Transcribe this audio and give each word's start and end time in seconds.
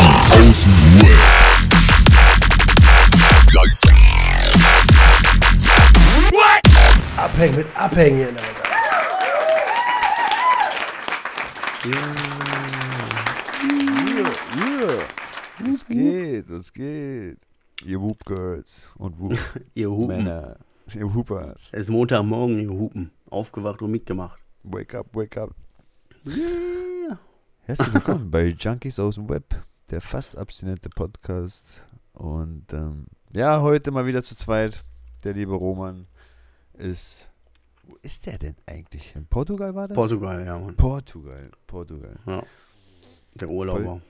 Junkies 0.00 0.32
aus 0.32 0.64
dem 0.64 1.02
Web. 1.02 1.60
Abhängen 7.16 7.56
mit 7.56 7.76
Abhängen, 7.76 8.28
Alter. 8.36 8.60
Was 15.58 15.86
geht, 15.86 16.50
was 16.50 16.72
geht? 16.72 17.38
Ihr 17.84 18.00
Whoop 18.00 18.24
Girls 18.24 18.90
und 18.96 19.18
Whoop 19.18 19.38
Ihr 19.74 19.90
Hupen. 19.90 20.16
Männer. 20.16 20.56
Ihr 20.94 21.14
Whoopers. 21.14 21.72
Es 21.72 21.82
ist 21.82 21.90
Montagmorgen, 21.90 22.58
ihr 22.60 22.70
Hupen. 22.70 23.10
Aufgewacht 23.30 23.80
und 23.82 23.90
mitgemacht. 23.90 24.40
Wake 24.62 24.94
up, 24.94 25.06
wake 25.14 25.40
up. 25.40 25.50
Yeah. 26.26 27.18
Herzlich 27.62 27.94
willkommen 27.94 28.30
bei 28.30 28.46
Junkies 28.48 28.98
aus 28.98 29.14
dem 29.14 29.28
Web, 29.28 29.44
der 29.90 30.00
fast 30.00 30.36
abstinente 30.36 30.88
Podcast. 30.88 31.86
Und 32.12 32.72
ähm, 32.72 33.06
ja, 33.32 33.60
heute 33.60 33.90
mal 33.90 34.06
wieder 34.06 34.22
zu 34.22 34.34
zweit. 34.34 34.82
Der 35.24 35.34
liebe 35.34 35.54
Roman 35.54 36.06
ist. 36.74 37.28
Wo 37.82 37.96
ist 38.02 38.26
der 38.26 38.38
denn 38.38 38.56
eigentlich? 38.66 39.14
In 39.16 39.26
Portugal 39.26 39.74
war 39.74 39.88
das? 39.88 39.94
Portugal, 39.94 40.44
ja, 40.44 40.58
Mann. 40.58 40.76
Portugal, 40.76 41.50
Portugal. 41.66 42.16
Ja. 42.26 42.42
Der 43.34 43.48
Urlauber. 43.48 44.00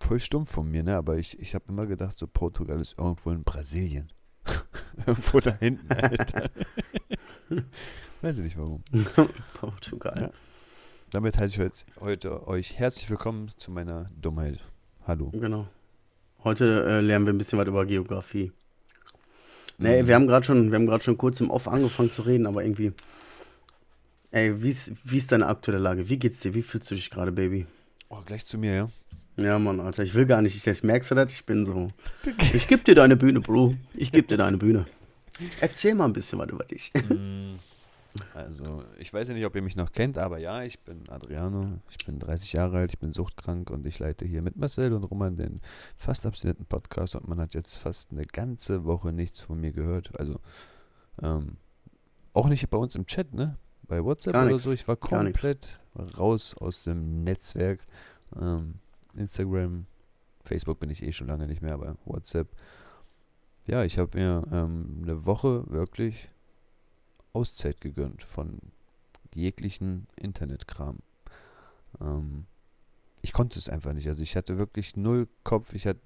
Voll 0.00 0.18
stumpf 0.18 0.50
von 0.50 0.70
mir, 0.70 0.82
ne? 0.82 0.96
Aber 0.96 1.16
ich, 1.16 1.38
ich 1.38 1.54
habe 1.54 1.64
immer 1.68 1.86
gedacht, 1.86 2.18
so 2.18 2.26
Portugal 2.26 2.80
ist 2.80 2.98
irgendwo 2.98 3.30
in 3.30 3.44
Brasilien. 3.44 4.10
irgendwo 5.06 5.40
da 5.40 5.52
hinten, 5.56 5.92
Alter. 5.92 6.50
Weiß 8.20 8.38
ich 8.38 8.44
nicht 8.44 8.58
warum. 8.58 8.82
Portugal. 9.54 10.20
Ja. 10.20 10.30
Damit 11.12 11.38
heiße 11.38 11.54
ich 11.54 11.60
heute, 11.60 11.84
heute 12.00 12.46
euch 12.46 12.78
herzlich 12.78 13.10
willkommen 13.10 13.50
zu 13.56 13.70
meiner 13.70 14.10
Dummheit. 14.16 14.60
Hallo. 15.06 15.30
Genau. 15.32 15.66
Heute 16.44 16.84
äh, 16.88 17.00
lernen 17.00 17.26
wir 17.26 17.32
ein 17.32 17.38
bisschen 17.38 17.58
was 17.58 17.66
über 17.68 17.84
Geografie. 17.86 18.52
Nee, 19.78 20.02
Mhm. 20.02 20.08
wir 20.08 20.14
haben 20.14 20.26
gerade 20.26 20.44
schon, 20.46 20.70
wir 20.70 20.78
haben 20.78 20.86
gerade 20.86 21.02
schon 21.04 21.16
kurz 21.18 21.40
im 21.40 21.50
Off 21.50 21.68
angefangen 21.68 22.12
zu 22.12 22.22
reden, 22.22 22.46
aber 22.46 22.62
irgendwie. 22.62 22.92
Ey, 24.30 24.62
wie 24.62 24.68
ist, 24.68 24.92
wie 25.04 25.16
ist 25.16 25.32
deine 25.32 25.46
aktuelle 25.46 25.78
Lage? 25.80 26.08
Wie 26.08 26.18
geht's 26.18 26.40
dir? 26.40 26.54
Wie 26.54 26.62
fühlst 26.62 26.90
du 26.90 26.94
dich 26.94 27.10
gerade, 27.10 27.32
Baby? 27.32 27.66
Oh, 28.08 28.18
gleich 28.24 28.46
zu 28.46 28.58
mir, 28.58 28.74
ja? 28.74 28.88
Ja, 29.36 29.58
Mann, 29.58 29.80
Alter, 29.80 30.02
ich 30.02 30.14
will 30.14 30.26
gar 30.26 30.42
nicht. 30.42 30.64
Ich, 30.66 30.82
merkst 30.82 31.10
du 31.10 31.14
das? 31.14 31.32
Ich 31.32 31.44
bin 31.44 31.64
so. 31.66 31.88
Ich 32.54 32.68
geb 32.68 32.84
dir 32.84 32.94
deine 32.94 33.16
Bühne, 33.16 33.40
Bro. 33.40 33.74
Ich 33.94 34.12
geb 34.12 34.28
dir 34.28 34.36
deine 34.36 34.58
Bühne. 34.58 34.84
Erzähl 35.60 35.94
mal 35.94 36.04
ein 36.04 36.12
bisschen 36.12 36.38
was 36.38 36.48
über 36.50 36.64
dich. 36.64 36.92
Also, 38.34 38.84
ich 38.98 39.12
weiß 39.12 39.28
ja 39.28 39.34
nicht, 39.34 39.46
ob 39.46 39.54
ihr 39.54 39.62
mich 39.62 39.76
noch 39.76 39.92
kennt, 39.92 40.18
aber 40.18 40.38
ja, 40.38 40.62
ich 40.62 40.80
bin 40.80 41.08
Adriano, 41.08 41.80
ich 41.90 42.04
bin 42.04 42.18
30 42.18 42.52
Jahre 42.52 42.78
alt, 42.78 42.92
ich 42.92 42.98
bin 42.98 43.12
suchtkrank 43.12 43.70
und 43.70 43.86
ich 43.86 43.98
leite 43.98 44.24
hier 44.24 44.42
mit 44.42 44.56
Marcel 44.56 44.92
und 44.92 45.04
Roman 45.04 45.36
den 45.36 45.60
fast 45.96 46.26
abstinenten 46.26 46.66
Podcast 46.66 47.14
und 47.14 47.28
man 47.28 47.40
hat 47.40 47.54
jetzt 47.54 47.76
fast 47.76 48.12
eine 48.12 48.24
ganze 48.24 48.84
Woche 48.84 49.12
nichts 49.12 49.40
von 49.40 49.60
mir 49.60 49.72
gehört. 49.72 50.18
Also, 50.18 50.40
ähm, 51.22 51.56
auch 52.32 52.48
nicht 52.48 52.68
bei 52.70 52.78
uns 52.78 52.94
im 52.94 53.06
Chat, 53.06 53.32
ne? 53.32 53.58
Bei 53.86 54.04
WhatsApp 54.04 54.34
Gar 54.34 54.44
oder 54.44 54.52
nix, 54.54 54.64
so. 54.64 54.72
Ich 54.72 54.86
war 54.86 54.96
komplett 54.96 55.80
raus 56.18 56.54
aus 56.58 56.84
dem 56.84 57.24
Netzwerk. 57.24 57.86
Ähm, 58.40 58.74
Instagram, 59.14 59.86
Facebook 60.44 60.78
bin 60.80 60.90
ich 60.90 61.02
eh 61.02 61.12
schon 61.12 61.26
lange 61.26 61.46
nicht 61.46 61.62
mehr, 61.62 61.74
aber 61.74 61.96
WhatsApp. 62.04 62.48
Ja, 63.66 63.84
ich 63.84 63.98
habe 63.98 64.18
mir 64.18 64.44
ähm, 64.52 65.00
eine 65.02 65.26
Woche 65.26 65.64
wirklich 65.70 66.30
Auszeit 67.32 67.80
gegönnt 67.80 68.22
von 68.22 68.58
jeglichen 69.34 70.06
Internetkram. 70.16 70.98
Ähm, 72.00 72.46
ich 73.22 73.32
konnte 73.32 73.58
es 73.58 73.68
einfach 73.68 73.92
nicht. 73.92 74.08
Also 74.08 74.22
ich 74.22 74.36
hatte 74.36 74.58
wirklich 74.58 74.96
null 74.96 75.28
Kopf. 75.44 75.74
Ich 75.74 75.86
hatte 75.86 76.00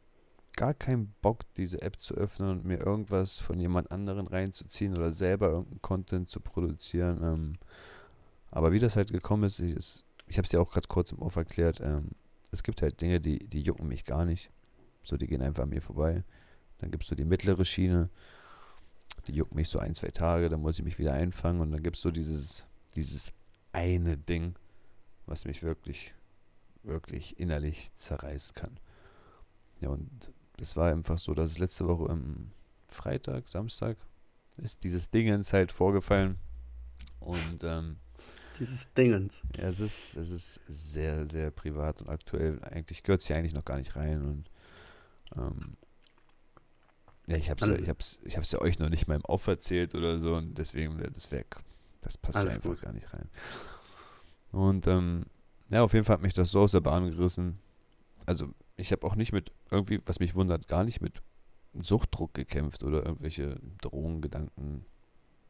gar 0.57 0.75
keinen 0.75 1.15
Bock, 1.21 1.43
diese 1.57 1.83
App 1.83 2.01
zu 2.01 2.15
öffnen 2.15 2.51
und 2.51 2.65
mir 2.65 2.79
irgendwas 2.79 3.39
von 3.39 3.59
jemand 3.59 3.91
anderen 3.91 4.27
reinzuziehen 4.27 4.97
oder 4.97 5.13
selber 5.13 5.49
irgendeinen 5.49 5.83
Content 5.83 6.29
zu 6.29 6.41
produzieren. 6.41 7.21
Ähm, 7.23 7.59
aber 8.51 8.73
wie 8.73 8.79
das 8.79 8.97
halt 8.97 9.13
gekommen 9.13 9.45
ist, 9.45 9.59
ich, 9.61 10.05
ich 10.27 10.39
habe 10.39 10.47
es 10.47 10.53
ja 10.53 10.61
auch 10.61 10.71
gerade 10.71 10.87
kurz 10.87 11.13
im 11.13 11.23
Off 11.23 11.37
erklärt, 11.37 11.81
ähm, 11.81 12.11
es 12.53 12.63
gibt 12.63 12.83
halt 12.83 13.01
Dinge, 13.01 13.21
die, 13.21 13.49
die 13.49 13.63
jucken 13.63 13.89
mich 13.89 14.05
gar 14.05 14.25
nicht. 14.25 14.51
So, 15.03 15.17
die 15.17 15.27
gehen 15.27 15.43
einfach 15.43 15.65
an 15.65 15.71
mir 15.71 15.83
vorbei. 15.83 16.23
Dann 16.79 16.91
gibt 16.91 17.03
es 17.03 17.09
so 17.09 17.17
die 17.17 17.25
mittlere 17.25 17.65
Schiene, 17.65 18.11
die 19.27 19.33
juckt 19.33 19.55
mich 19.55 19.69
so 19.69 19.79
ein, 19.79 19.95
zwei 19.95 20.09
Tage, 20.09 20.49
dann 20.49 20.61
muss 20.61 20.79
ich 20.79 20.85
mich 20.85 20.99
wieder 20.99 21.13
einfangen 21.13 21.61
und 21.61 21.71
dann 21.71 21.83
gibt 21.83 21.97
es 21.97 22.03
so 22.03 22.11
dieses, 22.11 22.67
dieses 22.95 23.33
eine 23.73 24.17
Ding, 24.17 24.55
was 25.27 25.45
mich 25.45 25.63
wirklich, 25.63 26.15
wirklich 26.83 27.39
innerlich 27.39 27.93
zerreißen 27.95 28.55
kann. 28.55 28.79
Ja, 29.81 29.89
und 29.89 30.33
das 30.57 30.77
war 30.77 30.93
einfach 30.93 31.19
so, 31.19 31.35
dass 31.35 31.51
es 31.53 31.59
letzte 31.59 31.89
Woche 31.89 32.11
am 32.11 32.53
Freitag, 32.89 33.49
Samstag 33.49 33.97
ist 34.63 34.85
dieses 34.85 35.11
Dingens 35.11 35.53
halt 35.53 35.73
vorgefallen 35.73 36.37
und 37.19 37.65
ähm, 37.65 37.97
Dieses 38.61 38.93
Dingens. 38.95 39.35
ja, 39.57 39.65
es 39.65 39.81
ist, 39.81 40.17
es 40.17 40.31
ist 40.31 40.61
sehr, 40.69 41.27
sehr 41.27 41.51
privat 41.51 42.01
und 42.01 42.09
aktuell. 42.09 42.63
Eigentlich 42.63 43.03
gehört 43.03 43.23
es 43.23 43.29
ja 43.29 43.37
eigentlich 43.37 43.55
noch 43.55 43.65
gar 43.65 43.79
nicht 43.79 43.97
rein 43.97 44.23
und 44.23 44.51
ähm, 45.37 45.77
ja, 47.27 47.37
ich 47.37 47.51
hab's 47.51 47.67
ja, 47.67 47.75
ich 47.75 47.89
hab's, 47.89 48.21
ich 48.25 48.37
hab's 48.37 48.53
ja 48.53 48.61
euch 48.61 48.79
noch 48.79 48.91
nicht 48.91 49.09
mal 49.09 49.17
im 49.17 49.25
Off 49.25 49.47
erzählt 49.47 49.95
oder 49.95 50.21
so 50.21 50.35
und 50.37 50.59
deswegen 50.59 50.99
wär 50.99 51.11
das 51.11 51.31
weg. 51.31 51.57
Das 52.03 52.19
passt 52.19 52.45
ja 52.45 52.51
einfach 52.51 52.71
gut. 52.71 52.83
gar 52.83 52.93
nicht 52.93 53.13
rein. 53.13 53.29
Und 54.53 54.87
ähm, 54.87 55.25
ja, 55.71 55.83
auf 55.83 55.93
jeden 55.95 56.05
Fall 56.05 56.15
hat 56.15 56.23
mich 56.23 56.35
das 56.35 56.51
so 56.51 56.61
aus 56.61 56.73
der 56.73 56.81
Bahn 56.81 57.11
gerissen. 57.11 57.59
Also 58.27 58.49
ich 58.77 58.93
habe 58.93 59.07
auch 59.07 59.17
nicht 59.17 59.33
mit 59.33 59.51
irgendwie, 59.71 60.01
was 60.05 60.21
mich 60.21 60.35
wundert, 60.35 60.69
gar 60.69 60.85
nicht 60.85 61.01
mit 61.01 61.23
Suchtdruck 61.73 62.35
gekämpft 62.35 62.83
oder 62.83 63.05
irgendwelche 63.05 63.59
Drogengedanken 63.81 64.85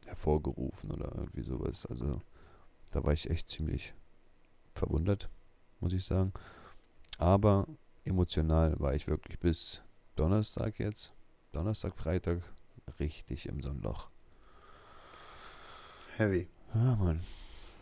hervorgerufen 0.05 0.91
oder 0.91 1.11
irgendwie 1.15 1.43
sowas. 1.43 1.85
Also 1.85 2.21
da 2.91 3.03
war 3.03 3.13
ich 3.13 3.29
echt 3.29 3.49
ziemlich 3.49 3.93
verwundert, 4.73 5.29
muss 5.79 5.93
ich 5.93 6.05
sagen. 6.05 6.33
Aber 7.17 7.67
emotional 8.03 8.79
war 8.79 8.95
ich 8.95 9.07
wirklich 9.07 9.39
bis 9.39 9.81
Donnerstag 10.15 10.79
jetzt, 10.79 11.13
Donnerstag, 11.55 11.95
Freitag, 11.95 12.39
richtig 12.99 13.47
im 13.47 13.61
Sonnenloch. 13.61 14.09
Heavy. 16.17 16.47
Ja, 16.73 16.95
Mann. 16.95 17.21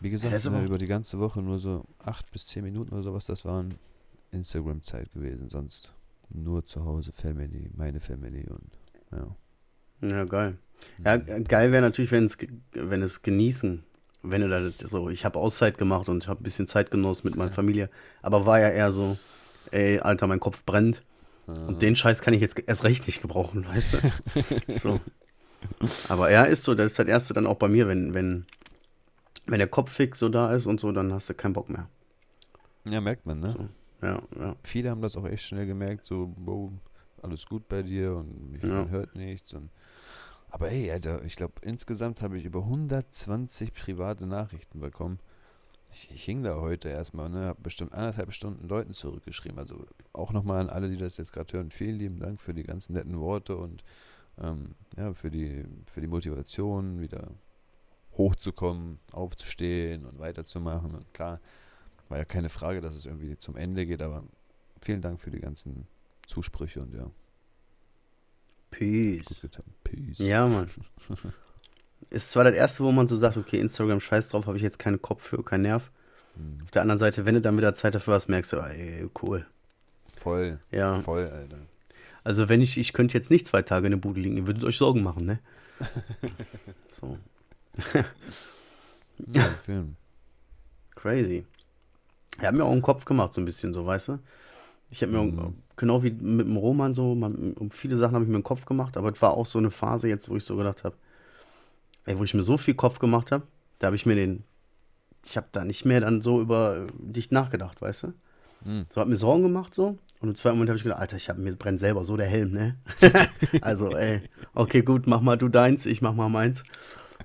Wie 0.00 0.10
gesagt, 0.10 0.32
ne, 0.44 0.50
aber- 0.50 0.64
über 0.64 0.78
die 0.78 0.86
ganze 0.86 1.18
Woche 1.18 1.40
nur 1.42 1.58
so 1.58 1.84
acht 2.04 2.30
bis 2.30 2.46
zehn 2.46 2.64
Minuten 2.64 2.92
oder 2.92 3.02
sowas, 3.02 3.26
das 3.26 3.44
waren 3.44 3.74
Instagram-Zeit 4.30 5.12
gewesen. 5.12 5.48
Sonst 5.48 5.92
nur 6.30 6.64
zu 6.66 6.84
Hause 6.84 7.12
Family, 7.12 7.70
meine 7.74 8.00
Family 8.00 8.46
und 8.48 8.70
ja. 9.12 9.36
Ja, 10.08 10.24
geil. 10.24 10.58
Ja, 11.04 11.16
Mhm. 11.16 11.24
ge- 11.24 11.42
geil 11.44 11.72
wäre 11.72 11.82
natürlich, 11.82 12.10
wenn's, 12.10 12.36
ge- 12.38 12.50
wenn 12.72 13.02
es 13.02 13.22
genießen. 13.22 13.84
Wenn 14.22 14.40
du 14.40 14.48
da 14.48 14.68
so, 14.70 15.10
ich 15.10 15.24
habe 15.24 15.38
Auszeit 15.38 15.78
gemacht 15.78 16.08
und 16.08 16.28
habe 16.28 16.40
ein 16.40 16.44
bisschen 16.44 16.66
Zeit 16.66 16.90
genossen 16.90 17.26
mit 17.28 17.36
meiner 17.36 17.50
Familie. 17.50 17.90
Aber 18.22 18.46
war 18.46 18.58
ja 18.58 18.70
eher 18.70 18.90
so, 18.90 19.18
ey, 19.70 19.98
Alter, 20.00 20.26
mein 20.26 20.40
Kopf 20.40 20.64
brennt. 20.64 21.02
Und 21.46 21.82
den 21.82 21.94
Scheiß 21.96 22.22
kann 22.22 22.34
ich 22.34 22.40
jetzt 22.40 22.58
erst 22.66 22.84
recht 22.84 23.06
nicht 23.06 23.20
gebrauchen, 23.20 23.66
weißt 23.68 23.94
du? 23.94 24.72
so. 24.72 25.00
Aber 26.08 26.30
ja, 26.30 26.44
ist 26.44 26.64
so, 26.64 26.74
das 26.74 26.92
ist 26.92 26.98
das 26.98 27.06
Erste 27.06 27.34
dann 27.34 27.46
auch 27.46 27.56
bei 27.56 27.68
mir, 27.68 27.88
wenn, 27.88 28.14
wenn, 28.14 28.46
wenn 29.46 29.58
der 29.58 29.68
Kopf 29.68 29.92
fix 29.92 30.18
so 30.18 30.28
da 30.28 30.52
ist 30.52 30.66
und 30.66 30.80
so, 30.80 30.92
dann 30.92 31.12
hast 31.12 31.28
du 31.28 31.34
keinen 31.34 31.52
Bock 31.52 31.68
mehr. 31.68 31.88
Ja, 32.84 33.00
merkt 33.00 33.26
man, 33.26 33.40
ne? 33.40 33.52
So. 33.52 33.68
Ja, 34.06 34.22
ja. 34.38 34.56
Viele 34.62 34.90
haben 34.90 35.00
das 35.00 35.16
auch 35.16 35.26
echt 35.26 35.44
schnell 35.44 35.66
gemerkt, 35.66 36.04
so, 36.04 36.34
wow, 36.36 36.70
alles 37.22 37.46
gut 37.46 37.68
bei 37.68 37.82
dir 37.82 38.16
und 38.16 38.52
mich 38.52 38.62
Ja. 38.62 38.68
man 38.68 38.90
hört 38.90 39.14
nichts. 39.14 39.52
Und, 39.54 39.70
aber 40.50 40.70
ey, 40.70 40.90
Alter, 40.90 41.24
ich 41.24 41.36
glaube, 41.36 41.54
insgesamt 41.62 42.20
habe 42.20 42.38
ich 42.38 42.44
über 42.44 42.60
120 42.60 43.72
private 43.72 44.26
Nachrichten 44.26 44.80
bekommen. 44.80 45.18
Ich, 45.94 46.10
ich 46.10 46.24
hing 46.24 46.42
da 46.42 46.56
heute 46.56 46.88
erstmal, 46.88 47.30
ne, 47.30 47.46
habe 47.46 47.60
bestimmt 47.62 47.92
anderthalb 47.92 48.32
Stunden 48.32 48.66
Leuten 48.66 48.92
zurückgeschrieben. 48.92 49.60
Also 49.60 49.86
auch 50.12 50.32
nochmal 50.32 50.60
an 50.60 50.68
alle, 50.68 50.90
die 50.90 50.96
das 50.96 51.18
jetzt 51.18 51.32
gerade 51.32 51.52
hören, 51.52 51.70
vielen 51.70 51.96
lieben 51.96 52.18
Dank 52.18 52.40
für 52.40 52.52
die 52.52 52.64
ganzen 52.64 52.94
netten 52.94 53.20
Worte 53.20 53.56
und 53.56 53.84
ähm, 54.38 54.74
ja, 54.96 55.12
für 55.14 55.30
die, 55.30 55.64
für 55.86 56.00
die 56.00 56.08
Motivation, 56.08 57.00
wieder 57.00 57.30
hochzukommen, 58.14 58.98
aufzustehen 59.12 60.04
und 60.04 60.18
weiterzumachen. 60.18 60.96
Und 60.96 61.14
klar, 61.14 61.40
war 62.08 62.18
ja 62.18 62.24
keine 62.24 62.48
Frage, 62.48 62.80
dass 62.80 62.96
es 62.96 63.06
irgendwie 63.06 63.38
zum 63.38 63.56
Ende 63.56 63.86
geht, 63.86 64.02
aber 64.02 64.24
vielen 64.82 65.00
Dank 65.00 65.20
für 65.20 65.30
die 65.30 65.40
ganzen 65.40 65.86
Zusprüche 66.26 66.82
und 66.82 66.92
ja, 66.92 67.08
Peace. 68.70 69.48
Peace. 69.84 70.18
Ja, 70.18 70.48
Mann. 70.48 70.68
Ist 72.10 72.30
zwar 72.30 72.44
das 72.44 72.54
Erste, 72.54 72.84
wo 72.84 72.92
man 72.92 73.08
so 73.08 73.16
sagt, 73.16 73.36
okay, 73.36 73.58
Instagram, 73.60 74.00
scheiß 74.00 74.28
drauf, 74.28 74.46
habe 74.46 74.56
ich 74.56 74.62
jetzt 74.62 74.78
keinen 74.78 75.00
Kopf 75.02 75.22
für, 75.22 75.42
keinen 75.42 75.62
Nerv. 75.62 75.90
Hm, 76.36 76.58
Auf 76.64 76.70
der 76.70 76.82
anderen 76.82 76.98
Seite, 76.98 77.24
wenn 77.26 77.34
du 77.34 77.40
dann 77.40 77.56
wieder 77.56 77.74
Zeit 77.74 77.94
dafür 77.94 78.14
hast, 78.14 78.28
merkst 78.28 78.52
du, 78.52 78.56
ey, 78.58 79.08
cool. 79.22 79.46
Voll, 80.14 80.58
Ja, 80.70 80.94
voll, 80.96 81.28
Alter. 81.28 81.58
also 82.22 82.48
wenn 82.48 82.60
ich, 82.60 82.78
ich 82.78 82.92
könnte 82.92 83.16
jetzt 83.18 83.30
nicht 83.30 83.46
zwei 83.46 83.62
Tage 83.62 83.86
in 83.86 83.92
der 83.92 83.98
Bude 83.98 84.20
liegen, 84.20 84.36
ihr 84.36 84.46
würdet 84.46 84.64
euch 84.64 84.78
Sorgen 84.78 85.02
machen, 85.02 85.26
ne? 85.26 85.38
so, 86.90 87.18
Ja, 89.32 89.42
Film. 89.62 89.96
crazy. 90.94 91.44
Er 92.40 92.48
hat 92.48 92.54
mir 92.54 92.64
auch 92.64 92.72
einen 92.72 92.82
Kopf 92.82 93.04
gemacht, 93.04 93.34
so 93.34 93.40
ein 93.40 93.44
bisschen 93.44 93.74
so, 93.74 93.86
weißt 93.86 94.08
du? 94.08 94.18
Ich 94.90 95.02
habe 95.02 95.12
mir 95.12 95.22
Mhm. 95.22 95.54
genau 95.76 96.02
wie 96.02 96.10
mit 96.10 96.46
dem 96.46 96.56
Roman 96.56 96.94
so, 96.94 97.14
man, 97.14 97.54
um 97.54 97.70
viele 97.70 97.96
Sachen 97.96 98.14
habe 98.14 98.24
ich 98.24 98.30
mir 98.30 98.38
den 98.38 98.44
Kopf 98.44 98.64
gemacht, 98.66 98.96
aber 98.96 99.12
es 99.12 99.22
war 99.22 99.32
auch 99.32 99.46
so 99.46 99.58
eine 99.58 99.70
Phase 99.70 100.08
jetzt, 100.08 100.28
wo 100.28 100.36
ich 100.36 100.44
so 100.44 100.56
gedacht 100.56 100.84
habe, 100.84 100.96
ey, 102.06 102.18
wo 102.18 102.24
ich 102.24 102.34
mir 102.34 102.42
so 102.42 102.56
viel 102.56 102.74
Kopf 102.74 102.98
gemacht 102.98 103.32
habe, 103.32 103.46
da 103.78 103.86
habe 103.86 103.96
ich 103.96 104.06
mir 104.06 104.14
den, 104.14 104.44
ich 105.24 105.36
habe 105.36 105.46
da 105.52 105.64
nicht 105.64 105.84
mehr 105.84 106.00
dann 106.00 106.22
so 106.22 106.40
über 106.40 106.86
dich 106.98 107.30
nachgedacht, 107.30 107.80
weißt 107.80 108.04
du? 108.04 108.14
Hm. 108.64 108.86
So 108.88 109.00
hat 109.00 109.08
mir 109.08 109.16
Sorgen 109.16 109.42
gemacht 109.42 109.74
so. 109.74 109.98
Und 110.20 110.30
im 110.30 110.36
zweiten 110.36 110.56
Moment 110.56 110.70
habe 110.70 110.78
ich 110.78 110.84
gedacht, 110.84 111.00
Alter, 111.00 111.16
ich 111.16 111.28
habe 111.28 111.40
mir 111.40 111.54
brennt 111.54 111.78
selber 111.78 112.04
so 112.04 112.16
der 112.16 112.26
Helm, 112.26 112.52
ne? 112.52 112.76
also, 113.60 113.94
ey, 113.94 114.22
okay, 114.54 114.80
gut, 114.80 115.06
mach 115.06 115.20
mal 115.20 115.36
du 115.36 115.48
deins, 115.48 115.84
ich 115.84 116.00
mach 116.00 116.14
mal 116.14 116.30
meins. 116.30 116.62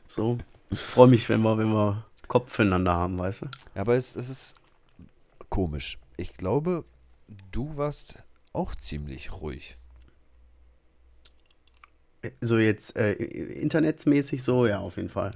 So, 0.05 0.37
ich 0.69 0.79
freue 0.79 1.07
mich, 1.07 1.29
wenn 1.29 1.41
wir, 1.41 1.57
wenn 1.57 1.71
wir 1.71 2.05
Kopf 2.27 2.51
füreinander 2.51 2.93
haben, 2.93 3.17
weißt 3.17 3.43
du? 3.43 3.45
Aber 3.75 3.95
es, 3.95 4.15
es 4.15 4.29
ist 4.29 4.55
komisch. 5.49 5.97
Ich 6.17 6.33
glaube, 6.33 6.83
du 7.51 7.77
warst 7.77 8.23
auch 8.53 8.75
ziemlich 8.75 9.31
ruhig. 9.41 9.77
So 12.41 12.57
jetzt 12.57 12.97
äh, 12.97 13.13
internetsmäßig 13.13 14.43
so, 14.43 14.65
ja, 14.67 14.79
auf 14.79 14.97
jeden 14.97 15.09
Fall. 15.09 15.31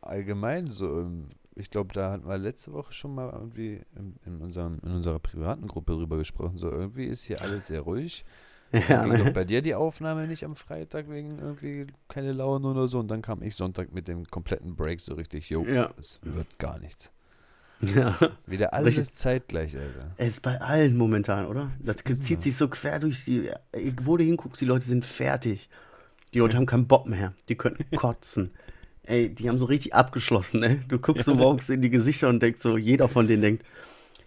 Allgemein, 0.00 0.68
so, 0.68 1.00
ähm, 1.00 1.28
ich 1.54 1.70
glaube, 1.70 1.92
da 1.92 2.12
hatten 2.12 2.28
wir 2.28 2.38
letzte 2.38 2.72
Woche 2.72 2.92
schon 2.92 3.14
mal 3.14 3.30
irgendwie 3.32 3.80
in, 3.96 4.14
in, 4.24 4.40
unserem, 4.40 4.78
in 4.84 4.92
unserer 4.92 5.18
privaten 5.18 5.66
Gruppe 5.66 5.92
drüber 5.94 6.16
gesprochen. 6.16 6.56
So, 6.56 6.70
irgendwie 6.70 7.04
ist 7.06 7.24
hier 7.24 7.42
alles 7.42 7.66
sehr 7.68 7.80
ruhig. 7.80 8.24
Ja, 8.70 9.02
Ging 9.02 9.24
ne? 9.24 9.30
bei 9.30 9.46
dir 9.46 9.62
die 9.62 9.74
Aufnahme 9.74 10.26
nicht 10.28 10.44
am 10.44 10.54
Freitag 10.54 11.08
wegen 11.08 11.38
irgendwie 11.38 11.86
keine 12.06 12.32
Laune 12.32 12.66
oder 12.66 12.86
so. 12.86 12.98
Und 12.98 13.10
dann 13.10 13.22
kam 13.22 13.42
ich 13.42 13.56
Sonntag 13.56 13.94
mit 13.94 14.08
dem 14.08 14.26
kompletten 14.26 14.76
Break 14.76 15.00
so 15.00 15.14
richtig, 15.14 15.48
jo, 15.48 15.64
Ja. 15.64 15.88
es 15.98 16.20
wird 16.22 16.58
gar 16.58 16.78
nichts. 16.78 17.10
ja. 17.80 18.18
Wieder 18.44 18.74
alles 18.74 18.98
Richtig. 18.98 19.14
zeitgleich, 19.14 19.74
Alter. 19.74 20.10
Es 20.18 20.28
ist 20.34 20.42
bei 20.42 20.60
allen 20.60 20.98
momentan, 20.98 21.46
oder? 21.46 21.70
Das 21.80 21.96
zieht 22.20 22.42
sich 22.42 22.56
so 22.56 22.68
quer 22.68 22.98
durch 22.98 23.24
die. 23.24 23.48
ey, 23.72 23.94
Wo 24.02 24.18
du 24.18 24.24
hinguckst, 24.24 24.60
die 24.60 24.66
Leute 24.66 24.84
sind 24.84 25.06
fertig. 25.06 25.70
Die 26.34 26.38
Leute 26.38 26.56
haben 26.56 26.66
keinen 26.66 26.86
Bock 26.86 27.06
mehr. 27.06 27.34
Die 27.48 27.54
könnten 27.56 27.84
kotzen. 27.96 28.50
Ey, 29.04 29.34
die 29.34 29.48
haben 29.48 29.58
so 29.58 29.64
richtig 29.64 29.94
abgeschlossen, 29.94 30.60
ne? 30.60 30.80
Du 30.86 30.98
guckst 30.98 31.24
so 31.24 31.34
morgens 31.34 31.68
in 31.70 31.80
die 31.80 31.88
Gesichter 31.88 32.28
und 32.28 32.42
denkst 32.42 32.60
so, 32.60 32.76
jeder 32.76 33.08
von 33.08 33.26
denen 33.26 33.40
denkt, 33.40 33.64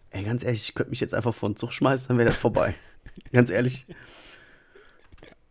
ey, 0.09 0.24
ganz 0.24 0.44
ehrlich, 0.44 0.69
ich 0.69 0.74
könnte 0.74 0.89
mich 0.89 1.00
jetzt 1.00 1.13
einfach 1.13 1.33
vor 1.33 1.50
den 1.50 1.56
Zug 1.56 1.71
schmeißen, 1.71 2.07
dann 2.07 2.18
wäre 2.18 2.30
das 2.30 2.38
vorbei. 2.38 2.74
ganz 3.31 3.50
ehrlich. 3.51 3.86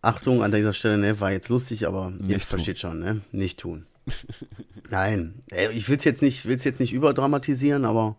Achtung 0.03 0.43
an 0.43 0.51
dieser 0.51 0.73
Stelle, 0.73 0.99
ne, 0.99 1.21
war 1.21 1.31
jetzt 1.31 1.49
lustig, 1.49 1.87
aber 1.87 2.13
ihr 2.19 2.37
Nicht 2.37 2.49
versteht 2.49 2.79
schon, 2.79 2.99
ne? 2.99 3.21
Nicht 3.31 3.61
tun. 3.61 3.87
Nein, 4.91 5.43
ey, 5.51 5.71
ich 5.73 5.89
will 5.89 5.99
es 5.99 6.05
jetzt 6.05 6.23
nicht, 6.23 6.47
will's 6.47 6.65
jetzt 6.65 6.81
nicht 6.81 6.93
überdramatisieren, 6.93 7.85
aber 7.85 8.17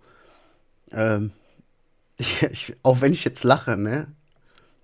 ähm, 0.92 1.32
ich, 2.18 2.44
ich, 2.44 2.76
auch 2.84 3.02
wenn 3.02 3.12
ich 3.12 3.24
jetzt 3.24 3.44
lache, 3.44 3.76
ne? 3.78 4.08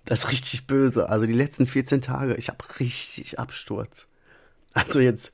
Das 0.08 0.20
ist 0.20 0.32
richtig 0.32 0.66
böse. 0.66 1.10
Also 1.10 1.26
die 1.26 1.34
letzten 1.34 1.66
14 1.66 2.00
Tage, 2.00 2.34
ich 2.36 2.48
habe 2.48 2.64
richtig 2.80 3.38
Absturz. 3.38 4.06
Also 4.72 5.00
jetzt, 5.00 5.32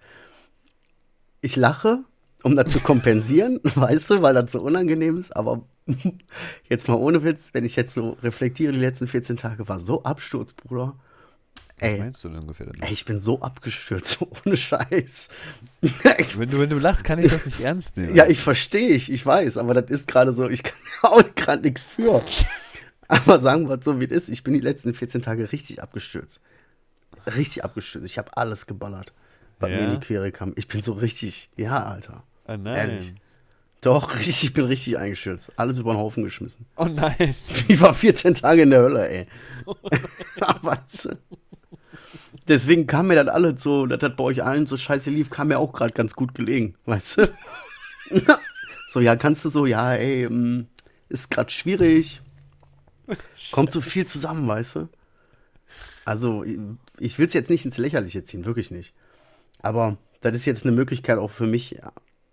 ich 1.41 1.55
lache, 1.55 2.01
um 2.43 2.57
das 2.57 2.73
zu 2.73 2.81
kompensieren, 2.81 3.61
weißt 3.63 4.11
du, 4.11 4.23
weil 4.23 4.35
das 4.35 4.51
so 4.51 4.61
unangenehm 4.61 5.17
ist, 5.17 5.37
aber 5.37 5.63
jetzt 6.69 6.89
mal 6.89 6.95
ohne 6.95 7.23
Witz, 7.23 7.51
wenn 7.53 7.65
ich 7.65 7.77
jetzt 7.77 7.95
so 7.95 8.17
reflektiere, 8.25 8.73
die 8.73 8.81
letzten 8.81 9.07
14 9.07 9.37
Tage 9.37 9.69
war 9.69 9.79
so 9.79 10.03
Absturz, 10.03 10.53
Bruder. 10.55 10.97
Was 11.79 11.91
Ey, 11.91 11.99
meinst 12.01 12.25
du 12.25 12.31
denn 12.31 12.41
ungefähr 12.41 12.67
damit? 12.67 12.83
ey, 12.83 12.93
ich 12.93 13.05
bin 13.05 13.21
so 13.21 13.41
abgestürzt, 13.43 14.09
so 14.19 14.29
ohne 14.45 14.57
Scheiß. 14.57 15.29
Wenn 16.37 16.51
du, 16.51 16.59
wenn 16.59 16.71
du 16.71 16.81
lachst, 16.81 17.05
kann 17.05 17.21
ich 17.21 17.31
das 17.31 17.47
nicht 17.47 17.61
ernst 17.61 17.97
nehmen. 17.97 18.17
ja, 18.17 18.27
ich 18.27 18.41
verstehe, 18.41 18.89
ich, 18.89 19.13
ich 19.13 19.25
weiß, 19.25 19.57
aber 19.57 19.73
das 19.73 19.89
ist 19.89 20.09
gerade 20.09 20.33
so, 20.33 20.49
ich 20.49 20.65
kann 20.65 20.75
auch 21.03 21.23
gerade 21.37 21.63
nichts 21.63 21.87
für. 21.87 22.25
Aber 23.09 23.39
sagen 23.39 23.69
wir 23.69 23.79
es 23.79 23.85
so, 23.85 24.01
wie 24.01 24.05
es 24.05 24.11
ist, 24.11 24.29
ich 24.31 24.43
bin 24.45 24.55
die 24.55 24.61
letzten 24.61 24.95
14 24.95 25.23
Tage 25.23 25.53
richtig 25.53 25.83
abgestürzt. 25.83 26.41
Richtig 27.37 27.65
abgestürzt. 27.65 28.07
Ich 28.07 28.19
habe 28.19 28.37
alles 28.37 28.67
geballert, 28.67 29.13
was 29.61 29.71
mir 29.71 29.79
in 29.79 29.85
Ja? 29.85 29.95
die 29.97 30.07
Quere 30.07 30.33
kam. 30.33 30.53
Ich 30.57 30.69
bin 30.69 30.83
so 30.83 30.93
richtig, 30.93 31.51
ja, 31.57 31.85
Alter. 31.85 32.23
Ah, 32.47 32.57
nein. 32.57 32.91
Ehrlich. 32.91 33.15
Doch, 33.81 34.15
richtig, 34.19 34.45
ich 34.45 34.53
bin 34.53 34.65
richtig 34.65 34.99
eingestürzt. 34.99 35.53
Alles 35.57 35.79
über 35.79 35.93
den 35.93 35.99
Haufen 35.99 36.25
geschmissen. 36.25 36.67
Oh 36.77 36.87
nein. 36.87 37.15
Ich 37.69 37.81
war 37.81 37.95
14 37.95 38.35
Tage 38.35 38.63
in 38.63 38.71
der 38.71 38.81
Hölle, 38.81 39.09
ey. 39.09 39.27
weißt 40.63 41.05
du? 41.07 41.19
Deswegen 42.49 42.87
kam 42.87 43.07
mir 43.07 43.23
das 43.23 43.29
alles 43.35 43.63
so, 43.63 43.87
dass 43.87 44.01
das 44.01 44.17
bei 44.17 44.25
euch 44.25 44.43
allen 44.43 44.67
so 44.67 44.77
scheiße 44.77 45.09
lief, 45.11 45.31
kam 45.31 45.49
mir 45.49 45.59
auch 45.59 45.73
gerade 45.73 45.95
ganz 45.95 46.15
gut 46.15 46.35
gelegen, 46.35 46.75
weißt 46.85 47.19
du? 47.19 47.33
so, 48.89 49.01
ja, 49.01 49.17
kannst 49.17 49.45
du 49.47 49.49
so, 49.49 49.65
ja, 49.65 49.95
ey, 49.95 50.25
ähm, 50.25 50.67
ist 51.09 51.31
gerade 51.31 51.51
schwierig. 51.51 52.21
Kommt 53.53 53.73
so 53.73 53.81
viel 53.81 54.07
zusammen, 54.07 54.47
weißt 54.47 54.77
du? 54.77 54.89
Also, 56.05 56.45
ich 56.99 57.19
will 57.19 57.27
es 57.27 57.33
jetzt 57.33 57.51
nicht 57.51 57.65
ins 57.65 57.79
Lächerliche 57.79 58.25
ziehen, 58.25 58.45
wirklich 58.45 58.71
nicht. 58.71 58.95
Aber 59.61 59.97
das 60.21 60.35
ist 60.35 60.45
jetzt 60.45 60.65
eine 60.65 60.77
Möglichkeit 60.77 61.19
auch 61.19 61.31
für 61.31 61.47
mich, 61.47 61.81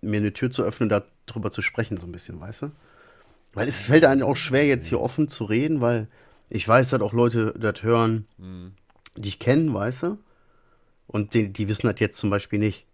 mir 0.01 0.17
eine 0.17 0.33
Tür 0.33 0.51
zu 0.51 0.63
öffnen, 0.63 0.89
darüber 0.89 1.51
zu 1.51 1.61
sprechen, 1.61 1.97
so 1.97 2.05
ein 2.05 2.11
bisschen, 2.11 2.39
weißt 2.39 2.63
du? 2.63 2.71
Weil 3.53 3.67
es 3.67 3.81
fällt 3.81 4.05
einem 4.05 4.23
auch 4.23 4.35
schwer, 4.35 4.65
jetzt 4.65 4.87
hier 4.87 4.99
offen 4.99 5.29
zu 5.29 5.45
reden, 5.45 5.81
weil 5.81 6.07
ich 6.49 6.67
weiß, 6.67 6.89
dass 6.89 7.01
auch 7.01 7.13
Leute 7.13 7.53
das 7.57 7.83
hören, 7.83 8.27
die 9.15 9.29
ich 9.29 9.39
kenne, 9.39 9.73
weißt 9.73 10.03
du? 10.03 10.17
Und 11.07 11.33
die, 11.33 11.51
die 11.51 11.67
wissen 11.67 11.87
das 11.87 11.99
jetzt 11.99 12.17
zum 12.17 12.29
Beispiel 12.29 12.59
nicht. 12.59 12.85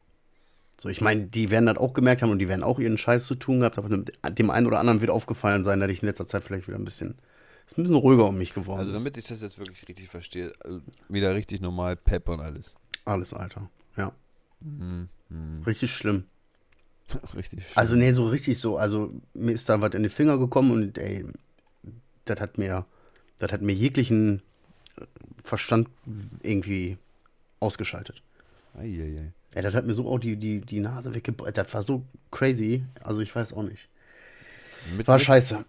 So, 0.79 0.89
ich 0.89 1.01
meine, 1.01 1.23
die 1.23 1.49
werden 1.49 1.65
das 1.65 1.77
auch 1.77 1.93
gemerkt 1.93 2.21
haben 2.21 2.31
und 2.31 2.39
die 2.39 2.47
werden 2.47 2.63
auch 2.63 2.79
ihren 2.79 2.99
Scheiß 2.99 3.25
zu 3.25 3.35
tun 3.35 3.59
gehabt, 3.59 3.79
aber 3.79 3.89
dem 3.89 4.49
einen 4.51 4.67
oder 4.67 4.79
anderen 4.79 5.01
wird 5.01 5.09
aufgefallen 5.09 5.63
sein, 5.63 5.79
dass 5.79 5.89
ich 5.89 6.03
in 6.03 6.07
letzter 6.07 6.27
Zeit 6.27 6.43
vielleicht 6.43 6.67
wieder 6.67 6.77
ein 6.77 6.85
bisschen, 6.85 7.15
ist 7.67 7.77
ein 7.77 7.83
bisschen 7.83 7.95
ruhiger 7.95 8.25
um 8.25 8.37
mich 8.37 8.53
geworden. 8.53 8.79
Also 8.79 8.93
damit 8.93 9.17
ich 9.17 9.25
das 9.25 9.41
jetzt 9.41 9.59
wirklich 9.59 9.87
richtig 9.87 10.07
verstehe, 10.07 10.53
äh, 10.65 10.79
wieder 11.09 11.35
richtig 11.35 11.61
normal 11.61 11.95
Pep 11.95 12.29
und 12.29 12.39
alles. 12.39 12.75
Alles, 13.05 13.33
Alter. 13.33 13.69
Ja. 13.95 14.11
Mhm. 14.61 15.09
Mhm. 15.29 15.63
Richtig 15.63 15.91
schlimm. 15.91 16.25
richtig 17.35 17.65
schön. 17.65 17.77
Also, 17.77 17.95
nee, 17.95 18.11
so 18.11 18.27
richtig 18.27 18.59
so. 18.59 18.77
Also, 18.77 19.11
mir 19.33 19.51
ist 19.51 19.67
da 19.69 19.81
was 19.81 19.93
in 19.93 20.03
die 20.03 20.09
Finger 20.09 20.37
gekommen 20.37 20.71
und, 20.71 20.97
ey, 20.97 21.25
das 22.25 22.39
hat 22.39 22.57
mir, 22.57 22.85
das 23.39 23.51
hat 23.51 23.61
mir 23.61 23.73
jeglichen 23.73 24.41
äh, 24.97 25.05
Verstand 25.43 25.89
irgendwie 26.43 26.97
ausgeschaltet. 27.59 28.21
Eieiei. 28.75 29.33
Ey, 29.55 29.61
das 29.61 29.73
hat 29.73 29.85
mir 29.85 29.93
so 29.93 30.09
auch 30.09 30.19
die, 30.19 30.35
die, 30.35 30.61
die 30.61 30.79
Nase 30.79 31.13
weggebreitet. 31.13 31.57
Das 31.57 31.73
war 31.73 31.83
so 31.83 32.03
crazy. 32.31 32.85
Also, 33.03 33.21
ich 33.21 33.35
weiß 33.35 33.53
auch 33.53 33.63
nicht. 33.63 33.87
Mit, 34.95 35.07
War 35.07 35.17
mit 35.17 35.25
scheiße. 35.25 35.65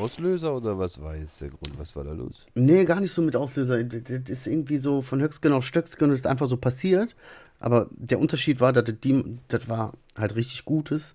Auslöser 0.00 0.56
oder 0.56 0.78
was 0.78 1.00
war 1.00 1.16
jetzt 1.16 1.40
der 1.40 1.48
Grund? 1.48 1.78
Was 1.78 1.94
war 1.94 2.04
da 2.04 2.12
los? 2.12 2.46
Nee, 2.54 2.84
gar 2.84 3.00
nicht 3.00 3.12
so 3.12 3.22
mit 3.22 3.36
Auslöser. 3.36 3.82
Das 3.84 4.02
das 4.04 4.30
ist 4.30 4.46
irgendwie 4.46 4.78
so 4.78 5.02
von 5.02 5.20
Höchstgen 5.20 5.52
auf 5.52 5.66
Stöcksgen 5.66 6.08
und 6.08 6.14
ist 6.14 6.26
einfach 6.26 6.46
so 6.46 6.56
passiert. 6.56 7.14
Aber 7.58 7.88
der 7.92 8.18
Unterschied 8.18 8.60
war, 8.60 8.72
dass 8.72 8.84
das, 8.84 8.94
die, 9.04 9.38
das 9.48 9.68
war 9.68 9.92
halt 10.16 10.34
richtig 10.34 10.64
Gutes. 10.64 11.14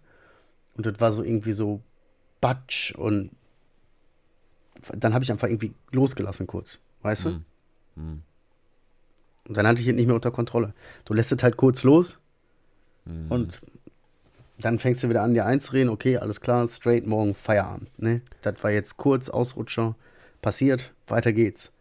Und 0.78 0.86
das 0.86 1.00
war 1.00 1.12
so 1.14 1.24
irgendwie 1.24 1.54
so 1.54 1.82
Batsch 2.42 2.94
und 2.96 3.32
dann 4.94 5.14
habe 5.14 5.24
ich 5.24 5.32
einfach 5.32 5.48
irgendwie 5.48 5.74
losgelassen 5.92 6.46
kurz. 6.46 6.80
Weißt 7.02 7.26
du? 7.26 7.30
Hm. 7.30 7.46
Hm. 7.96 8.22
Und 9.48 9.58
dann 9.58 9.66
hatte 9.68 9.82
ich 9.82 9.88
es 9.88 9.96
nicht 9.96 10.06
mehr 10.06 10.16
unter 10.16 10.32
Kontrolle. 10.32 10.74
Du 11.06 11.14
lässt 11.14 11.32
es 11.32 11.42
halt 11.42 11.58
kurz 11.58 11.84
los 11.84 12.20
Hm. 13.06 13.28
und 13.30 13.62
dann 14.58 14.80
fängst 14.80 15.04
du 15.04 15.10
wieder 15.10 15.22
an, 15.24 15.34
dir 15.34 15.46
einzureden, 15.46 15.90
okay, 15.90 16.18
alles 16.18 16.42
klar, 16.42 16.68
straight 16.68 17.06
morgen 17.06 17.36
Feierabend. 17.36 17.90
Ne? 18.00 18.22
Das 18.42 18.64
war 18.64 18.72
jetzt 18.72 18.98
kurz, 18.98 19.30
Ausrutscher, 19.30 19.96
passiert, 20.42 20.94
weiter 21.08 21.34
geht's. 21.34 21.72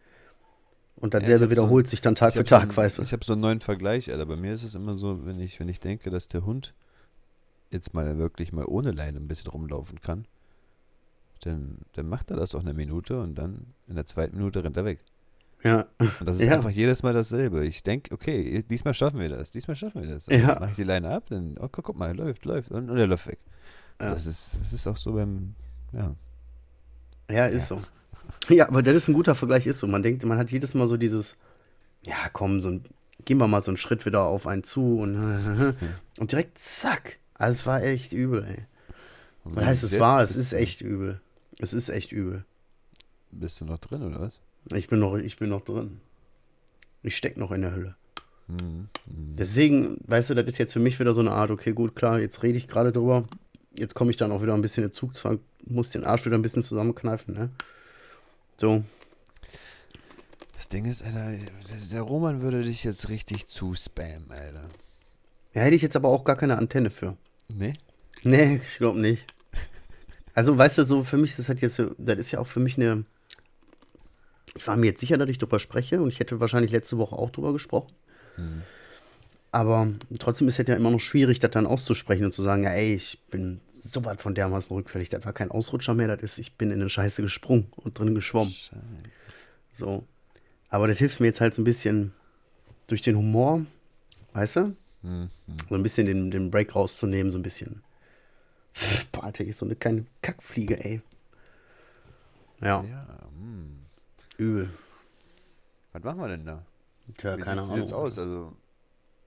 Und 0.97 1.13
Ja, 1.13 1.19
dasselbe 1.19 1.45
hab 1.45 1.51
wiederholt 1.51 1.87
so- 1.87 1.91
sich 1.91 2.01
dann 2.01 2.15
Tag 2.15 2.33
für 2.33 2.39
so 2.39 2.43
Tag, 2.43 2.63
einen- 2.63 2.77
weißt 2.77 2.97
du. 2.99 3.01
Ich 3.03 3.11
habe 3.13 3.23
so 3.23 3.33
einen 3.33 3.41
neuen 3.41 3.59
Vergleich, 3.61 4.11
Alter. 4.11 4.25
Bei 4.25 4.37
mir 4.37 4.53
ist 4.53 4.63
es 4.63 4.75
immer 4.75 4.97
so, 4.97 5.25
wenn 5.25 5.39
ich, 5.39 5.59
wenn 5.59 5.67
ich 5.69 5.79
denke, 5.79 6.09
dass 6.09 6.27
der 6.27 6.45
Hund 6.45 6.73
jetzt 7.71 7.93
mal 7.93 8.17
wirklich 8.17 8.53
mal 8.53 8.65
ohne 8.65 8.91
Leine 8.91 9.19
ein 9.19 9.27
bisschen 9.27 9.51
rumlaufen 9.51 9.99
kann, 10.01 10.25
dann, 11.41 11.79
dann 11.93 12.07
macht 12.07 12.31
er 12.31 12.37
das 12.37 12.55
auch 12.55 12.61
eine 12.61 12.73
Minute 12.73 13.19
und 13.19 13.35
dann 13.35 13.67
in 13.87 13.95
der 13.95 14.05
zweiten 14.05 14.37
Minute 14.37 14.63
rennt 14.63 14.77
er 14.77 14.85
weg. 14.85 14.99
Ja, 15.65 15.87
Und 15.97 16.11
das 16.21 16.37
ist 16.39 16.45
Ja. 16.45 16.53
einfach 16.53 16.69
jedes 16.69 17.01
Mal 17.01 17.13
dasselbe. 17.13 17.65
Ich 17.65 17.81
denke, 17.81 18.13
okay, 18.13 18.63
diesmal 18.69 18.93
schaffen 18.93 19.19
wir 19.19 19.29
das, 19.29 19.49
diesmal 19.49 19.75
schaffen 19.75 20.03
wir 20.03 20.09
das. 20.09 20.27
Ja. 20.27 20.59
Mache 20.59 20.69
ich 20.69 20.75
die 20.75 20.83
Leine 20.83 21.09
ab, 21.09 21.23
dann, 21.29 21.55
oh, 21.59 21.67
guck, 21.71 21.85
guck 21.85 21.97
mal, 21.97 22.15
läuft, 22.15 22.45
läuft 22.45 22.69
und, 22.69 22.89
und 22.91 22.97
er 22.97 23.07
läuft 23.07 23.25
weg. 23.25 23.39
Ja. 23.99 24.11
Das, 24.11 24.27
ist, 24.27 24.57
das 24.59 24.73
ist 24.73 24.85
auch 24.87 24.97
so 24.97 25.13
beim, 25.13 25.55
ja. 25.91 26.15
ja, 27.31 27.45
ist 27.47 27.67
so. 27.69 27.79
Ja, 28.49 28.67
aber 28.69 28.81
das 28.81 28.95
ist 28.95 29.07
ein 29.07 29.13
guter 29.13 29.35
Vergleich, 29.35 29.67
ist 29.67 29.79
so. 29.79 29.87
Man 29.87 30.01
denkt, 30.03 30.23
man 30.25 30.37
hat 30.37 30.51
jedes 30.51 30.73
Mal 30.73 30.87
so 30.87 30.97
dieses, 30.97 31.35
ja, 32.03 32.29
komm, 32.31 32.61
so 32.61 32.69
ein, 32.69 32.85
gehen 33.25 33.37
wir 33.39 33.47
mal 33.47 33.61
so 33.61 33.71
einen 33.71 33.77
Schritt 33.77 34.05
wieder 34.05 34.21
auf 34.21 34.47
einen 34.47 34.63
zu 34.63 34.99
und, 34.99 35.15
und 36.19 36.31
direkt 36.31 36.57
zack. 36.59 37.17
Also 37.33 37.59
es 37.59 37.65
war 37.65 37.83
echt 37.83 38.13
übel, 38.13 38.43
ey. 38.45 38.65
Und 39.43 39.57
wie 39.57 39.65
heißt 39.65 39.83
es 39.83 39.99
war? 39.99 40.21
Es 40.21 40.35
ist 40.35 40.53
echt 40.53 40.81
übel. 40.81 41.21
Es 41.59 41.73
ist 41.73 41.89
echt 41.89 42.11
übel. 42.11 42.45
Bist 43.31 43.59
du 43.61 43.65
noch 43.65 43.79
drin, 43.79 44.03
oder 44.03 44.21
was? 44.21 44.41
Ich 44.73 44.87
bin 44.87 44.99
noch, 44.99 45.15
ich 45.15 45.37
bin 45.37 45.49
noch 45.49 45.61
drin. 45.61 45.99
Ich 47.03 47.15
steck 47.17 47.37
noch 47.37 47.51
in 47.51 47.61
der 47.61 47.71
Hölle. 47.71 47.95
Mhm. 48.47 48.89
Deswegen, 49.05 49.97
weißt 50.07 50.31
du, 50.31 50.33
das 50.33 50.45
ist 50.47 50.57
jetzt 50.57 50.73
für 50.73 50.79
mich 50.79 50.99
wieder 50.99 51.13
so 51.13 51.21
eine 51.21 51.31
Art, 51.31 51.51
okay, 51.51 51.73
gut, 51.73 51.95
klar, 51.95 52.19
jetzt 52.19 52.43
rede 52.43 52.57
ich 52.57 52.67
gerade 52.67 52.91
drüber. 52.91 53.27
Jetzt 53.73 53.93
komme 53.93 54.11
ich 54.11 54.17
dann 54.17 54.31
auch 54.31 54.41
wieder 54.41 54.53
ein 54.53 54.61
bisschen 54.61 54.83
in 54.83 54.91
Zugzwang, 54.91 55.39
muss 55.65 55.89
den 55.89 56.05
Arsch 56.05 56.25
wieder 56.25 56.37
ein 56.37 56.41
bisschen 56.41 56.63
zusammenkneifen, 56.63 57.33
ne? 57.33 57.49
So. 58.57 58.83
Das 60.53 60.69
Ding 60.69 60.85
ist, 60.85 61.03
Alter, 61.03 61.33
der 61.91 62.01
Roman 62.01 62.41
würde 62.41 62.63
dich 62.63 62.83
jetzt 62.83 63.09
richtig 63.09 63.47
zuspammen, 63.47 64.29
Alter. 64.29 64.69
Ja, 65.53 65.61
hätte 65.61 65.75
ich 65.75 65.81
jetzt 65.81 65.95
aber 65.95 66.09
auch 66.09 66.23
gar 66.23 66.37
keine 66.37 66.57
Antenne 66.57 66.89
für. 66.89 67.17
Nee? 67.53 67.73
Nee, 68.23 68.61
ich 68.63 68.77
glaube 68.77 68.99
nicht. 68.99 69.25
Also, 70.33 70.57
weißt 70.57 70.77
du, 70.77 70.83
so 70.83 71.03
für 71.03 71.17
mich 71.17 71.31
ist 71.31 71.39
das 71.39 71.49
halt 71.49 71.61
jetzt 71.61 71.75
so, 71.75 71.95
das 71.97 72.17
ist 72.17 72.31
ja 72.31 72.39
auch 72.39 72.47
für 72.47 72.59
mich 72.59 72.77
eine. 72.77 73.05
Ich 74.55 74.65
war 74.67 74.77
mir 74.77 74.87
jetzt 74.87 75.01
sicher, 75.01 75.17
dass 75.17 75.29
ich 75.29 75.37
drüber 75.37 75.59
spreche 75.59 76.01
und 76.01 76.09
ich 76.09 76.19
hätte 76.19 76.39
wahrscheinlich 76.39 76.71
letzte 76.71 76.97
Woche 76.97 77.15
auch 77.15 77.29
drüber 77.29 77.53
gesprochen. 77.53 77.93
Hm. 78.35 78.63
Aber 79.51 79.87
trotzdem 80.19 80.47
ist 80.49 80.59
es 80.59 80.67
ja 80.67 80.75
immer 80.75 80.91
noch 80.91 80.99
schwierig, 80.99 81.39
das 81.39 81.51
dann 81.51 81.65
auszusprechen 81.65 82.25
und 82.25 82.33
zu 82.33 82.43
sagen, 82.43 82.63
ja, 82.63 82.71
ey, 82.71 82.95
ich 82.95 83.19
bin 83.31 83.61
so 83.71 84.03
weit 84.03 84.21
von 84.21 84.35
dermaßen 84.35 84.75
rückfällig, 84.75 85.07
das 85.09 85.23
war 85.23 85.31
kein 85.31 85.49
Ausrutscher 85.49 85.93
mehr, 85.93 86.07
das 86.07 86.23
ist, 86.23 86.39
ich 86.39 86.53
bin 86.53 86.71
in 86.71 86.81
eine 86.81 86.89
Scheiße 86.89 87.21
gesprungen 87.21 87.67
und 87.77 87.97
drin 87.97 88.15
geschwommen. 88.15 88.51
Scheiße. 88.51 88.81
So. 89.71 90.03
Aber 90.69 90.87
das 90.87 90.97
hilft 90.97 91.21
mir 91.21 91.27
jetzt 91.27 91.39
halt 91.39 91.53
so 91.53 91.61
ein 91.61 91.65
bisschen 91.65 92.11
durch 92.87 93.01
den 93.01 93.15
Humor, 93.15 93.65
weißt 94.33 94.57
du? 94.57 94.61
Hm, 95.03 95.29
hm. 95.45 95.57
So 95.69 95.75
ein 95.75 95.83
bisschen 95.83 96.07
den, 96.07 96.31
den 96.31 96.51
Break 96.51 96.75
rauszunehmen, 96.75 97.31
so 97.31 97.39
ein 97.39 97.43
bisschen. 97.43 97.81
Boah, 99.11 99.25
Alter, 99.25 99.45
ist 99.45 99.59
so 99.59 99.65
eine 99.65 99.75
kleine 99.75 100.05
Kackfliege, 100.21 100.83
ey. 100.83 101.01
Ja, 102.61 102.83
Ja, 102.83 103.07
hm. 103.37 103.74
Übel. 104.37 104.69
Was 105.93 106.03
machen 106.03 106.19
wir 106.19 106.27
denn 106.27 106.45
da? 106.45 106.65
Tja, 107.17 107.37
Wie 107.37 107.41
keine 107.41 107.61
sieht's 107.61 107.71
Ahnung. 107.71 107.83
jetzt 107.83 107.93
aus? 107.93 108.19
Also, 108.19 108.53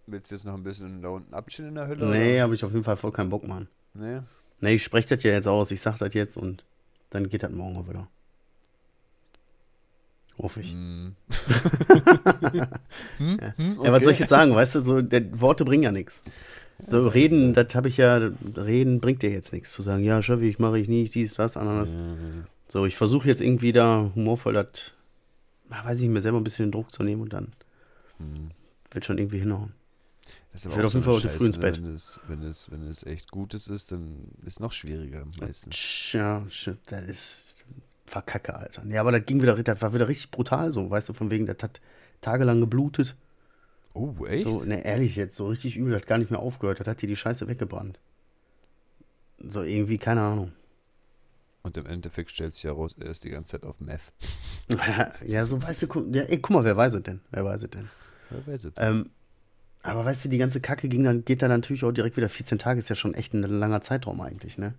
willst 0.07 0.31
du 0.31 0.35
jetzt 0.35 0.45
noch 0.45 0.55
ein 0.55 0.63
bisschen 0.63 1.03
da 1.03 1.09
unten 1.11 1.33
abchillen 1.35 1.71
in 1.71 1.75
der 1.77 1.87
Hölle? 1.89 2.07
Nee, 2.07 2.41
habe 2.41 2.55
ich 2.55 2.65
auf 2.65 2.73
jeden 2.73 2.85
Fall 2.85 2.97
voll 2.97 3.13
keinen 3.13 3.31
Bock, 3.31 3.47
Mann. 3.47 3.69
Nee? 3.95 4.21
Nee, 4.61 4.75
ich 4.75 4.85
spreche 4.85 5.15
das 5.15 5.23
ja 5.25 5.31
jetzt 5.33 5.47
aus, 5.49 5.71
ich 5.71 5.81
sag 5.81 5.99
das 5.99 6.15
jetzt 6.15 6.37
und 6.37 6.65
dann 7.11 7.29
geht 7.29 7.43
das 7.43 7.53
morgen 7.53 7.77
auch 7.77 7.89
wieder. 7.89 8.09
Hoffe 10.39 10.61
ich. 10.61 10.71
Hm. 10.71 11.17
hm? 13.19 13.39
Hm? 13.57 13.79
Ja, 13.83 13.93
was 13.93 14.03
soll 14.03 14.13
ich 14.13 14.19
Okay. 14.19 14.23
jetzt 14.23 14.31
sagen, 14.31 14.55
weißt 14.55 14.77
du, 14.77 14.81
so, 14.81 15.03
der, 15.03 15.41
Worte 15.41 15.65
bringen 15.65 15.83
ja 15.83 15.91
nichts. 15.91 16.21
So, 16.87 17.09
reden, 17.09 17.55
das 17.55 17.75
habe 17.75 17.89
ich 17.89 17.97
ja, 17.97 18.31
reden 18.57 19.01
bringt 19.01 19.23
dir 19.23 19.31
jetzt 19.31 19.53
nichts. 19.53 19.73
Zu 19.73 19.83
sagen, 19.83 20.05
ja, 20.05 20.23
Chevy, 20.23 20.49
ich 20.49 20.61
mache 20.61 20.79
ich 20.79 20.89
nicht, 20.89 21.15
dies, 21.15 21.35
das, 21.35 21.57
anderes. 21.57 21.91
Ja. 21.91 21.97
So, 22.69 22.87
ich 22.87 22.97
versuche 22.97 23.27
jetzt 23.27 23.41
irgendwie 23.41 23.73
da 23.73 24.13
humorvoll 24.15 24.53
das, 24.53 24.93
weiß 25.69 26.01
ich, 26.01 26.09
mir 26.09 26.21
selber 26.21 26.39
ein 26.39 26.45
bisschen 26.45 26.67
den 26.67 26.73
Druck 26.73 26.93
zu 26.93 27.03
nehmen 27.03 27.23
und 27.23 27.33
dann 27.33 27.53
Hm. 28.19 28.51
wird 28.91 29.05
schon 29.05 29.19
irgendwie 29.19 29.39
hinhauen. 29.39 29.73
Das 30.53 30.63
ist 30.63 30.67
Ich 30.67 30.73
aber 30.73 30.77
werd 30.77 30.85
auch 30.85 30.89
auf 30.89 30.95
jeden 30.95 31.05
Fall 31.05 31.15
heute 31.15 31.29
früh 31.29 31.47
ins 31.47 31.59
Bett. 31.59 31.77
Wenn 31.83 31.95
es, 31.95 32.21
wenn, 32.27 32.43
es, 32.43 32.71
wenn 32.71 32.83
es 32.87 33.05
echt 33.05 33.31
Gutes 33.31 33.69
ist, 33.69 33.93
dann 33.93 34.29
ist 34.43 34.55
es 34.55 34.61
noch 34.61 34.73
schwieriger 34.73 35.25
meistens. 35.41 36.13
Ja, 36.13 36.45
shit, 36.51 36.79
das 36.87 37.03
ist 37.05 37.55
verkacke, 38.07 38.55
Alter. 38.57 38.83
Nee, 38.85 38.99
aber 38.99 39.13
das 39.13 39.25
ging 39.27 39.41
wieder, 39.43 39.63
das 39.63 39.83
war 39.83 39.95
wieder 39.95 40.09
richtig 40.09 40.31
brutal 40.31 40.73
so, 40.73 40.91
weißt 40.91 41.11
du, 41.11 41.13
von 41.13 41.31
wegen, 41.31 41.47
das 41.47 41.59
hat 41.63 41.81
tagelang 42.21 42.61
geblutet. 42.61 43.17
Oh, 43.95 44.15
echt? 44.27 44.49
So, 44.49 44.65
ne, 44.65 44.85
ehrlich 44.85 45.17
jetzt, 45.17 45.37
so 45.37 45.49
richtig 45.49 45.77
übel, 45.77 45.95
hat 45.95 46.07
gar 46.07 46.19
nicht 46.19 46.31
mehr 46.31 46.41
aufgehört, 46.41 46.81
das 46.81 46.87
hat 46.87 47.03
dir 47.03 47.07
die 47.09 47.17
Scheiße 47.17 47.49
weggebrannt. 47.49 47.99
So 49.39 49.63
irgendwie, 49.63 49.99
keine 49.99 50.23
Ahnung. 50.23 50.53
Und 51.69 51.77
im 51.77 51.85
Endeffekt 51.85 52.31
stellt 52.31 52.55
sich 52.55 52.65
heraus, 52.65 52.97
er 52.99 53.11
ist 53.11 53.25
die 53.25 53.29
ganze 53.29 53.53
Zeit 53.53 53.65
auf 53.65 53.79
Meth. 53.79 54.11
ja, 55.27 55.45
so 55.45 55.63
weißt 55.63 55.83
du, 55.83 55.87
guck, 55.87 56.15
ja, 56.15 56.23
ey, 56.23 56.41
guck 56.41 56.55
mal, 56.55 56.65
wer 56.65 56.79
weiß 56.79 56.95
es 56.95 57.03
denn? 57.03 57.21
Wer 57.31 57.45
weiß 57.45 57.65
es 57.65 57.69
denn? 57.69 57.91
Wer 58.31 58.47
weiß 58.47 58.65
es? 58.65 58.73
Ähm, 58.79 59.11
aber 59.83 60.07
weißt 60.07 60.25
du, 60.25 60.29
die 60.31 60.39
ganze 60.39 60.63
Kacke 60.63 60.89
ging 60.89 61.05
dann, 61.05 61.27
geht 61.27 61.43
dann 61.43 61.51
natürlich 61.51 61.85
auch 61.85 61.93
direkt 61.93 62.17
wieder 62.17 62.31
14 62.31 62.59
Tage, 62.59 62.79
ist 62.79 62.89
ja 62.89 62.95
schon 62.95 63.13
echt 63.13 63.35
ein 63.35 63.43
langer 63.43 63.83
Zeitraum 63.83 64.19
eigentlich, 64.23 64.57
ne? 64.57 64.73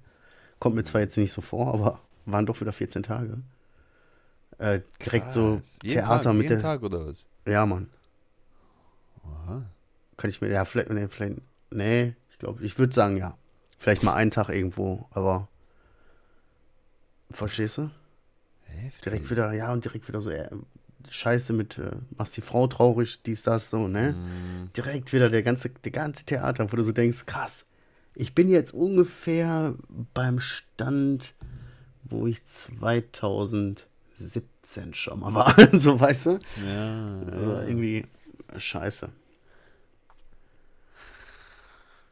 Kommt 0.58 0.76
mir 0.76 0.84
zwar 0.84 1.02
jetzt 1.02 1.16
nicht 1.16 1.32
so 1.32 1.42
vor, 1.42 1.72
aber 1.76 2.02
waren 2.26 2.48
doch 2.48 2.60
wieder 2.60 2.74
14 2.74 3.04
Tage. 3.04 3.38
Äh, 4.58 4.82
direkt 5.06 5.32
so 5.32 5.58
Krass. 5.58 5.78
jeden 5.84 5.94
Theater 5.94 6.22
Tag, 6.24 6.34
mit 6.34 6.44
jeden 6.50 6.56
der. 6.56 6.62
Tag 6.64 6.82
oder 6.82 7.06
was? 7.06 7.28
Ja, 7.46 7.68
Mann. 7.68 7.88
Aha. 9.24 9.64
Kann 10.18 10.32
ich 10.32 10.42
mir, 10.42 10.50
ja, 10.50 10.66
vielleicht, 10.66 10.90
nee, 10.90 11.08
vielleicht, 11.08 11.36
nee, 11.70 12.16
ich 12.32 12.40
glaube, 12.40 12.64
ich 12.64 12.80
würde 12.80 12.96
sagen, 12.96 13.16
ja. 13.18 13.38
Vielleicht 13.78 14.04
mal 14.04 14.16
einen 14.16 14.32
Tag 14.32 14.50
irgendwo, 14.50 15.08
aber. 15.12 15.50
Verstehst 17.32 17.78
du? 17.78 17.90
Heftig. 18.64 19.04
Direkt 19.04 19.32
wieder, 19.32 19.54
ja, 19.54 19.72
und 19.74 19.84
direkt 19.86 20.08
wieder 20.08 20.22
so, 20.22 20.30
äh, 20.30 20.50
Scheiße 21.10 21.54
mit, 21.54 21.78
äh, 21.78 21.92
machst 22.18 22.38
die 22.38 22.42
Frau 22.42 22.68
traurig, 22.68 23.22
dies, 23.24 23.44
das, 23.44 23.70
so, 23.70 23.88
ne? 23.88 24.10
Hm. 24.10 24.70
Direkt 24.76 25.12
wieder 25.14 25.30
der 25.30 25.44
ganze, 25.44 25.70
der 25.70 25.92
ganze 25.92 26.26
Theater, 26.26 26.72
wo 26.72 26.76
du 26.76 26.84
so 26.84 26.92
denkst, 26.92 27.26
krass, 27.26 27.66
ich 28.16 28.36
bin 28.36 28.50
jetzt 28.50 28.74
ungefähr 28.74 29.76
beim 30.14 30.40
Stand, 30.40 31.34
wo 32.04 32.28
ich 32.28 32.44
2017 32.46 33.88
schon 34.94 35.20
mal 35.22 35.34
war, 35.34 35.56
so, 35.74 36.00
weißt 36.00 36.26
du? 36.28 36.40
Ja, 36.68 37.20
Also 37.32 37.54
ja. 37.54 37.64
irgendwie 37.64 38.06
scheiße. 38.58 39.10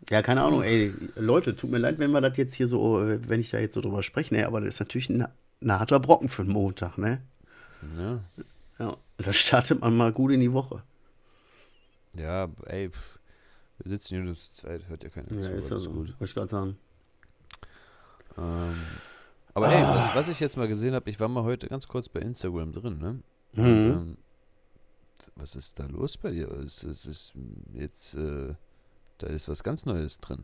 Ja, 0.09 0.21
keine 0.21 0.41
Ahnung, 0.43 0.63
ey, 0.63 0.93
Leute, 1.15 1.55
tut 1.55 1.69
mir 1.69 1.79
leid, 1.79 1.99
wenn 1.99 2.11
wir 2.11 2.21
das 2.21 2.37
jetzt 2.37 2.53
hier 2.53 2.67
so, 2.69 3.01
wenn 3.03 3.41
ich 3.41 3.49
da 3.49 3.59
jetzt 3.59 3.73
so 3.73 3.81
drüber 3.81 4.03
spreche, 4.03 4.33
ne, 4.33 4.47
aber 4.47 4.61
das 4.61 4.75
ist 4.75 4.79
natürlich 4.79 5.09
ein, 5.09 5.27
ein 5.61 5.71
harter 5.71 5.99
Brocken 5.99 6.29
für 6.29 6.43
einen 6.43 6.51
Montag, 6.51 6.97
ne? 6.97 7.21
ja. 7.97 8.19
Ja, 8.79 8.95
da 9.17 9.33
startet 9.33 9.81
man 9.81 9.97
mal 9.97 10.11
gut 10.13 10.31
in 10.31 10.39
die 10.39 10.53
Woche. 10.53 10.83
Ja, 12.15 12.47
ey, 12.67 12.89
pff. 12.89 13.19
wir 13.79 13.89
sitzen 13.89 14.15
hier 14.15 14.23
nur 14.23 14.35
zu 14.35 14.51
zweit, 14.51 14.87
hört 14.87 15.03
ja 15.03 15.09
keiner 15.09 15.31
Ja, 15.31 15.39
zu, 15.39 15.53
ist 15.53 15.71
alles 15.71 15.83
so, 15.83 15.89
gut. 15.91 16.07
wollte 16.09 16.23
ich 16.25 16.33
gerade 16.35 16.47
sagen. 16.47 16.77
Ähm, 18.37 18.75
aber 19.55 19.69
ey, 19.73 19.81
was, 19.81 20.13
was 20.13 20.29
ich 20.29 20.39
jetzt 20.39 20.57
mal 20.57 20.67
gesehen 20.67 20.93
habe, 20.93 21.09
ich 21.09 21.19
war 21.19 21.27
mal 21.27 21.43
heute 21.43 21.67
ganz 21.67 21.87
kurz 21.87 22.07
bei 22.07 22.19
Instagram 22.19 22.71
drin, 22.71 22.99
ne? 22.99 23.07
Und, 23.53 23.63
Mhm. 23.63 23.87
ähm, 23.89 24.17
was 25.35 25.55
ist 25.55 25.79
da 25.79 25.85
los 25.87 26.17
bei 26.17 26.29
dir? 26.31 26.51
Es, 26.51 26.83
es 26.83 27.05
ist 27.07 27.33
jetzt, 27.73 28.13
äh, 28.13 28.53
da 29.19 29.27
ist 29.27 29.50
was 29.50 29.63
ganz 29.63 29.86
Neues 29.86 30.19
drin. 30.19 30.43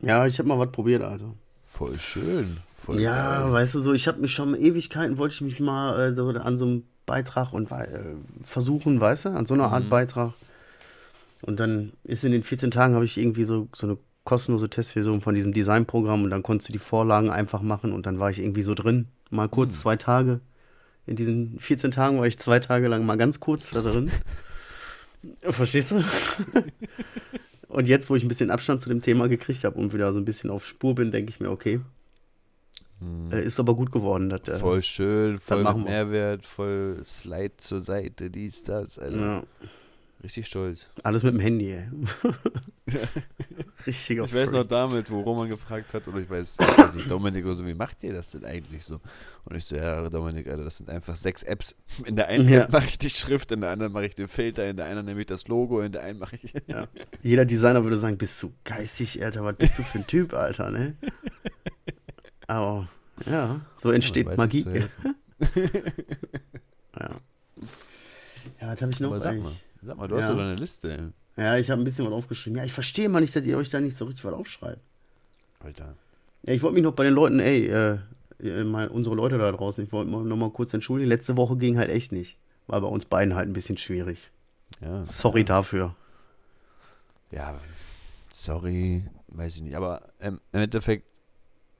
Ja, 0.00 0.26
ich 0.26 0.38
habe 0.38 0.48
mal 0.48 0.58
was 0.58 0.70
probiert, 0.72 1.02
Alter. 1.02 1.34
Voll 1.62 1.98
schön. 1.98 2.58
Voll 2.66 3.00
ja, 3.00 3.42
geil. 3.42 3.52
weißt 3.52 3.74
du, 3.74 3.80
so, 3.80 3.92
ich 3.92 4.06
habe 4.06 4.20
mich 4.20 4.32
schon 4.32 4.54
Ewigkeiten, 4.54 5.18
wollte 5.18 5.34
ich 5.34 5.40
mich 5.40 5.60
mal 5.60 5.98
äh, 5.98 6.14
so 6.14 6.28
an 6.28 6.58
so 6.58 6.64
einem 6.66 6.84
Beitrag 7.06 7.52
und 7.52 7.70
äh, 7.70 8.14
versuchen, 8.42 9.00
weißt 9.00 9.26
du, 9.26 9.28
an 9.30 9.46
so 9.46 9.54
einer 9.54 9.72
Art 9.72 9.84
Mhm. 9.84 9.88
Beitrag. 9.88 10.32
Und 11.42 11.60
dann 11.60 11.92
ist 12.04 12.24
in 12.24 12.32
den 12.32 12.42
14 12.42 12.70
Tagen 12.70 12.94
habe 12.94 13.04
ich 13.04 13.18
irgendwie 13.18 13.44
so, 13.44 13.68
so 13.74 13.86
eine 13.86 13.98
kostenlose 14.24 14.70
Testversion 14.70 15.20
von 15.20 15.34
diesem 15.34 15.52
Designprogramm 15.52 16.24
und 16.24 16.30
dann 16.30 16.42
konntest 16.42 16.68
du 16.68 16.72
die 16.72 16.78
Vorlagen 16.78 17.28
einfach 17.30 17.60
machen 17.60 17.92
und 17.92 18.06
dann 18.06 18.18
war 18.18 18.30
ich 18.30 18.38
irgendwie 18.38 18.62
so 18.62 18.74
drin. 18.74 19.08
Mal 19.30 19.48
kurz 19.48 19.74
Mhm. 19.74 19.78
zwei 19.78 19.96
Tage. 19.96 20.40
In 21.06 21.16
diesen 21.16 21.58
14 21.58 21.90
Tagen 21.90 22.18
war 22.18 22.26
ich 22.26 22.38
zwei 22.38 22.60
Tage 22.60 22.88
lang 22.88 23.04
mal 23.04 23.16
ganz 23.18 23.40
kurz 23.40 23.70
da 23.70 23.82
drin. 23.82 24.10
Verstehst 25.42 25.90
du? 25.90 26.02
und 27.74 27.88
jetzt, 27.88 28.08
wo 28.10 28.16
ich 28.16 28.22
ein 28.24 28.28
bisschen 28.28 28.50
Abstand 28.50 28.80
zu 28.80 28.88
dem 28.88 29.02
Thema 29.02 29.28
gekriegt 29.28 29.64
habe 29.64 29.78
und 29.78 29.92
wieder 29.92 30.12
so 30.12 30.18
ein 30.18 30.24
bisschen 30.24 30.50
auf 30.50 30.66
Spur 30.66 30.94
bin, 30.94 31.10
denke 31.12 31.30
ich 31.30 31.40
mir, 31.40 31.50
okay, 31.50 31.80
Hm. 33.00 33.32
äh, 33.32 33.42
ist 33.42 33.58
aber 33.58 33.74
gut 33.74 33.90
geworden. 33.90 34.30
Das, 34.30 34.42
äh, 34.46 34.58
Voll 34.58 34.82
schön, 34.82 35.38
voll. 35.38 35.64
Mehrwert, 35.74 36.44
voll 36.46 37.02
Slide 37.04 37.56
zur 37.56 37.80
Seite, 37.80 38.30
dies, 38.30 38.62
das, 38.62 38.98
Alter. 38.98 39.16
ja, 39.16 39.42
Richtig 40.24 40.46
stolz. 40.46 40.88
alles 41.02 41.22
mit 41.22 41.34
dem 41.34 41.40
Handy, 41.40 41.70
ey. 41.72 41.86
Richtiger 43.86 44.24
Ich 44.24 44.32
weiß 44.34 44.52
noch 44.52 44.64
damals, 44.64 45.10
wo 45.10 45.20
Roman 45.20 45.50
gefragt 45.50 45.92
hat, 45.92 46.08
oder 46.08 46.18
ich 46.18 46.30
weiß, 46.30 46.56
nicht, 46.94 47.10
Dominik 47.10 47.44
oder 47.44 47.56
so, 47.56 47.66
wie 47.66 47.74
macht 47.74 48.02
ihr 48.04 48.14
das 48.14 48.30
denn 48.30 48.44
eigentlich 48.46 48.84
so? 48.86 49.00
Und 49.44 49.56
ich 49.56 49.66
so, 49.66 49.76
ja, 49.76 50.08
Dominik, 50.08 50.48
Alter, 50.48 50.64
das 50.64 50.78
sind 50.78 50.88
einfach 50.88 51.14
sechs 51.16 51.42
Apps. 51.42 51.76
In 52.06 52.16
der 52.16 52.28
einen 52.28 52.48
Ja. 52.48 52.62
App 52.62 52.72
mache 52.72 52.86
ich 52.86 52.96
die 52.96 53.10
Schrift, 53.10 53.52
in 53.52 53.60
der 53.60 53.70
anderen 53.70 53.92
mache 53.92 54.06
ich 54.06 54.14
den 54.14 54.26
Filter, 54.28 54.66
in 54.66 54.78
der 54.78 54.86
anderen 54.86 55.04
nehme 55.04 55.20
ich 55.20 55.26
das 55.26 55.46
Logo, 55.46 55.82
in 55.82 55.92
der 55.92 56.02
einen 56.04 56.18
mache 56.18 56.36
ich. 56.40 56.54
Ja. 56.68 56.88
Jeder 57.22 57.44
Designer 57.44 57.84
würde 57.84 57.98
sagen, 57.98 58.16
bist 58.16 58.42
du 58.42 58.50
geistig, 58.64 59.22
Alter, 59.22 59.44
was 59.44 59.56
bist 59.56 59.78
du 59.78 59.82
für 59.82 59.98
ein 59.98 60.06
Typ, 60.06 60.32
Alter, 60.32 60.70
ne? 60.70 60.94
Aber, 62.46 62.88
ja, 63.26 63.60
so 63.76 63.90
entsteht 63.90 64.26
weiß 64.26 64.38
Magie. 64.38 64.64
Ja. 66.98 67.10
Ja, 68.60 68.68
was 68.72 68.80
habe 68.80 68.90
ich 68.92 69.00
noch? 69.00 69.08
Aber 69.10 69.20
sag 69.20 69.36
mal, 69.36 69.48
eigentlich? 69.48 69.64
Sag 69.86 69.96
mal, 69.96 70.08
du 70.08 70.16
hast 70.16 70.24
Ja. 70.28 70.34
doch 70.34 70.40
eine 70.40 70.54
Liste. 70.54 71.12
Ja, 71.36 71.56
ich 71.56 71.70
habe 71.70 71.82
ein 71.82 71.84
bisschen 71.84 72.06
was 72.06 72.12
aufgeschrieben. 72.12 72.58
Ja, 72.58 72.64
ich 72.64 72.72
verstehe 72.72 73.08
mal 73.08 73.20
nicht, 73.20 73.34
dass 73.34 73.44
ihr 73.44 73.56
euch 73.56 73.70
da 73.70 73.80
nicht 73.80 73.96
so 73.96 74.04
richtig 74.04 74.24
was 74.24 74.34
aufschreibt. 74.34 74.80
Alter. 75.60 75.96
Ja, 76.46 76.52
ich 76.52 76.62
wollte 76.62 76.74
mich 76.74 76.82
noch 76.84 76.92
bei 76.94 77.04
den 77.04 77.14
Leuten, 77.14 77.40
ey, 77.40 77.66
äh, 77.66 77.98
äh, 78.40 78.64
mal 78.64 78.88
unsere 78.88 79.14
Leute 79.16 79.38
da 79.38 79.50
draußen, 79.50 79.82
ich 79.84 79.92
wollte 79.92 80.10
noch 80.10 80.36
mal 80.36 80.50
kurz 80.50 80.72
entschuldigen. 80.74 81.08
Letzte 81.08 81.36
Woche 81.36 81.56
ging 81.56 81.78
halt 81.78 81.90
echt 81.90 82.12
nicht. 82.12 82.36
War 82.66 82.80
bei 82.80 82.86
uns 82.88 83.04
beiden 83.06 83.34
halt 83.34 83.48
ein 83.48 83.52
bisschen 83.52 83.76
schwierig. 83.78 84.30
Ja, 84.80 85.04
Sorry 85.06 85.40
ja. 85.40 85.46
dafür. 85.46 85.94
Ja, 87.30 87.58
sorry, 88.30 89.04
weiß 89.28 89.56
ich 89.56 89.62
nicht. 89.62 89.74
Aber 89.76 90.00
ähm, 90.20 90.40
im 90.52 90.60
Endeffekt, 90.60 91.04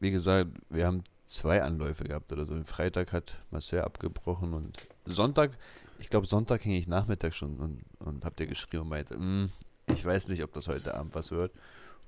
wie 0.01 0.11
gesagt, 0.11 0.51
wir 0.69 0.87
haben 0.87 1.05
zwei 1.27 1.63
Anläufe 1.63 2.05
gehabt 2.05 2.33
oder 2.33 2.45
so. 2.47 2.55
Freitag 2.65 3.13
hat 3.13 3.35
Marcel 3.51 3.81
abgebrochen 3.83 4.53
und 4.53 4.87
Sonntag, 5.07 5.53
ich 6.05 6.11
glaube 6.11 6.27
Sonntag 6.27 6.61
hing 6.63 6.73
ich 6.75 6.87
Nachmittag 6.87 7.35
schon 7.35 7.57
und, 7.59 7.83
und 7.99 8.25
hab 8.27 8.37
dir 8.37 8.47
geschrieben 8.47 8.83
und 8.83 8.89
meinte, 8.91 9.17
"Mm, 9.19 9.51
ich 9.87 10.05
weiß 10.05 10.29
nicht, 10.29 10.43
ob 10.45 10.53
das 10.53 10.69
heute 10.69 10.95
Abend 10.95 11.15
was 11.15 11.31
wird. 11.31 11.53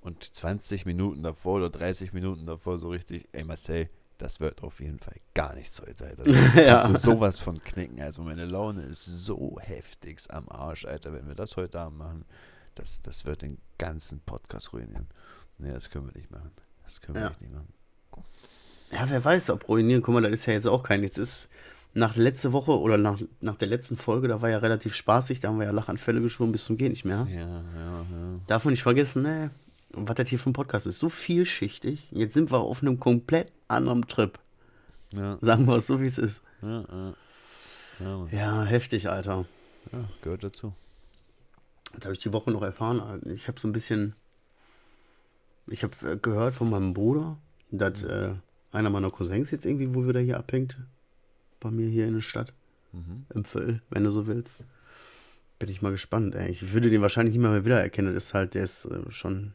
Und 0.03 0.23
20 0.23 0.85
Minuten 0.87 1.23
davor 1.23 1.57
oder 1.57 1.71
30 1.71 2.13
Minuten 2.13 2.47
davor 2.47 2.79
so 2.79 2.91
richtig, 2.91 3.27
ey 3.33 3.43
Marcel, 3.45 3.89
das 4.19 4.39
wird 4.41 4.63
auf 4.63 4.81
jeden 4.81 4.99
Fall 4.99 5.17
gar 5.35 5.55
nichts 5.55 5.81
heute, 5.81 6.05
Alter. 6.07 6.25
Das 6.25 6.55
Ja. 6.55 6.81
kannst 6.83 7.07
du 7.07 7.11
sowas 7.13 7.39
von 7.41 7.59
knicken. 7.61 8.01
Also 8.01 8.23
meine 8.23 8.45
Laune 8.45 8.83
ist 8.83 9.05
so 9.05 9.59
heftig 9.61 10.21
am 10.29 10.49
Arsch, 10.49 10.85
Alter. 10.85 11.13
Wenn 11.13 11.27
wir 11.27 11.35
das 11.35 11.57
heute 11.57 11.81
Abend 11.81 11.99
machen, 11.99 12.25
das, 12.75 13.01
das 13.03 13.25
wird 13.25 13.43
den 13.43 13.59
ganzen 13.79 14.21
Podcast 14.21 14.73
ruinieren. 14.75 15.07
Nee, 15.59 15.73
das 15.73 15.89
können 15.91 16.07
wir 16.07 16.13
nicht 16.19 16.31
machen. 16.31 16.51
Das 16.85 17.01
können 17.01 17.17
wir 17.17 17.23
Ja. 17.23 17.37
nicht 17.41 17.53
machen. 17.53 17.73
Ja, 18.93 19.09
wer 19.11 19.25
weiß, 19.25 19.51
ob 19.51 19.69
ruinieren. 19.69 20.03
Guck 20.03 20.15
mal, 20.15 20.23
das 20.23 20.33
ist 20.33 20.47
ja 20.47 20.53
jetzt 20.53 20.67
auch 20.69 20.83
kein. 20.83 21.03
Jetzt 21.03 21.19
ist 21.19 21.49
nach 21.97 22.15
letzte 22.17 22.53
Woche 22.53 22.79
oder 22.79 22.99
nach, 22.99 23.19
nach 23.41 23.57
der 23.57 23.69
letzten 23.69 23.97
Folge, 23.97 24.29
da 24.29 24.43
war 24.43 24.51
ja 24.51 24.59
relativ 24.59 24.95
spaßig. 24.95 25.41
Da 25.41 25.49
haben 25.49 25.59
wir 25.59 25.65
ja 25.67 25.73
Lachanfälle 25.73 26.21
geschoben 26.21 26.53
bis 26.53 26.67
zum 26.67 26.77
Gehen 26.77 26.91
nicht 26.91 27.05
mehr. 27.07 27.27
Ja, 27.31 27.41
ja, 27.41 27.47
ja. 27.47 28.41
Darf 28.47 28.65
man 28.65 28.73
nicht 28.73 28.83
vergessen, 28.83 29.23
ne? 29.23 29.51
Was 29.93 30.15
das 30.17 30.29
hier 30.29 30.39
für 30.39 30.51
ein 30.51 30.53
Podcast 30.53 30.87
ist. 30.87 30.99
So 30.99 31.09
vielschichtig. 31.09 32.09
Jetzt 32.13 32.35
sind 32.35 32.53
wir 32.53 32.59
auf 32.59 32.83
einem 32.83 33.01
komplett 33.01 33.51
anderen 33.67 34.07
Trip. 34.07 34.39
Ja, 35.15 35.39
Sagen 35.41 35.67
wir 35.67 35.77
es 35.77 35.87
so, 35.87 36.01
wie 36.01 36.07
es 36.07 36.19
ist. 36.19 36.43
ja, 36.63 36.81
ja. 36.81 37.15
Ja. 37.99 38.27
Ja, 38.31 38.63
heftig, 38.65 39.09
Alter. 39.09 39.47
ja, 39.91 40.05
gehört 40.21 40.45
dazu. 40.45 40.75
Das 41.95 42.05
habe 42.05 42.13
ich 42.13 42.19
die 42.19 42.33
Woche 42.33 42.51
noch 42.51 42.61
erfahren. 42.61 43.23
Ich 43.33 43.49
habe 43.49 43.59
so 43.59 43.67
ein 43.69 43.73
bisschen. 43.73 44.15
Ich 45.67 45.83
habe 45.83 45.95
äh, 46.07 46.17
gehört 46.19 46.55
von 46.55 46.69
meinem 46.69 46.93
Bruder, 46.93 47.39
dass 47.71 48.03
äh, 48.03 48.35
einer 48.71 48.91
meiner 48.91 49.11
Cousins 49.11 49.51
jetzt 49.51 49.65
irgendwie, 49.65 49.95
wo 49.95 50.07
wieder 50.07 50.21
hier 50.21 50.37
abhängt, 50.39 50.77
bei 51.61 51.71
mir 51.71 51.89
hier 51.89 52.07
in 52.07 52.15
der 52.15 52.21
Stadt, 52.21 52.53
Mhm. 52.93 53.27
im 53.35 53.45
Viertel, 53.45 53.83
wenn 53.91 54.05
du 54.05 54.11
so 54.11 54.27
willst. 54.27 54.65
Bin 55.59 55.69
ich 55.69 55.83
mal 55.83 55.91
gespannt, 55.93 56.35
ey. 56.35 56.51
Ich 56.51 56.73
würde 56.73 56.91
den 56.91 57.03
wahrscheinlich 57.03 57.35
nicht 57.35 57.43
mehr 57.43 57.65
wiedererkennen. 57.65 58.13
Das 58.15 58.25
ist 58.27 58.35
halt, 58.35 58.55
der 58.55 58.65
ist 58.65 58.85
äh, 58.87 59.11
schon 59.11 59.53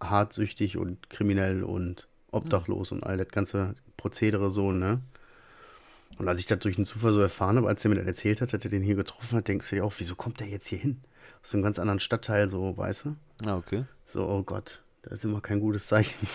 hartsüchtig 0.00 0.76
und 0.76 1.10
kriminell 1.10 1.62
und 1.64 2.08
obdachlos 2.30 2.92
und 2.92 3.04
all 3.04 3.16
das 3.16 3.28
ganze 3.28 3.74
Prozedere 3.96 4.50
so, 4.50 4.70
ne? 4.72 5.00
Und 6.18 6.28
als 6.28 6.40
ich 6.40 6.46
das 6.46 6.58
durch 6.60 6.76
den 6.76 6.84
Zufall 6.84 7.12
so 7.12 7.20
erfahren 7.20 7.56
habe, 7.56 7.68
als 7.68 7.84
er 7.84 7.90
mir 7.90 7.96
das 7.96 8.06
erzählt 8.06 8.40
hat, 8.40 8.52
dass 8.52 8.64
er 8.64 8.70
den 8.70 8.82
hier 8.82 8.94
getroffen 8.96 9.36
hat, 9.38 9.48
denkst 9.48 9.68
du 9.70 9.76
dir 9.76 9.84
auch, 9.84 9.92
wieso 9.98 10.14
kommt 10.14 10.40
der 10.40 10.48
jetzt 10.48 10.66
hier 10.66 10.78
hin? 10.78 11.00
Aus 11.42 11.54
einem 11.54 11.62
ganz 11.62 11.78
anderen 11.78 12.00
Stadtteil, 12.00 12.48
so, 12.48 12.76
weißt 12.76 13.06
du? 13.06 13.16
Ah, 13.46 13.56
okay. 13.56 13.84
So, 14.06 14.26
oh 14.28 14.42
Gott, 14.42 14.82
das 15.02 15.14
ist 15.14 15.24
immer 15.24 15.40
kein 15.40 15.60
gutes 15.60 15.86
Zeichen. 15.86 16.26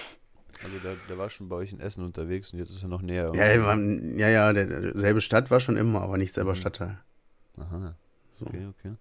Also 0.61 0.79
der, 0.79 0.95
der 0.95 1.17
war 1.17 1.29
schon 1.29 1.49
bei 1.49 1.55
euch 1.57 1.73
in 1.73 1.79
Essen 1.79 2.03
unterwegs 2.03 2.53
und 2.53 2.59
jetzt 2.59 2.71
ist 2.71 2.83
er 2.83 2.89
noch 2.89 3.01
näher. 3.01 3.31
Ja, 3.35 3.47
der 3.47 3.63
war, 3.63 3.77
ja, 3.77 4.29
ja, 4.29 4.53
der, 4.53 4.65
der, 4.65 4.97
selbe 4.97 5.21
Stadt 5.21 5.51
war 5.51 5.59
schon 5.59 5.75
immer, 5.77 6.01
aber 6.01 6.17
nicht 6.17 6.33
selber 6.33 6.51
Mhm. 6.51 6.55
Stadtteil. 6.57 6.97
Aha, 7.57 7.95
So. 8.39 8.45
okay, 8.45 8.67
okay. 8.67 8.93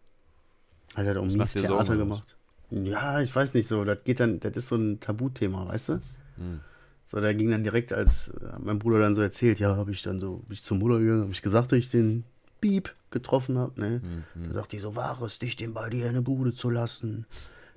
Hat 0.94 1.06
er 1.06 1.14
da 1.14 1.20
um 1.20 1.28
Theater 1.28 1.80
oder 1.80 1.96
gemacht. 1.96 2.36
Ja, 2.70 3.20
ich 3.20 3.34
weiß 3.34 3.54
nicht 3.54 3.68
so, 3.68 3.84
das 3.84 4.02
geht 4.04 4.20
dann, 4.20 4.40
das 4.40 4.56
ist 4.56 4.68
so 4.68 4.76
ein 4.76 4.98
Tabuthema, 5.00 5.68
weißt 5.68 5.90
du? 5.90 5.92
Hm. 6.36 6.60
So, 7.04 7.20
da 7.20 7.32
ging 7.32 7.50
dann 7.50 7.62
direkt, 7.62 7.92
als 7.92 8.28
äh, 8.28 8.52
mein 8.58 8.78
Bruder 8.78 8.98
dann 8.98 9.14
so 9.14 9.20
erzählt, 9.20 9.60
ja, 9.60 9.76
habe 9.76 9.90
ich 9.90 10.02
dann 10.02 10.20
so, 10.20 10.38
bin 10.38 10.54
ich 10.54 10.62
zur 10.62 10.78
Mutter 10.78 10.98
gegangen, 10.98 11.22
habe 11.22 11.32
ich 11.32 11.42
gesagt, 11.42 11.72
dass 11.72 11.78
ich 11.78 11.90
den 11.90 12.24
Piep 12.60 12.94
getroffen 13.10 13.58
habe, 13.58 13.78
ne? 13.78 14.00
Hm, 14.02 14.24
hm. 14.34 14.46
Da 14.46 14.52
sagt 14.52 14.72
die 14.72 14.78
so, 14.78 14.96
war 14.96 15.20
es, 15.22 15.38
dich 15.38 15.56
den 15.56 15.74
bei 15.74 15.90
dir 15.90 16.06
in 16.06 16.14
der 16.14 16.22
Bude 16.22 16.54
zu 16.54 16.70
lassen. 16.70 17.26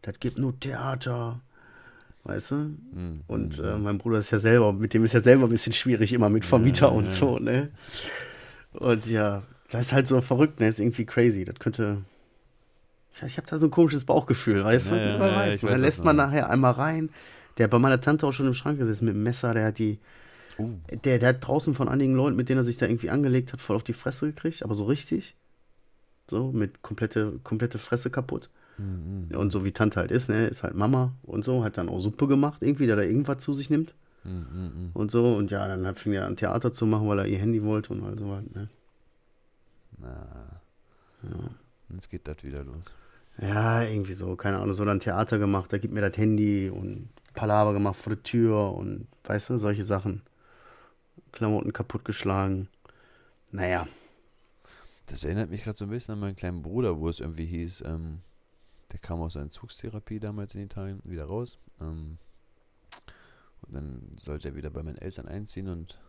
Das 0.01 0.19
gibt 0.19 0.37
nur 0.37 0.57
Theater. 0.59 1.41
Weißt 2.25 2.51
du? 2.51 2.55
Hm, 2.55 3.21
Und 3.27 3.57
hm, 3.57 3.65
äh, 3.65 3.77
mein 3.77 3.97
Bruder 3.99 4.17
ist 4.17 4.31
ja 4.31 4.39
selber, 4.39 4.73
mit 4.73 4.93
dem 4.93 5.05
ist 5.05 5.13
ja 5.13 5.21
selber 5.21 5.45
ein 5.45 5.49
bisschen 5.49 5.73
schwierig, 5.73 6.11
immer 6.11 6.29
mit 6.29 6.43
Vermieter 6.43 6.87
Ja, 6.87 6.91
und 6.91 7.05
ja. 7.05 7.09
so, 7.11 7.39
ne? 7.39 7.71
Und 8.73 9.05
ja, 9.05 9.43
das 9.69 9.87
ist 9.87 9.93
halt 9.93 10.07
so 10.07 10.19
verrückt, 10.21 10.59
ne? 10.59 10.67
Ist 10.67 10.79
irgendwie 10.79 11.05
crazy. 11.05 11.45
Das 11.45 11.55
könnte. 11.59 12.03
Ich 13.13 13.21
weiß, 13.23 13.31
ich 13.31 13.37
habe 13.37 13.47
da 13.47 13.59
so 13.59 13.67
ein 13.67 13.71
komisches 13.71 14.03
Bauchgefühl, 14.05 14.63
weißt 14.63 14.91
du? 14.91 14.95
Ja, 14.95 15.17
ja, 15.17 15.19
weiß. 15.19 15.63
Und 15.63 15.71
dann 15.71 15.81
lässt 15.81 16.03
man 16.03 16.15
nachher 16.15 16.49
einmal 16.49 16.73
rein. 16.73 17.09
Der 17.57 17.65
hat 17.65 17.71
bei 17.71 17.79
meiner 17.79 18.01
Tante 18.01 18.27
auch 18.27 18.33
schon 18.33 18.47
im 18.47 18.53
Schrank 18.53 18.77
gesessen 18.79 19.05
mit 19.05 19.13
dem 19.13 19.23
Messer, 19.23 19.53
der 19.53 19.67
hat 19.67 19.79
die. 19.79 19.99
Uh, 20.57 20.71
Der, 21.03 21.19
der 21.19 21.29
hat 21.29 21.45
draußen 21.47 21.75
von 21.75 21.87
einigen 21.87 22.15
Leuten, 22.15 22.35
mit 22.35 22.49
denen 22.49 22.59
er 22.59 22.63
sich 22.63 22.77
da 22.77 22.85
irgendwie 22.87 23.09
angelegt 23.09 23.53
hat, 23.53 23.61
voll 23.61 23.75
auf 23.75 23.83
die 23.83 23.93
Fresse 23.93 24.27
gekriegt, 24.27 24.63
aber 24.63 24.75
so 24.75 24.85
richtig. 24.85 25.35
So, 26.29 26.51
mit 26.51 26.81
komplette, 26.81 27.39
komplette 27.43 27.77
Fresse 27.77 28.09
kaputt. 28.09 28.49
Hm, 28.77 29.29
hm, 29.31 29.37
Und 29.37 29.51
so 29.51 29.63
wie 29.63 29.71
Tante 29.71 29.99
halt 29.99 30.11
ist, 30.11 30.29
ne, 30.29 30.47
ist 30.47 30.63
halt 30.63 30.75
Mama 30.75 31.13
und 31.23 31.45
so, 31.45 31.63
hat 31.63 31.77
dann 31.77 31.89
auch 31.89 31.99
Suppe 31.99 32.27
gemacht, 32.27 32.61
irgendwie, 32.61 32.87
der 32.87 32.95
da 32.95 33.01
irgendwas 33.03 33.39
zu 33.39 33.53
sich 33.53 33.69
nimmt 33.69 33.93
hm, 34.23 34.45
hm, 34.51 34.71
hm. 34.73 34.89
und 34.93 35.11
so. 35.11 35.35
Und 35.35 35.51
ja, 35.51 35.67
dann 35.67 35.85
hat, 35.87 35.99
fing 35.99 36.13
er 36.13 36.25
an 36.25 36.35
Theater 36.35 36.73
zu 36.73 36.85
machen, 36.85 37.07
weil 37.07 37.19
er 37.19 37.25
ihr 37.27 37.39
Handy 37.39 37.63
wollte 37.63 37.93
und 37.93 38.03
all 38.03 38.17
so 38.17 38.29
was, 38.29 38.43
ne. 38.53 38.69
Na, 39.97 40.61
Ja. 41.23 41.49
jetzt 41.93 42.09
geht 42.09 42.27
das 42.27 42.43
wieder 42.43 42.63
los. 42.63 42.83
ja, 43.41 43.81
irgendwie 43.83 44.13
so, 44.13 44.35
keine 44.35 44.57
Ahnung, 44.59 44.73
so 44.73 44.85
dann 44.85 44.99
Theater 44.99 45.37
gemacht, 45.39 45.71
da 45.71 45.77
gibt 45.77 45.93
mir 45.93 46.01
das 46.01 46.17
Handy 46.17 46.69
und 46.69 47.09
Palaver 47.33 47.73
gemacht 47.73 47.97
vor 47.97 48.13
der 48.13 48.23
Tür 48.23 48.73
und, 48.73 49.07
weißt 49.25 49.49
du, 49.51 49.57
solche 49.57 49.83
Sachen. 49.83 50.21
Klamotten 51.31 51.73
kaputtgeschlagen. 51.73 52.69
Naja, 53.51 53.87
Das 55.07 55.23
erinnert 55.23 55.49
mich 55.49 55.63
gerade 55.63 55.77
so 55.77 55.85
ein 55.85 55.91
bisschen 55.91 56.13
an 56.15 56.19
meinen 56.19 56.35
kleinen 56.35 56.61
Bruder, 56.63 56.99
wo 56.99 57.09
es 57.09 57.19
irgendwie 57.19 57.45
hieß, 57.45 57.83
ähm, 57.85 58.19
der 58.95 59.01
kam 59.01 59.19
aus 59.19 59.33
seiner 59.33 59.47
Entzugstherapie 59.47 60.21
damals 60.21 60.55
in 60.55 60.61
Italien 60.61 61.01
wieder 61.03 61.25
raus. 61.25 61.57
Ähm, 61.81 62.17
und 63.63 63.75
dann 63.75 64.15
sollte 64.17 64.47
er 64.47 64.55
wieder 64.55 64.69
bei 64.69 64.83
meinen 64.83 64.97
Eltern 64.97 65.27
einziehen 65.27 65.67
und 65.67 65.99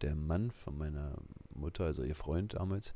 der 0.00 0.14
Mann 0.14 0.50
von 0.50 0.78
meiner 0.78 1.18
Mutter, 1.50 1.84
also 1.84 2.02
ihr 2.02 2.14
Freund 2.14 2.54
damals, 2.54 2.94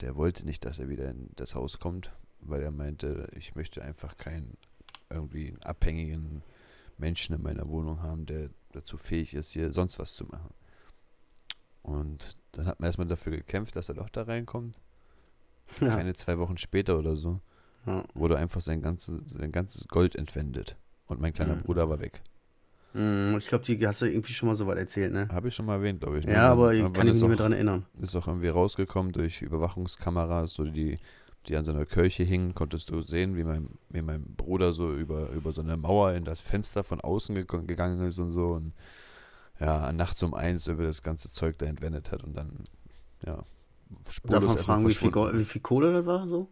der 0.00 0.14
wollte 0.14 0.44
nicht, 0.44 0.64
dass 0.64 0.78
er 0.78 0.88
wieder 0.88 1.10
in 1.10 1.30
das 1.34 1.56
Haus 1.56 1.80
kommt, 1.80 2.12
weil 2.38 2.62
er 2.62 2.70
meinte, 2.70 3.26
ich 3.32 3.56
möchte 3.56 3.82
einfach 3.82 4.16
keinen 4.16 4.56
irgendwie 5.10 5.48
einen 5.48 5.62
abhängigen 5.64 6.44
Menschen 6.96 7.34
in 7.34 7.42
meiner 7.42 7.68
Wohnung 7.68 8.00
haben, 8.00 8.26
der 8.26 8.50
dazu 8.70 8.96
fähig 8.96 9.34
ist, 9.34 9.50
hier 9.50 9.72
sonst 9.72 9.98
was 9.98 10.14
zu 10.14 10.24
machen. 10.26 10.54
Und 11.82 12.36
dann 12.52 12.66
hat 12.66 12.78
man 12.78 12.86
erstmal 12.86 13.08
dafür 13.08 13.32
gekämpft, 13.32 13.74
dass 13.74 13.88
er 13.88 13.96
doch 13.96 14.08
da 14.08 14.22
reinkommt. 14.22 14.80
ja. 15.80 15.88
Keine 15.96 16.14
zwei 16.14 16.38
Wochen 16.38 16.58
später 16.58 16.96
oder 16.96 17.16
so 17.16 17.40
ja. 17.86 18.04
wurde 18.14 18.38
einfach 18.38 18.60
sein 18.60 18.80
ganzes, 18.80 19.20
sein 19.30 19.52
ganzes 19.52 19.86
Gold 19.88 20.14
entwendet. 20.14 20.76
Und 21.06 21.20
mein 21.20 21.32
kleiner 21.32 21.56
Mhm. 21.56 21.62
Bruder 21.62 21.88
war 21.90 22.00
weg. 22.00 22.22
Mm, 22.94 23.36
Ich 23.38 23.48
glaube, 23.48 23.64
die 23.64 23.86
hast 23.86 24.00
du 24.02 24.06
irgendwie 24.06 24.32
schon 24.32 24.48
mal 24.48 24.56
so 24.56 24.66
weit 24.66 24.78
erzählt, 24.78 25.12
ne? 25.12 25.28
Habe 25.32 25.48
ich 25.48 25.54
schon 25.54 25.66
mal 25.66 25.74
erwähnt, 25.74 26.00
glaube 26.00 26.18
ich. 26.20 26.26
ne? 26.26 26.32
Ja, 26.32 26.50
aber 26.50 26.72
ich 26.74 26.80
kann 26.80 26.92
ich 27.08 27.14
mich 27.14 27.14
nicht 27.14 27.28
mehr 27.28 27.36
dran 27.36 27.52
erinnern. 27.52 27.86
Ist 27.98 28.14
auch 28.16 28.26
irgendwie 28.26 28.48
rausgekommen 28.48 29.12
durch 29.12 29.42
Überwachungskameras, 29.42 30.54
so 30.54 30.64
die, 30.64 30.98
die 31.46 31.56
an 31.56 31.64
so 31.64 31.72
einer 31.72 31.84
Kirche 31.86 32.22
hingen, 32.22 32.54
konntest 32.54 32.90
du 32.90 33.00
sehen, 33.02 33.36
wie 33.36 33.44
mein, 33.44 33.68
wie 33.90 34.00
mein 34.00 34.22
Bruder 34.36 34.72
so 34.72 34.94
über, 34.94 35.28
über 35.30 35.52
so 35.52 35.60
eine 35.60 35.76
Mauer 35.76 36.12
in 36.12 36.24
das 36.24 36.40
Fenster 36.40 36.84
von 36.84 37.00
außen 37.00 37.34
ge 37.34 37.44
gegangen 37.66 38.00
ist 38.06 38.18
und 38.18 38.30
so. 38.30 38.52
Und 38.52 38.72
ja, 39.60 39.92
nachts 39.92 40.22
um 40.22 40.32
eins 40.32 40.66
über 40.68 40.84
das 40.84 41.02
ganze 41.02 41.30
Zeug 41.30 41.58
da 41.58 41.66
entwendet 41.66 42.10
hat 42.12 42.22
und 42.24 42.34
dann, 42.36 42.52
ja, 43.26 43.44
Darf 44.04 44.12
spurlos 44.14 44.40
man 44.40 44.56
erstmal 44.56 44.64
fragen, 44.76 44.88
wie 44.88 44.94
viel, 44.94 45.38
wie 45.40 45.44
viel 45.44 45.60
Kohle 45.60 45.92
das 45.92 46.06
war 46.06 46.26
so? 46.28 46.48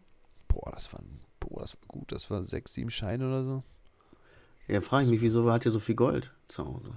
Boah, 0.47 0.71
das 0.71 0.91
war, 0.93 1.01
boah, 1.47 1.61
das 1.61 1.75
war 1.75 1.87
gut, 1.87 2.11
das 2.11 2.29
war 2.31 2.43
sechs, 2.43 2.73
sieben 2.73 2.89
Scheine 2.89 3.27
oder 3.27 3.43
so. 3.43 3.63
Ja, 4.67 4.81
frage 4.81 5.05
ich 5.05 5.11
mich, 5.11 5.21
wieso 5.21 5.51
hat 5.51 5.65
ihr 5.65 5.71
so 5.71 5.79
viel 5.79 5.95
Gold 5.95 6.31
zu 6.47 6.65
Hause? 6.65 6.91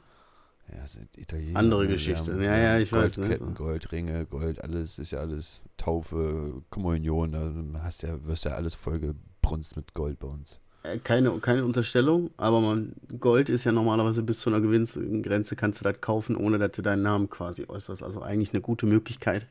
Ja, 0.72 0.86
sind 0.86 1.16
Italiener. 1.16 1.58
Andere 1.58 1.82
ne? 1.84 1.88
Geschichte. 1.90 2.32
haben- 2.32 2.42
Ja, 2.42 2.56
ja, 2.56 2.72
haben 2.74 2.80
ich 2.82 2.92
weiß, 2.92 3.18
ne, 3.18 3.26
Goldketten, 3.28 3.56
so. 3.56 3.64
Goldringe, 3.64 4.26
Gold, 4.26 4.62
alles 4.62 4.98
ist 4.98 5.12
ja 5.12 5.20
alles 5.20 5.62
Taufe, 5.76 6.62
Kommunion, 6.70 7.32
da 7.32 7.82
hast 7.82 8.02
ja, 8.02 8.24
wirst 8.26 8.44
ja 8.44 8.52
alles 8.52 8.74
voll 8.74 8.98
gebrunst 9.00 9.76
mit 9.76 9.94
Gold 9.94 10.18
bei 10.18 10.26
uns. 10.28 10.58
Äh, 10.82 10.98
Keine, 10.98 11.38
keine 11.40 11.64
Unterstellung, 11.64 12.30
aber 12.36 12.60
man, 12.60 12.94
Gold 13.20 13.48
ist 13.48 13.64
ja 13.64 13.72
normalerweise 13.72 14.22
bis 14.22 14.40
zu 14.40 14.50
einer 14.50 14.60
gewissen 14.60 15.22
Grenze 15.22 15.54
kannst 15.56 15.80
du 15.80 15.84
das 15.84 16.00
kaufen, 16.00 16.36
ohne 16.36 16.58
dass 16.58 16.72
du 16.72 16.82
deinen 16.82 17.02
Namen 17.02 17.30
quasi 17.30 17.64
äußerst. 17.68 18.02
Also 18.02 18.22
eigentlich 18.22 18.50
eine 18.52 18.60
gute 18.60 18.86
Möglichkeit, 18.86 19.46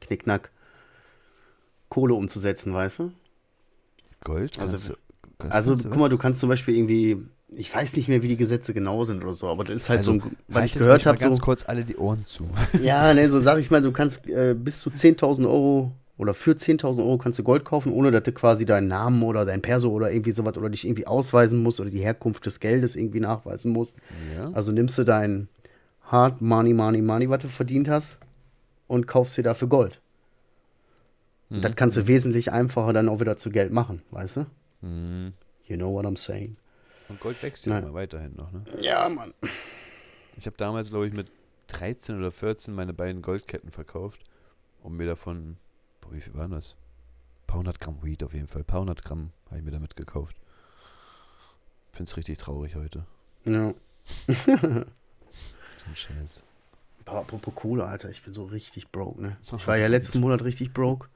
knickknack, 0.00 0.50
Kohle 1.88 2.14
umzusetzen, 2.14 2.74
weißt 2.74 2.98
du? 3.00 3.12
Gold 4.24 4.58
Also, 4.58 4.70
kannst 4.70 4.88
du. 4.88 4.94
das 5.38 5.50
Also 5.52 5.70
kannst 5.70 5.84
du 5.84 5.90
guck 5.90 5.98
mal, 6.00 6.08
du 6.08 6.18
kannst 6.18 6.40
zum 6.40 6.48
Beispiel 6.48 6.76
irgendwie, 6.76 7.18
ich 7.50 7.72
weiß 7.72 7.96
nicht 7.96 8.08
mehr, 8.08 8.22
wie 8.22 8.28
die 8.28 8.36
Gesetze 8.36 8.74
genau 8.74 9.04
sind 9.04 9.22
oder 9.22 9.34
so, 9.34 9.48
aber 9.48 9.64
das 9.64 9.76
ist 9.76 9.88
halt 9.88 9.98
also, 9.98 10.12
so, 10.12 10.18
ein, 10.18 10.36
was 10.48 10.66
ich 10.66 10.72
gehört 10.72 11.06
habe, 11.06 11.18
ganz 11.18 11.36
so, 11.36 11.42
kurz 11.42 11.64
alle 11.64 11.84
die 11.84 11.96
Ohren 11.96 12.26
zu. 12.26 12.48
ja, 12.82 13.14
ne, 13.14 13.30
so 13.30 13.38
sag 13.40 13.58
ich 13.58 13.70
mal, 13.70 13.82
du 13.82 13.92
kannst 13.92 14.26
äh, 14.28 14.54
bis 14.58 14.80
zu 14.80 14.90
10.000 14.90 15.46
Euro 15.46 15.92
oder 16.16 16.32
für 16.34 16.52
10.000 16.52 16.98
Euro 16.98 17.18
kannst 17.18 17.38
du 17.38 17.42
Gold 17.42 17.64
kaufen, 17.64 17.92
ohne 17.92 18.10
dass 18.10 18.22
du 18.22 18.32
quasi 18.32 18.66
deinen 18.66 18.88
Namen 18.88 19.22
oder 19.22 19.44
dein 19.44 19.62
Perso 19.62 19.90
oder 19.90 20.12
irgendwie 20.12 20.32
sowas 20.32 20.56
oder 20.56 20.70
dich 20.70 20.84
irgendwie 20.86 21.06
ausweisen 21.06 21.62
musst 21.62 21.80
oder 21.80 21.90
die 21.90 21.98
Herkunft 21.98 22.46
des 22.46 22.60
Geldes 22.60 22.94
irgendwie 22.94 23.20
nachweisen 23.20 23.72
musst. 23.72 23.96
Ja? 24.36 24.50
Also 24.52 24.70
nimmst 24.70 24.96
du 24.96 25.04
dein 25.04 25.48
Hard 26.04 26.40
Money, 26.40 26.72
Money, 26.72 27.02
Money, 27.02 27.28
was 27.30 27.40
du 27.40 27.48
verdient 27.48 27.88
hast 27.88 28.18
und 28.86 29.06
kaufst 29.06 29.36
dir 29.36 29.42
dafür 29.42 29.68
Gold. 29.68 30.00
Und 31.50 31.62
das 31.62 31.76
kannst 31.76 31.96
du 31.96 32.06
wesentlich 32.06 32.52
einfacher 32.52 32.92
dann 32.92 33.08
auch 33.08 33.20
wieder 33.20 33.36
zu 33.36 33.50
Geld 33.50 33.72
machen, 33.72 34.02
weißt 34.10 34.38
du? 34.38 34.46
Mhm. 34.80 35.34
You 35.66 35.76
know 35.76 35.92
what 35.92 36.04
I'm 36.04 36.18
saying? 36.18 36.56
Und 37.08 37.20
Gold 37.20 37.42
wächst 37.42 37.66
ja 37.66 37.74
Nein. 37.74 37.84
immer 37.84 37.94
weiterhin 37.94 38.34
noch, 38.34 38.50
ne? 38.50 38.64
Ja, 38.80 39.08
Mann. 39.08 39.34
Ich 40.36 40.46
habe 40.46 40.56
damals, 40.56 40.90
glaube 40.90 41.06
ich, 41.06 41.12
mit 41.12 41.30
13 41.68 42.18
oder 42.18 42.32
14 42.32 42.74
meine 42.74 42.92
beiden 42.92 43.22
Goldketten 43.22 43.70
verkauft, 43.70 44.22
um 44.82 44.96
mir 44.96 45.06
davon, 45.06 45.56
boah, 46.00 46.12
wie 46.12 46.20
viel 46.20 46.34
waren 46.34 46.50
das? 46.50 46.76
Ein 47.42 47.46
paar 47.46 47.58
hundert 47.58 47.80
Gramm 47.80 48.02
Weed 48.02 48.22
auf 48.22 48.34
jeden 48.34 48.46
Fall. 48.46 48.62
Ein 48.62 48.66
paar 48.66 48.80
hundert 48.80 49.04
Gramm 49.04 49.30
habe 49.46 49.58
ich 49.58 49.64
mir 49.64 49.70
damit 49.70 49.96
gekauft. 49.96 50.36
Find's 51.92 52.16
richtig 52.16 52.38
traurig 52.38 52.74
heute. 52.74 53.04
Ja. 53.44 53.74
ein 54.46 54.86
Scheiß. 55.94 56.42
Boah, 57.04 57.20
apropos 57.20 57.54
Kohle, 57.54 57.84
Alter, 57.86 58.10
ich 58.10 58.22
bin 58.22 58.32
so 58.32 58.44
richtig 58.44 58.90
broke, 58.90 59.20
ne? 59.22 59.36
Ich 59.56 59.66
war 59.66 59.76
ja 59.76 59.86
letzten 59.86 60.20
Monat 60.20 60.42
richtig 60.42 60.72
broke. 60.72 61.08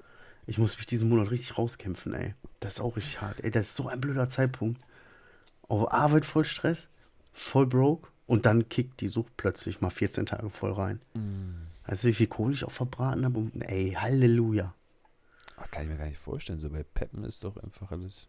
Ich 0.49 0.57
muss 0.57 0.79
mich 0.79 0.87
diesen 0.87 1.11
Monat 1.11 1.31
richtig 1.31 1.59
rauskämpfen, 1.59 2.15
ey. 2.15 2.35
Das 2.61 2.75
ist 2.75 2.81
auch 2.81 2.97
richtig 2.97 3.21
hart. 3.21 3.45
Ey, 3.45 3.51
das 3.51 3.69
ist 3.69 3.77
so 3.77 3.87
ein 3.89 4.01
blöder 4.01 4.29
Zeitpunkt. 4.29 4.81
Auf 5.69 5.93
Arbeit 5.93 6.25
voll 6.25 6.47
Stress, 6.47 6.89
voll 7.35 7.67
broke 7.67 8.09
und 8.27 8.47
dann 8.47 8.71
kickt 8.71 9.03
die 9.03 9.09
Sucht 9.09 9.37
plötzlich 9.37 9.83
mal 9.83 9.91
14 9.91 10.25
Tage 10.25 10.49
voll 10.49 10.73
rein. 10.73 11.03
Weißt 11.87 12.05
du, 12.05 12.09
wie 12.09 12.15
viel 12.15 12.29
Kohle 12.29 12.55
ich 12.55 12.65
auch 12.65 12.73
verbraten 12.73 13.27
habe? 13.27 13.39
Und, 13.39 13.61
Ey, 13.61 13.93
Halleluja. 13.93 14.75
Ach, 15.59 15.71
kann 15.71 15.83
ich 15.83 15.91
mir 15.91 15.99
gar 15.99 16.07
nicht 16.07 16.17
vorstellen. 16.17 16.59
So 16.59 16.71
bei 16.71 16.83
Peppen 16.83 17.25
ist 17.25 17.45
doch 17.45 17.59
einfach 17.59 17.93
alles 17.93 18.29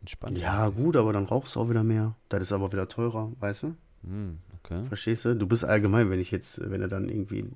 entspannt. 0.00 0.38
Ja, 0.38 0.70
gut, 0.70 0.96
aber 0.96 1.12
dann 1.12 1.26
rauchst 1.26 1.54
du 1.54 1.60
auch 1.60 1.68
wieder 1.68 1.84
mehr. 1.84 2.14
Das 2.30 2.40
ist 2.40 2.52
aber 2.52 2.72
wieder 2.72 2.88
teurer, 2.88 3.30
weißt 3.40 3.64
du? 3.64 3.76
Hm, 4.04 4.38
okay. 4.56 4.86
Verstehst 4.88 5.26
du? 5.26 5.36
Du 5.36 5.46
bist 5.46 5.66
allgemein, 5.66 6.08
wenn 6.08 6.20
ich 6.20 6.30
jetzt, 6.30 6.70
wenn 6.70 6.80
er 6.80 6.88
dann 6.88 7.10
irgendwie 7.10 7.50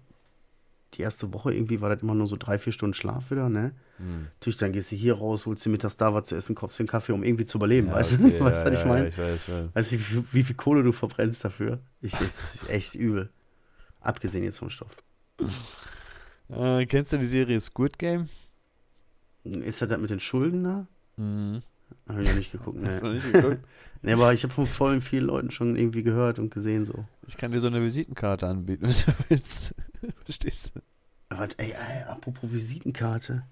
die 0.94 1.02
erste 1.02 1.32
Woche 1.32 1.52
irgendwie 1.54 1.80
war 1.80 1.88
das 1.90 2.02
immer 2.02 2.14
nur 2.14 2.26
so 2.26 2.36
drei, 2.36 2.58
vier 2.58 2.72
Stunden 2.72 2.94
Schlaf 2.94 3.30
wieder, 3.30 3.48
ne? 3.48 3.72
Hm. 3.98 4.28
Natürlich, 4.34 4.56
dann 4.58 4.72
gehst 4.72 4.92
du 4.92 4.96
hier 4.96 5.14
raus, 5.14 5.46
holst 5.46 5.64
dir 5.64 5.70
mittags 5.70 5.96
da 5.96 6.12
was 6.14 6.26
zu 6.28 6.36
essen, 6.36 6.54
kaufst 6.54 6.78
dir 6.78 6.82
einen 6.82 6.88
Kaffee, 6.88 7.12
um 7.12 7.24
irgendwie 7.24 7.44
zu 7.44 7.58
überleben, 7.58 7.88
Ja, 7.88 7.94
weißt 7.94 8.14
okay, 8.14 8.30
du? 8.30 8.36
ja, 8.38 8.44
weißt 8.44 8.66
du, 8.66 8.70
was 8.70 8.74
ja, 8.74 8.80
ich 8.80 8.86
meine? 8.86 9.02
Ja, 9.04 9.08
ich 9.08 9.18
weiß, 9.18 9.48
weiß. 9.48 9.68
Weißt 9.74 9.92
du, 9.92 9.96
wie, 9.96 10.02
viel- 10.02 10.24
wie 10.32 10.42
viel 10.42 10.56
Kohle 10.56 10.82
du 10.82 10.92
verbrennst 10.92 11.44
dafür? 11.44 11.80
Ich, 12.00 12.12
das 12.12 12.54
ist 12.56 12.70
echt 12.70 12.94
übel. 12.94 13.30
Abgesehen 14.00 14.44
jetzt 14.44 14.58
vom 14.58 14.70
Stoff. 14.70 14.96
Äh, 16.48 16.86
kennst 16.86 17.12
du 17.12 17.18
die 17.18 17.26
Serie 17.26 17.60
Squid 17.60 17.98
Game? 17.98 18.28
Ist 19.44 19.82
das 19.82 19.88
das 19.88 19.98
mit 20.00 20.10
den 20.10 20.20
Schulden 20.20 20.64
da? 20.64 20.86
Mhm. 21.16 21.62
Hab 22.08 22.18
ich 22.18 22.28
noch 22.28 22.36
nicht 22.36 22.52
geguckt, 22.52 22.80
ne? 22.80 22.88
Hast 22.88 23.02
du 23.02 23.06
noch 23.06 23.14
nicht 23.14 23.32
geguckt? 23.32 23.58
Ne, 24.04 24.14
aber 24.14 24.32
ich 24.32 24.42
habe 24.42 24.52
von 24.52 24.66
vollen 24.66 25.00
vielen 25.00 25.26
Leuten 25.26 25.52
schon 25.52 25.76
irgendwie 25.76 26.02
gehört 26.02 26.40
und 26.40 26.52
gesehen 26.52 26.84
so. 26.84 27.04
Ich 27.28 27.36
kann 27.36 27.52
dir 27.52 27.60
so 27.60 27.68
eine 27.68 27.80
Visitenkarte 27.80 28.48
anbieten, 28.48 28.82
wenn 28.86 28.90
du 28.90 29.24
willst. 29.28 29.76
Verstehst 30.24 30.72
du? 30.74 30.80
Aber, 31.28 31.48
ey, 31.56 31.70
ey, 31.70 32.02
apropos 32.08 32.50
Visitenkarte, 32.50 33.44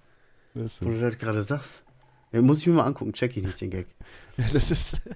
Was 0.55 0.85
wo 0.85 0.90
du 0.90 0.98
das 0.98 1.16
gerade 1.18 1.44
sagst. 1.44 1.85
Ja, 2.33 2.42
muss 2.42 2.59
ich 2.59 2.66
mir 2.66 2.72
mal 2.72 2.85
angucken, 2.85 3.12
check 3.12 3.37
ich 3.37 3.44
nicht 3.44 3.61
den 3.61 3.70
Gag. 3.70 3.87
Ja, 4.38 4.46
das 4.53 4.72
ist. 4.72 5.09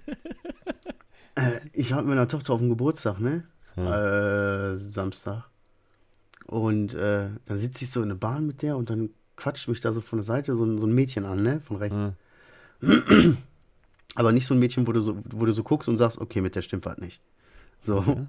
Äh, 1.35 1.59
ich 1.73 1.91
war 1.91 1.99
mit 1.99 2.11
meiner 2.11 2.29
Tochter 2.29 2.53
auf 2.53 2.61
dem 2.61 2.69
Geburtstag, 2.69 3.19
ne? 3.19 3.43
Äh, 3.77 4.77
Samstag. 4.77 5.49
Und 6.47 6.95
äh, 6.95 7.29
dann 7.47 7.59
sitze 7.59 7.85
ich 7.85 7.91
so 7.91 8.03
in 8.03 8.09
der 8.11 8.17
Bahn 8.17 8.47
mit 8.47 8.63
der 8.63 8.77
und 8.77 8.89
dann 8.89 9.11
quatscht 9.37 9.67
mich 9.67 9.81
da 9.81 9.93
so 9.93 10.01
von 10.01 10.19
der 10.21 10.25
Seite 10.25 10.55
so 10.55 10.65
ein, 10.65 10.79
so 10.79 10.87
ein 10.87 10.95
Mädchen 10.95 11.25
an, 11.25 11.43
ne? 11.43 11.61
Von 11.61 11.79
rechts. 11.79 11.97
Ja. 11.97 12.13
Aber 14.17 14.33
nicht 14.33 14.47
so 14.47 14.55
ein 14.55 14.61
Mädchen, 14.61 14.87
wo 14.87 14.93
du 14.93 15.01
so, 15.01 15.17
wo 15.31 15.45
du 15.45 15.53
so 15.53 15.63
guckst 15.63 15.89
und 15.89 15.97
sagst, 15.99 16.19
okay, 16.19 16.41
mit 16.41 16.55
der 16.55 16.63
stimmt 16.63 16.85
was 16.85 16.99
nicht. 16.99 17.21
So. 17.83 18.27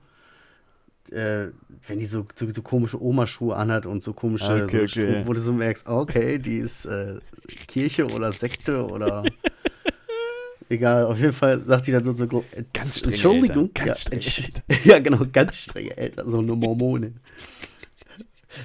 Äh, 1.12 1.50
wenn 1.88 2.00
die 2.00 2.08
so, 2.08 2.26
so, 2.36 2.48
so 2.52 2.62
komische 2.64 3.00
Omaschuhe 3.00 3.56
anhat 3.56 3.86
und 3.86 4.02
so 4.02 4.14
komische, 4.14 4.46
Ah, 4.52 4.64
okay, 4.64 4.88
so, 4.88 5.02
okay. 5.02 5.22
wo 5.26 5.34
du 5.34 5.40
so 5.40 5.54
merkst, 5.54 5.86
okay, 5.88 6.40
die 6.40 6.58
ist 6.58 6.86
äh, 6.86 7.20
Kirche 7.68 8.08
oder 8.08 8.32
Sekte 8.32 8.84
oder 8.88 9.24
egal, 10.70 11.06
auf 11.06 11.20
jeden 11.20 11.34
Fall 11.34 11.64
sagt 11.68 11.86
die 11.86 11.92
dann 11.92 12.04
so, 12.04 12.12
so 12.16 12.26
gro- 12.26 12.44
äh, 12.54 12.64
Ganz 12.74 12.98
strenge 12.98 13.14
Entschuldigung. 13.14 13.70
Eltern, 13.76 13.86
ganz 13.86 14.10
ja, 14.12 14.22
strenge 14.22 14.80
ja, 14.86 14.98
genau, 15.00 15.20
ganz 15.32 15.58
strenge 15.58 15.96
Eltern, 15.96 16.28
so 16.28 16.40
eine 16.40 16.56
Mormonin. 16.56 17.18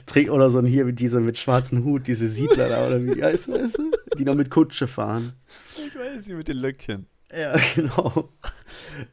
Trägt 0.06 0.30
oder 0.30 0.48
so 0.50 0.60
ein 0.60 0.66
hier 0.66 0.90
diese 0.92 1.20
mit 1.20 1.36
schwarzem 1.36 1.84
Hut, 1.84 2.06
diese 2.06 2.26
Siedler 2.28 2.68
da 2.70 2.86
oder 2.86 3.04
wie 3.04 3.22
heißt 3.22 3.48
du? 3.48 3.90
Die 4.16 4.24
noch 4.24 4.36
mit 4.36 4.48
Kutsche 4.48 4.86
fahren. 4.86 5.32
Ich 5.86 5.94
weiß 5.98 6.24
sie 6.24 6.34
mit 6.34 6.48
den 6.48 6.56
Löckchen. 6.58 7.06
Ja, 7.36 7.56
genau. 7.76 8.28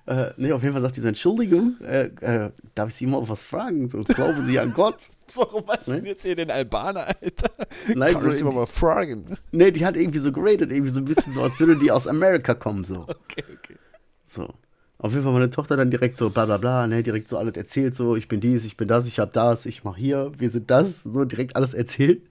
Äh, 0.07 0.31
nee, 0.37 0.51
auf 0.51 0.61
jeden 0.63 0.73
Fall 0.73 0.81
sagt 0.81 0.97
diese 0.97 1.07
Entschuldigung, 1.07 1.77
äh, 1.81 2.05
äh, 2.21 2.51
darf 2.73 2.89
ich 2.89 2.95
Sie 2.95 3.05
mal 3.05 3.27
was 3.29 3.45
fragen? 3.45 3.89
So, 3.89 4.03
glauben 4.03 4.45
Sie 4.47 4.57
an 4.59 4.73
Gott? 4.73 4.97
Warum 5.35 5.63
hast 5.67 5.87
du 5.87 5.91
Ne? 5.91 5.97
denn 5.97 6.05
jetzt 6.07 6.23
hier 6.23 6.35
den 6.35 6.49
Albaner, 6.49 7.07
Alter? 7.07 7.51
Nein, 7.93 8.13
Kann 8.13 8.21
so 8.23 8.29
ich 8.29 8.41
aber 8.41 8.53
mal 8.53 8.65
fragen. 8.65 9.37
Nee, 9.51 9.71
die 9.71 9.85
hat 9.85 9.95
irgendwie 9.95 10.17
so 10.19 10.31
geradet, 10.31 10.71
irgendwie 10.71 10.89
so 10.89 10.99
ein 10.99 11.05
bisschen 11.05 11.31
so, 11.33 11.41
als 11.43 11.59
würde 11.59 11.75
die 11.77 11.91
aus 11.91 12.07
Amerika 12.07 12.55
kommen, 12.55 12.83
so. 12.85 13.01
Okay, 13.01 13.43
okay. 13.53 13.75
So. 14.25 14.51
Auf 14.99 15.11
jeden 15.11 15.23
Fall 15.23 15.33
meine 15.33 15.51
Tochter 15.51 15.77
dann 15.77 15.91
direkt 15.91 16.17
so 16.17 16.31
bla 16.31 16.45
bla 16.45 16.57
bla, 16.57 16.87
ne, 16.87 17.03
direkt 17.03 17.29
so 17.29 17.37
alles 17.37 17.55
erzählt, 17.55 17.93
so, 17.93 18.15
ich 18.15 18.27
bin 18.27 18.41
dies, 18.41 18.65
ich 18.65 18.77
bin 18.77 18.87
das, 18.87 19.05
ich 19.05 19.19
hab 19.19 19.31
das, 19.31 19.67
ich 19.67 19.83
mach 19.83 19.95
hier, 19.95 20.31
wir 20.37 20.49
sind 20.49 20.71
das, 20.71 21.01
so 21.03 21.23
direkt 21.23 21.55
alles 21.55 21.75
erzählt. 21.75 22.23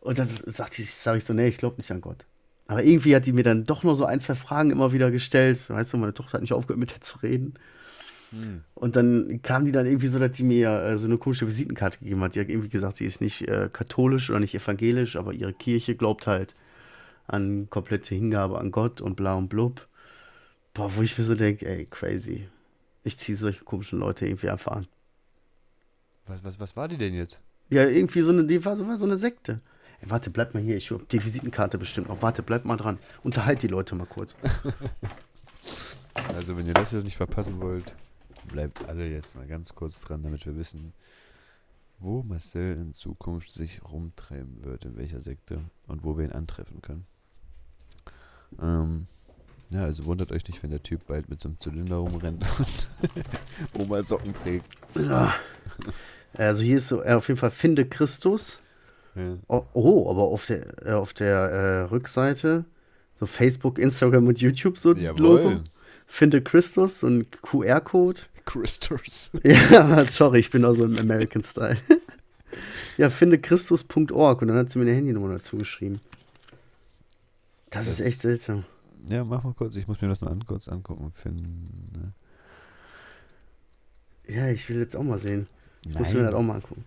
Und 0.00 0.18
dann 0.18 0.28
sagt 0.46 0.78
ich, 0.80 0.92
sag 0.92 1.16
ich 1.16 1.24
so, 1.24 1.32
nee, 1.32 1.46
ich 1.46 1.58
glaube 1.58 1.76
nicht 1.76 1.90
an 1.92 2.00
Gott. 2.00 2.26
Aber 2.68 2.82
irgendwie 2.82 3.14
hat 3.14 3.26
die 3.26 3.32
mir 3.32 3.44
dann 3.44 3.64
doch 3.64 3.84
noch 3.84 3.94
so 3.94 4.04
ein, 4.04 4.20
zwei 4.20 4.34
Fragen 4.34 4.70
immer 4.70 4.92
wieder 4.92 5.10
gestellt. 5.10 5.70
Weißt 5.70 5.92
du, 5.92 5.98
meine 5.98 6.14
Tochter 6.14 6.34
hat 6.34 6.40
nicht 6.40 6.52
aufgehört, 6.52 6.80
mit 6.80 6.92
der 6.92 7.00
zu 7.00 7.18
reden. 7.18 7.54
Und 8.74 8.96
dann 8.96 9.40
kam 9.42 9.64
die 9.64 9.72
dann 9.72 9.86
irgendwie 9.86 10.08
so, 10.08 10.18
dass 10.18 10.32
die 10.32 10.42
mir 10.42 10.82
äh, 10.82 10.98
so 10.98 11.06
eine 11.06 11.16
komische 11.16 11.46
Visitenkarte 11.46 11.98
gegeben 12.00 12.20
hat. 12.22 12.34
Die 12.34 12.40
hat 12.40 12.48
irgendwie 12.48 12.68
gesagt, 12.68 12.96
sie 12.96 13.06
ist 13.06 13.20
nicht 13.20 13.48
äh, 13.48 13.70
katholisch 13.72 14.30
oder 14.30 14.40
nicht 14.40 14.54
evangelisch, 14.54 15.16
aber 15.16 15.32
ihre 15.32 15.52
Kirche 15.52 15.94
glaubt 15.94 16.26
halt 16.26 16.54
an 17.26 17.68
komplette 17.70 18.14
Hingabe 18.14 18.58
an 18.58 18.70
Gott 18.72 19.00
und 19.00 19.16
bla 19.16 19.34
und 19.34 19.48
blub. 19.48 19.86
Boah, 20.74 20.94
wo 20.94 21.02
ich 21.02 21.16
mir 21.16 21.24
so 21.24 21.34
denke, 21.34 21.66
ey, 21.66 21.86
crazy. 21.86 22.48
Ich 23.04 23.16
ziehe 23.16 23.36
solche 23.36 23.64
komischen 23.64 24.00
Leute 24.00 24.26
irgendwie 24.26 24.50
einfach 24.50 24.72
an. 24.72 24.88
Was, 26.26 26.44
was, 26.44 26.60
was 26.60 26.76
war 26.76 26.88
die 26.88 26.98
denn 26.98 27.14
jetzt? 27.14 27.40
Ja, 27.70 27.86
irgendwie 27.86 28.22
so 28.22 28.32
eine, 28.32 28.44
die 28.44 28.64
war, 28.64 28.78
war 28.86 28.98
so 28.98 29.06
eine 29.06 29.16
Sekte. 29.16 29.60
Ey, 30.00 30.10
warte, 30.10 30.30
bleib 30.30 30.54
mal 30.54 30.62
hier, 30.62 30.76
ich 30.76 30.90
hab 30.90 31.08
die 31.08 31.24
Visitenkarte 31.24 31.78
bestimmt 31.78 32.08
noch. 32.08 32.22
Warte, 32.22 32.42
bleib 32.42 32.64
mal 32.64 32.76
dran. 32.76 32.98
Unterhalt 33.22 33.62
die 33.62 33.68
Leute 33.68 33.94
mal 33.94 34.06
kurz. 34.06 34.36
Also, 36.34 36.56
wenn 36.56 36.66
ihr 36.66 36.74
das 36.74 36.92
jetzt 36.92 37.04
nicht 37.04 37.16
verpassen 37.16 37.60
wollt, 37.60 37.94
bleibt 38.48 38.84
alle 38.88 39.06
jetzt 39.06 39.36
mal 39.36 39.46
ganz 39.46 39.74
kurz 39.74 40.00
dran, 40.00 40.22
damit 40.22 40.46
wir 40.46 40.56
wissen, 40.56 40.92
wo 41.98 42.22
Marcel 42.22 42.76
in 42.76 42.94
Zukunft 42.94 43.50
sich 43.52 43.82
rumtreiben 43.84 44.64
wird, 44.64 44.84
in 44.84 44.96
welcher 44.96 45.20
Sekte 45.20 45.60
und 45.86 46.04
wo 46.04 46.16
wir 46.16 46.24
ihn 46.24 46.32
antreffen 46.32 46.82
können. 46.82 47.06
Ähm, 48.60 49.06
ja, 49.72 49.84
also 49.84 50.04
wundert 50.04 50.32
euch 50.32 50.46
nicht, 50.46 50.62
wenn 50.62 50.70
der 50.70 50.82
Typ 50.82 51.06
bald 51.06 51.28
mit 51.28 51.40
so 51.40 51.48
einem 51.48 51.58
Zylinder 51.58 51.96
rumrennt 51.96 52.46
und 52.58 52.88
Oma 53.80 54.02
Socken 54.02 54.34
trägt. 54.34 54.68
Ja. 54.94 55.34
Also 56.34 56.62
hier 56.62 56.76
ist 56.76 56.88
so, 56.88 57.02
äh, 57.02 57.12
auf 57.12 57.28
jeden 57.28 57.40
Fall 57.40 57.50
Finde 57.50 57.86
Christus. 57.86 58.58
Ja. 59.16 59.38
Oh, 59.48 59.64
oh, 59.72 60.10
aber 60.10 60.22
auf 60.22 60.46
der, 60.46 60.86
äh, 60.86 60.92
auf 60.92 61.12
der 61.14 61.36
äh, 61.36 61.80
Rückseite, 61.84 62.64
so 63.18 63.26
Facebook, 63.26 63.78
Instagram 63.78 64.26
und 64.28 64.40
YouTube, 64.40 64.78
so 64.78 64.92
Jawohl. 64.94 65.40
Logo. 65.42 65.60
Finde 66.06 66.42
Christus, 66.42 67.00
so 67.00 67.08
ein 67.08 67.26
QR-Code. 67.30 68.20
Christus. 68.44 69.30
Ja, 69.42 70.04
sorry, 70.06 70.38
ich 70.40 70.50
bin 70.50 70.64
auch 70.64 70.74
so 70.74 70.84
im 70.84 70.96
American 70.98 71.42
Style. 71.42 71.78
ja, 72.98 73.10
finde 73.10 73.38
Christus.org 73.38 74.42
und 74.42 74.48
dann 74.48 74.56
hat 74.56 74.70
sie 74.70 74.78
mir 74.78 74.84
eine 74.84 74.94
Handynummer 74.94 75.30
dazu 75.34 75.56
geschrieben. 75.56 76.00
Das, 77.70 77.86
Das- 77.86 77.98
ist 78.00 78.06
echt 78.06 78.20
seltsam. 78.20 78.64
Ja, 79.08 79.24
mach 79.24 79.44
mal 79.44 79.54
kurz, 79.54 79.76
ich 79.76 79.86
muss 79.88 80.00
mir 80.00 80.08
das 80.08 80.20
mal 80.20 80.30
an, 80.32 80.44
kurz 80.46 80.68
angucken. 80.68 81.10
Finden. 81.12 82.12
Ja, 84.28 84.48
ich 84.48 84.68
will 84.68 84.78
jetzt 84.80 84.96
auch 84.96 85.02
mal 85.04 85.20
sehen. 85.20 85.46
Ich 85.86 85.94
muss 85.96 86.12
mir 86.12 86.24
das 86.24 86.34
auch 86.34 86.42
mal 86.42 86.54
angucken. 86.56 86.84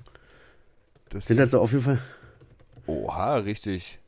das 1.10 1.28
Sind 1.28 1.38
das 1.40 1.52
so 1.52 1.62
auf 1.62 1.72
jeden 1.72 1.84
Fall. 1.84 2.00
Oha, 2.90 3.38
richtig. 3.38 4.00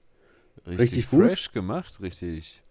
Richtig, 0.67 0.80
Richtig 0.80 1.10
gut? 1.10 1.26
fresh 1.28 1.52
gemacht, 1.52 2.02
richtig 2.02 2.62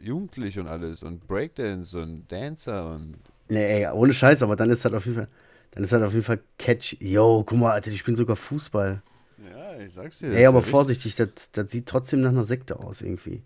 jugendlich 0.00 0.58
und 0.58 0.68
alles 0.68 1.02
und 1.02 1.26
Breakdance 1.26 2.00
und 2.00 2.30
Dancer 2.30 2.94
und 2.94 3.16
Nee, 3.48 3.82
ey, 3.82 3.88
ohne 3.92 4.12
Scheiß, 4.12 4.42
aber 4.42 4.56
dann 4.56 4.70
ist 4.70 4.84
halt 4.84 4.94
auf 4.94 5.06
jeden 5.06 5.16
Fall. 5.18 5.28
Dann 5.70 5.82
ist 5.84 5.92
halt 5.92 6.02
auf 6.02 6.12
jeden 6.12 6.24
Fall 6.24 6.40
Catch. 6.58 6.96
Yo, 7.00 7.42
guck 7.46 7.58
mal, 7.58 7.72
Alter, 7.72 7.90
die 7.90 7.98
spielen 7.98 8.16
sogar 8.16 8.36
Fußball. 8.36 9.02
ja, 9.50 9.78
ich 9.78 9.92
sag's 9.92 10.18
dir. 10.18 10.32
Ey, 10.32 10.46
aber 10.46 10.62
vorsichtig, 10.62 11.14
das, 11.14 11.50
das 11.52 11.70
sieht 11.70 11.86
trotzdem 11.86 12.20
nach 12.20 12.30
einer 12.30 12.44
Sekte 12.44 12.78
aus 12.78 13.00
irgendwie. 13.00 13.42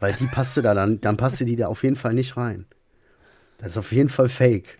Weil 0.00 0.14
die 0.14 0.26
passte 0.26 0.62
da 0.62 0.74
dann, 0.74 1.00
dann 1.00 1.16
passte 1.16 1.44
die 1.44 1.56
da 1.56 1.68
auf 1.68 1.82
jeden 1.82 1.96
Fall 1.96 2.14
nicht 2.14 2.36
rein. 2.36 2.66
Das 3.58 3.72
ist 3.72 3.78
auf 3.78 3.92
jeden 3.92 4.08
Fall 4.08 4.28
fake. 4.28 4.78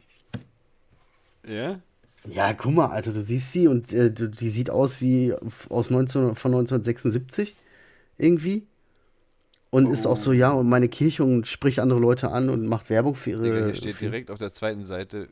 Ja? 1.46 1.79
Ja, 2.28 2.52
guck 2.54 2.72
mal, 2.72 2.87
Alter, 2.87 3.12
du 3.12 3.20
siehst 3.20 3.52
sie 3.52 3.66
und 3.66 3.92
äh, 3.92 4.11
die 4.12 4.48
sieht 4.48 4.70
aus 4.70 5.00
wie 5.00 5.35
aus 5.68 5.90
19, 5.90 6.35
von 6.37 6.52
1976 6.52 7.54
irgendwie. 8.18 8.66
Und 9.70 9.90
ist 9.90 10.06
auch 10.06 10.18
so, 10.18 10.32
ja, 10.32 10.50
und 10.50 10.68
meine 10.68 10.88
Kirche 10.88 11.24
und 11.24 11.46
spricht 11.46 11.78
andere 11.78 11.98
Leute 11.98 12.30
an 12.30 12.50
und 12.50 12.66
macht 12.66 12.90
Werbung 12.90 13.14
für 13.14 13.30
ihre. 13.30 13.42
Digga, 13.42 13.64
hier 13.64 13.74
steht 13.74 14.00
direkt 14.02 14.30
auf 14.30 14.37
der 14.38 14.52
zweiten 14.52 14.85
Seite 14.85 15.28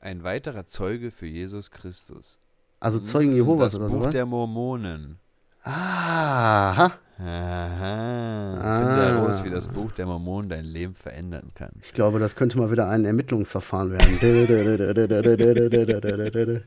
ein 0.00 0.24
weiterer 0.24 0.66
Zeuge 0.66 1.12
für 1.12 1.26
Jesus 1.26 1.70
Christus. 1.70 2.40
Also 2.80 2.98
Zeugen 3.00 3.34
Jehovas 3.34 3.72
das 3.72 3.80
oder 3.80 3.88
Buch 3.88 4.00
sowas. 4.00 4.12
der 4.12 4.26
Mormonen. 4.26 5.18
Aha. 5.62 6.98
Aha. 7.18 8.54
Ah. 8.60 8.78
Finde 8.78 9.06
heraus, 9.08 9.44
wie 9.44 9.50
das 9.50 9.68
Buch 9.68 9.90
der 9.92 10.06
Mormonen 10.06 10.48
dein 10.48 10.64
Leben 10.64 10.94
verändern 10.94 11.48
kann. 11.54 11.72
Ich 11.82 11.92
glaube, 11.92 12.18
das 12.20 12.36
könnte 12.36 12.56
mal 12.58 12.70
wieder 12.70 12.88
ein 12.88 13.04
Ermittlungsverfahren 13.04 13.90
werden. 13.90 14.18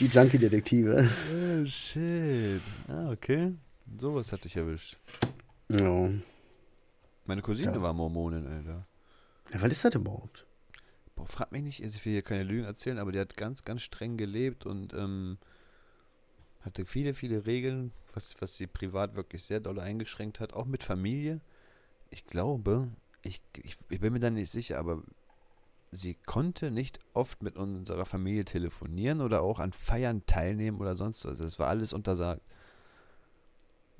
Die 0.00 0.06
Junkie-Detektive. 0.06 1.08
Oh, 1.32 1.66
shit. 1.66 2.62
Ah, 2.88 3.10
okay. 3.10 3.54
Sowas 3.98 4.32
hatte 4.32 4.48
ich 4.48 4.56
erwischt. 4.56 4.96
Ja. 5.70 6.10
Meine 7.26 7.42
Cousine 7.42 7.72
Ja. 7.74 7.82
war 7.82 7.92
Mormonin, 7.92 8.46
Alter. 8.46 8.82
ja. 9.52 9.62
Was 9.62 9.72
ist 9.72 9.84
das 9.84 9.94
überhaupt? 9.94 10.46
boah, 11.14 11.26
frag 11.26 11.52
mich 11.52 11.62
nicht, 11.62 11.82
ich 11.82 12.04
will 12.04 12.12
hier 12.12 12.22
keine 12.22 12.44
Lügen 12.44 12.64
erzählen, 12.64 12.98
aber 12.98 13.12
die 13.12 13.18
hat 13.18 13.36
ganz, 13.36 13.64
ganz 13.64 13.82
streng 13.82 14.16
gelebt 14.16 14.64
und 14.64 14.94
ähm, 14.94 15.36
hatte 16.60 16.84
viele, 16.84 17.14
viele 17.14 17.46
Regeln, 17.46 17.92
was, 18.14 18.40
was 18.40 18.56
sie 18.56 18.66
privat 18.66 19.16
wirklich 19.16 19.44
sehr 19.44 19.60
doll 19.60 19.78
eingeschränkt 19.78 20.40
hat, 20.40 20.52
auch 20.52 20.66
mit 20.66 20.82
Familie. 20.82 21.40
Ich 22.10 22.24
glaube, 22.24 22.88
ich, 23.22 23.42
ich, 23.62 23.76
ich 23.88 24.00
bin 24.00 24.12
mir 24.12 24.20
da 24.20 24.30
nicht 24.30 24.50
sicher, 24.50 24.78
aber 24.78 25.02
sie 25.90 26.14
konnte 26.26 26.70
nicht 26.70 26.98
oft 27.14 27.42
mit 27.42 27.56
unserer 27.56 28.04
Familie 28.04 28.44
telefonieren 28.44 29.20
oder 29.20 29.42
auch 29.42 29.58
an 29.58 29.72
Feiern 29.72 30.24
teilnehmen 30.26 30.78
oder 30.78 30.96
sonst 30.96 31.24
was. 31.24 31.38
Das 31.38 31.58
war 31.58 31.68
alles 31.68 31.92
untersagt. 31.92 32.42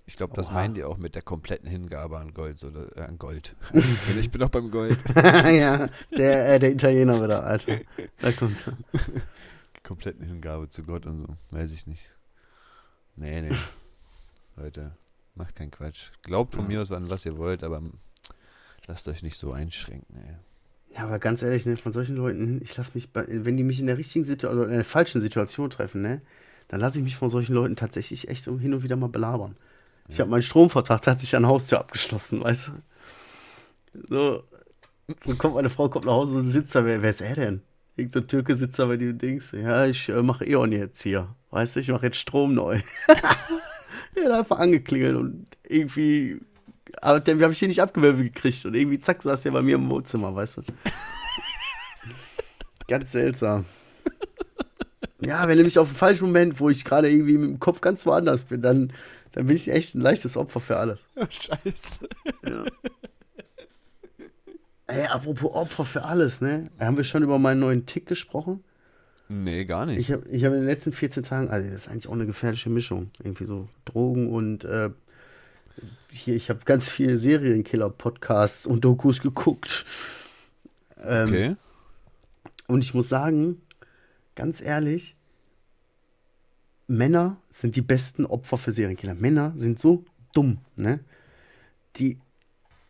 Ich 0.07 0.17
glaube, 0.17 0.35
das 0.35 0.51
meinen 0.51 0.73
die 0.73 0.85
auch 0.85 0.97
mit 0.97 1.15
der 1.15 1.23
kompletten 1.23 1.69
Hingabe 1.69 2.19
an 2.19 2.33
Gold 2.33 2.65
oder 2.65 2.97
äh, 2.97 3.03
an 3.03 3.19
Gold. 3.19 3.55
ich 4.19 4.31
bin 4.31 4.43
auch 4.43 4.49
beim 4.49 4.71
Gold. 4.71 4.99
ja, 5.15 5.91
der, 6.17 6.55
äh, 6.55 6.59
der 6.59 6.73
Italiener 6.73 7.23
wieder, 7.23 7.45
Alter. 7.45 7.81
Da 8.19 8.33
kommt 8.33 8.57
kompletten 9.83 10.27
Hingabe 10.27 10.69
zu 10.71 10.83
Gott 10.83 11.05
und 11.05 11.19
so. 11.19 11.27
Weiß 11.51 11.73
ich 11.73 11.87
nicht. 11.87 12.15
Nee, 13.19 13.41
nee. 13.43 13.57
Leute, 14.57 14.93
macht 15.35 15.57
keinen 15.57 15.71
Quatsch. 15.71 16.11
Glaubt 16.23 16.55
von 16.55 16.65
Ja. 16.65 16.69
mir 16.69 16.83
aus 16.83 16.93
an, 16.93 17.11
was 17.11 17.27
ihr 17.27 17.37
wollt, 17.37 17.65
aber 17.65 17.83
lasst 18.87 19.09
euch 19.09 19.23
nicht 19.23 19.37
so 19.37 19.53
einschränken, 19.53 20.17
ey. 20.17 20.35
Ja, 20.97 21.05
aber 21.05 21.19
ganz 21.19 21.43
ehrlich, 21.43 21.67
ne, 21.67 21.77
von 21.77 21.93
solchen 21.93 22.17
Leuten, 22.17 22.61
ich 22.63 22.77
lasse 22.77 22.93
mich, 22.95 23.11
bei, 23.13 23.25
wenn 23.29 23.57
die 23.57 23.63
mich 23.63 23.79
in 23.81 23.87
der 23.87 23.99
richtigen 23.99 24.25
Situation, 24.25 24.59
also 24.61 24.71
in 24.71 24.77
der 24.77 24.85
falschen 24.85 25.21
Situation 25.21 25.69
treffen, 25.71 26.01
ne, 26.03 26.23
dann 26.69 26.81
lasse 26.81 26.99
ich 26.99 27.05
mich 27.05 27.17
von 27.17 27.31
solchen 27.31 27.55
Leuten 27.55 27.77
tatsächlich 27.77 28.29
echt 28.29 28.45
hin 28.45 28.75
und 28.75 28.83
wieder 28.83 28.97
mal 28.97 29.09
belabern. 29.09 29.57
Ich 30.09 30.17
Ja. 30.17 30.23
habe 30.23 30.31
meinen 30.31 30.43
Stromvertrag 30.43 31.03
tatsächlich 31.03 31.37
an 31.37 31.43
der 31.43 31.51
Haustür 31.51 31.81
abgeschlossen, 31.81 32.43
weißt 32.43 32.69
du? 32.69 32.73
So, 34.09 34.43
und 35.25 35.39
kommt 35.39 35.55
meine 35.55 35.71
Frau 35.71 35.89
kommt 35.89 36.05
nach 36.07 36.13
Hause 36.13 36.37
und 36.37 36.49
sitzt 36.49 36.75
da, 36.75 36.85
wer, 36.85 37.03
wer 37.03 37.11
ist 37.11 37.21
er 37.21 37.35
denn? 37.35 37.63
Irgend 37.99 38.13
so 38.13 38.21
ein 38.21 38.29
Türke 38.29 38.55
sitzt 38.55 38.79
da 38.79 38.87
bei 38.87 38.97
dem 38.97 39.19
Dings. 39.19 39.51
Ja, 39.51 39.85
ich 39.85 40.09
äh, 40.09 40.23
mache 40.23 40.47
E.ON 40.47 40.71
jetzt 40.71 41.03
hier. 41.03 41.35
Weißt 41.51 41.75
du, 41.75 41.81
ich 41.81 41.89
mache 41.89 42.07
jetzt 42.07 42.19
Strom 42.19 42.55
neu. 42.55 42.81
er 44.15 44.25
hat 44.25 44.33
einfach 44.33 44.61
angeklingelt 44.61 45.17
und 45.17 45.47
irgendwie, 45.65 46.41
aber 47.03 47.19
den 47.19 47.43
habe 47.43 47.53
ich 47.53 47.59
den 47.59 47.69
nicht 47.69 47.83
abgewirbelt 47.83 48.35
gekriegt 48.35 48.65
und 48.65 48.75
irgendwie 48.75 49.01
zack 49.01 49.23
saß 49.23 49.43
der 49.43 49.51
bei 49.51 49.63
mir 49.63 49.75
im 49.75 49.91
Wohnzimmer, 49.91 50.35
weißt 50.35 50.59
du? 50.59 50.63
ganz 52.89 53.11
seltsam. 53.11 53.65
Ja, 55.21 55.49
wenn 55.49 55.57
nämlich 55.57 55.79
auf 55.79 55.89
dem 55.89 55.97
falschen 55.97 56.27
Moment, 56.27 56.61
wo 56.61 56.71
ich 56.71 56.85
gerade 56.85 57.11
irgendwie 57.11 57.37
mit 57.37 57.51
dem 57.51 57.59
Kopf 57.59 57.81
ganz 57.81 58.07
woanders 58.07 58.45
bin, 58.45 58.63
dann, 58.63 58.93
dann 59.33 59.47
bin 59.47 59.57
ich 59.57 59.69
echt 59.69 59.97
ein 59.97 60.01
leichtes 60.01 60.37
Opfer 60.37 60.61
für 60.61 60.77
alles. 60.77 61.07
Scheiße. 61.31 62.09
Ja. 62.47 62.65
Ey, 64.89 65.07
apropos 65.07 65.53
Opfer 65.53 65.85
für 65.85 66.05
alles, 66.05 66.41
ne? 66.41 66.71
Haben 66.81 66.97
wir 66.97 67.05
schon 67.05 67.23
über 67.23 67.39
meinen 67.39 67.61
neuen 67.61 67.87
Tick 67.87 68.07
gesprochen? 68.07 68.65
Nee, 69.29 69.67
gar 69.67 69.85
nicht. 69.85 69.99
Ich 69.99 70.11
habe 70.11 70.27
ich 70.29 70.45
hab 70.45 70.53
in 70.55 70.61
den 70.61 70.67
letzten 70.67 70.93
14 70.93 71.23
Tagen, 71.23 71.51
also 71.51 71.69
das 71.71 71.83
ist 71.83 71.89
eigentlich 71.89 72.09
auch 72.09 72.15
eine 72.15 72.25
gefährliche 72.25 72.71
Mischung. 72.71 73.11
Irgendwie 73.23 73.45
so 73.45 73.69
Drogen 73.85 74.33
und 74.33 74.65
äh, 74.65 74.89
hier, 76.11 76.35
ich 76.35 76.49
habe 76.49 76.61
ganz 76.65 76.89
viele 76.89 77.19
Serienkiller-Podcasts 77.19 78.67
und 78.67 78.85
Dokus 78.85 79.21
geguckt. 79.21 79.85
Ähm, 80.97 81.29
okay. 81.29 81.57
Und 82.67 82.83
ich 82.83 82.95
muss 82.95 83.11
sagen, 83.11 83.61
ganz 84.35 84.63
ehrlich, 84.63 85.17
Männer 86.87 87.37
sind 87.53 87.77
die 87.77 87.83
besten 87.83 88.25
Opfer 88.25 88.57
für 88.57 88.73
Serienkiller. 88.73 89.15
Männer 89.15 89.53
sind 89.55 89.79
so 89.79 90.05
dumm, 90.33 90.59
ne? 90.77 91.01
Die, 91.97 92.19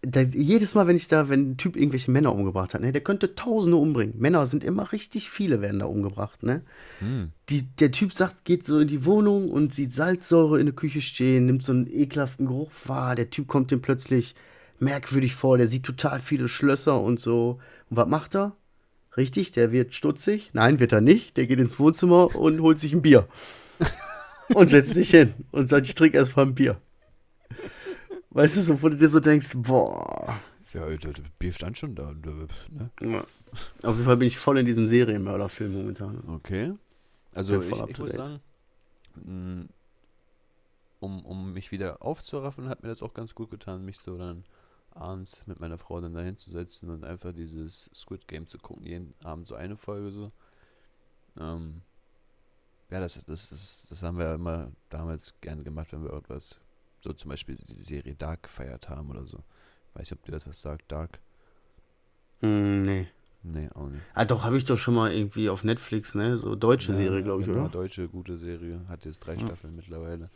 da, 0.03 0.21
jedes 0.21 0.75
Mal, 0.75 0.87
wenn 0.87 0.97
ich 0.97 1.09
da, 1.09 1.29
wenn 1.29 1.53
ein 1.53 1.57
Typ 1.57 1.77
irgendwelche 1.77 2.11
Männer 2.11 2.33
umgebracht 2.33 2.75
hat, 2.75 2.81
ne, 2.81 2.93
der 2.93 3.01
könnte 3.01 3.35
Tausende 3.35 3.77
umbringen. 3.77 4.15
Männer 4.19 4.47
sind 4.47 4.63
immer 4.63 4.93
richtig 4.93 5.29
viele, 5.29 5.61
werden 5.61 5.81
da 5.81 5.87
umgebracht, 5.87 6.43
ne? 6.43 6.63
Hm. 7.01 7.33
Die, 7.49 7.63
der 7.63 7.91
Typ 7.91 8.13
sagt, 8.13 8.45
geht 8.45 8.65
so 8.65 8.79
in 8.79 8.89
die 8.89 9.05
Wohnung 9.05 9.51
und 9.51 9.75
sieht 9.75 9.93
Salzsäure 9.93 10.61
in 10.61 10.67
der 10.67 10.75
Küche 10.75 11.01
stehen, 11.01 11.47
nimmt 11.47 11.65
so 11.65 11.73
einen 11.73 11.89
ekelhaften 11.89 12.47
Geruch 12.47 12.71
wahr. 12.87 13.17
Der 13.17 13.31
Typ 13.31 13.49
kommt 13.49 13.71
dem 13.71 13.83
plötzlich 13.83 14.35
merkwürdig 14.79 15.35
vor, 15.35 15.59
der 15.59 15.67
sieht 15.67 15.85
total 15.85 16.21
viele 16.21 16.49
Schlösser 16.49 17.01
und 17.01 17.19
so. 17.19 17.59
Und 17.91 17.97
was 17.97 18.09
macht 18.09 18.37
er? 18.37 18.55
Richtig, 19.17 19.51
der 19.51 19.73
wird 19.73 19.95
stutzig. 19.95 20.51
Nein, 20.53 20.79
wird 20.79 20.93
er 20.93 21.01
nicht. 21.01 21.37
Der 21.37 21.49
geht 21.49 21.59
ins 21.59 21.81
Wohnzimmer 21.81 22.37
und 22.37 22.61
holt 22.61 22.79
sich 22.79 22.93
ein 22.93 23.03
Bier. 23.03 23.27
und 24.55 24.69
setzt 24.69 24.95
sich 24.95 25.11
hin 25.11 25.35
und 25.51 25.69
sagt, 25.69 25.87
ich 25.87 25.97
trinke 25.97 26.19
erst 26.19 26.37
mal 26.37 26.47
ein 26.47 26.55
Bier. 26.55 26.81
Weißt 28.31 28.57
du, 28.57 28.61
so, 28.61 28.83
wo 28.83 28.89
du 28.89 28.97
dir 28.97 29.09
so 29.09 29.21
denkst, 29.21 29.53
boah. 29.55 30.39
Ja, 30.75 30.87
das 30.97 31.15
Bier 31.39 31.53
stand 31.53 31.79
schon 31.79 31.95
da. 31.95 32.13
Ne? 32.13 32.91
Ja. 33.01 33.21
Auf 33.83 33.95
jeden 33.95 34.05
Fall 34.05 34.17
bin 34.19 34.29
ich 34.29 34.37
voll 34.37 34.59
in 34.59 34.67
diesem 34.67 34.87
Serienmörderfilm 34.87 35.73
momentan. 35.73 36.23
Okay. 36.29 36.75
Also 37.35 37.61
ich, 37.63 37.71
ich 37.89 37.99
muss 37.99 38.13
sagen, 38.13 38.41
mh, 39.15 39.67
um, 41.01 41.25
um 41.25 41.53
mich 41.53 41.73
wieder 41.73 42.03
aufzuraffen, 42.03 42.69
hat 42.69 42.83
mir 42.83 42.89
das 42.89 43.03
auch 43.03 43.15
ganz 43.15 43.35
gut 43.35 43.51
getan, 43.51 43.85
mich 43.85 43.99
so 43.99 44.19
dann 44.19 44.45
abends 44.91 45.43
mit 45.47 45.61
meiner 45.61 45.79
Frau 45.79 46.01
dann 46.01 46.15
dahin 46.15 46.37
zu 46.37 46.51
setzen 46.51 46.91
und 46.91 47.05
einfach 47.05 47.33
dieses 47.33 47.89
Squid 47.95 48.27
Game 48.27 48.49
zu 48.49 48.59
gucken, 48.59 48.85
jeden 48.85 49.15
Abend 49.23 49.47
so 49.47 49.55
eine 49.55 49.77
Folge 49.77 50.11
so. 50.11 50.33
Ähm, 51.39 51.83
ja, 52.91 53.01
das, 53.01 53.15
das, 53.25 53.51
das, 53.51 53.87
das 53.89 54.03
haben 54.03 54.19
wir 54.19 54.35
immer 54.35 54.73
damals 54.89 55.35
gerne 55.41 55.63
gemacht, 55.63 55.93
wenn 55.93 56.03
wir 56.03 56.11
irgendwas, 56.11 56.59
so 57.01 57.13
zum 57.13 57.31
Beispiel 57.31 57.57
die 57.57 57.83
Serie 57.83 58.15
Dark 58.15 58.45
gefeiert 58.45 58.89
haben 58.89 59.11
oder 59.11 59.25
so. 59.27 59.39
Weiß 59.95 60.11
nicht, 60.11 60.13
ob 60.13 60.25
dir 60.25 60.33
das 60.33 60.47
was 60.47 60.61
sagt, 60.61 60.91
Dark? 60.91 61.21
Mm, 62.41 62.83
nee. 62.83 63.09
Nee, 63.43 63.69
auch 63.75 63.89
nicht. 63.89 64.03
Ah, 64.15 64.25
doch, 64.25 64.45
habe 64.45 64.59
ich 64.59 64.65
doch 64.65 64.77
schon 64.79 64.95
mal 64.95 65.13
irgendwie 65.13 65.49
auf 65.49 65.63
Netflix, 65.65 66.15
ne? 66.15 66.39
So 66.39 66.55
deutsche 66.57 66.91
Ja, 66.93 66.99
Serie, 66.99 67.23
glaube 67.23 67.43
ich, 67.43 67.47
genau, 67.49 67.61
oder? 67.63 67.69
deutsche, 67.69 68.09
gute 68.09 68.37
Serie. 68.37 68.85
Hat 68.89 69.05
jetzt 69.05 69.21
drei 69.21 69.35
Ja. 69.35 69.41
Staffeln 69.41 69.77
mittlerweile. 69.77 70.29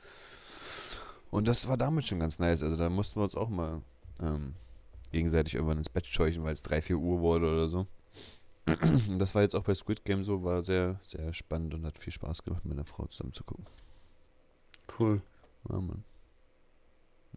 Und 1.31 1.49
das 1.49 1.67
war 1.67 1.77
damals 1.77 2.07
schon 2.07 2.21
ganz 2.21 2.39
nice. 2.39 2.63
Also 2.63 2.77
da 2.77 2.89
mussten 2.89 3.19
wir 3.21 3.25
uns 3.25 3.35
auch 3.35 3.49
mal 3.49 3.83
ähm, 4.21 4.55
gegenseitig 5.11 5.55
irgendwann 5.55 5.79
ins 5.79 5.89
Bett 5.89 6.07
scheuchen, 6.07 6.45
weil 6.45 6.53
es 6.53 6.63
3, 6.63 6.81
4 6.83 6.97
Uhr 6.97 7.21
wurde 7.21 7.47
oder 7.53 7.69
so. 7.69 7.87
Und 9.11 9.19
das 9.19 9.35
war 9.35 9.43
jetzt 9.43 9.57
auch 9.57 9.65
bei 9.65 9.75
Squid 9.75 10.05
Game 10.05 10.23
so, 10.23 10.45
war 10.45 10.63
sehr, 10.63 11.01
sehr 11.03 11.33
spannend 11.33 11.75
und 11.75 11.85
hat 11.85 11.99
viel 11.99 12.13
Spaß 12.13 12.45
gemacht, 12.45 12.65
mit 12.65 12.75
meiner 12.75 12.85
Frau 12.85 13.07
zusammen 13.07 13.33
zu 13.33 13.43
gucken. 13.43 13.67
Cool. 14.99 15.21
Ja, 15.69 15.81
Mann. 15.81 16.05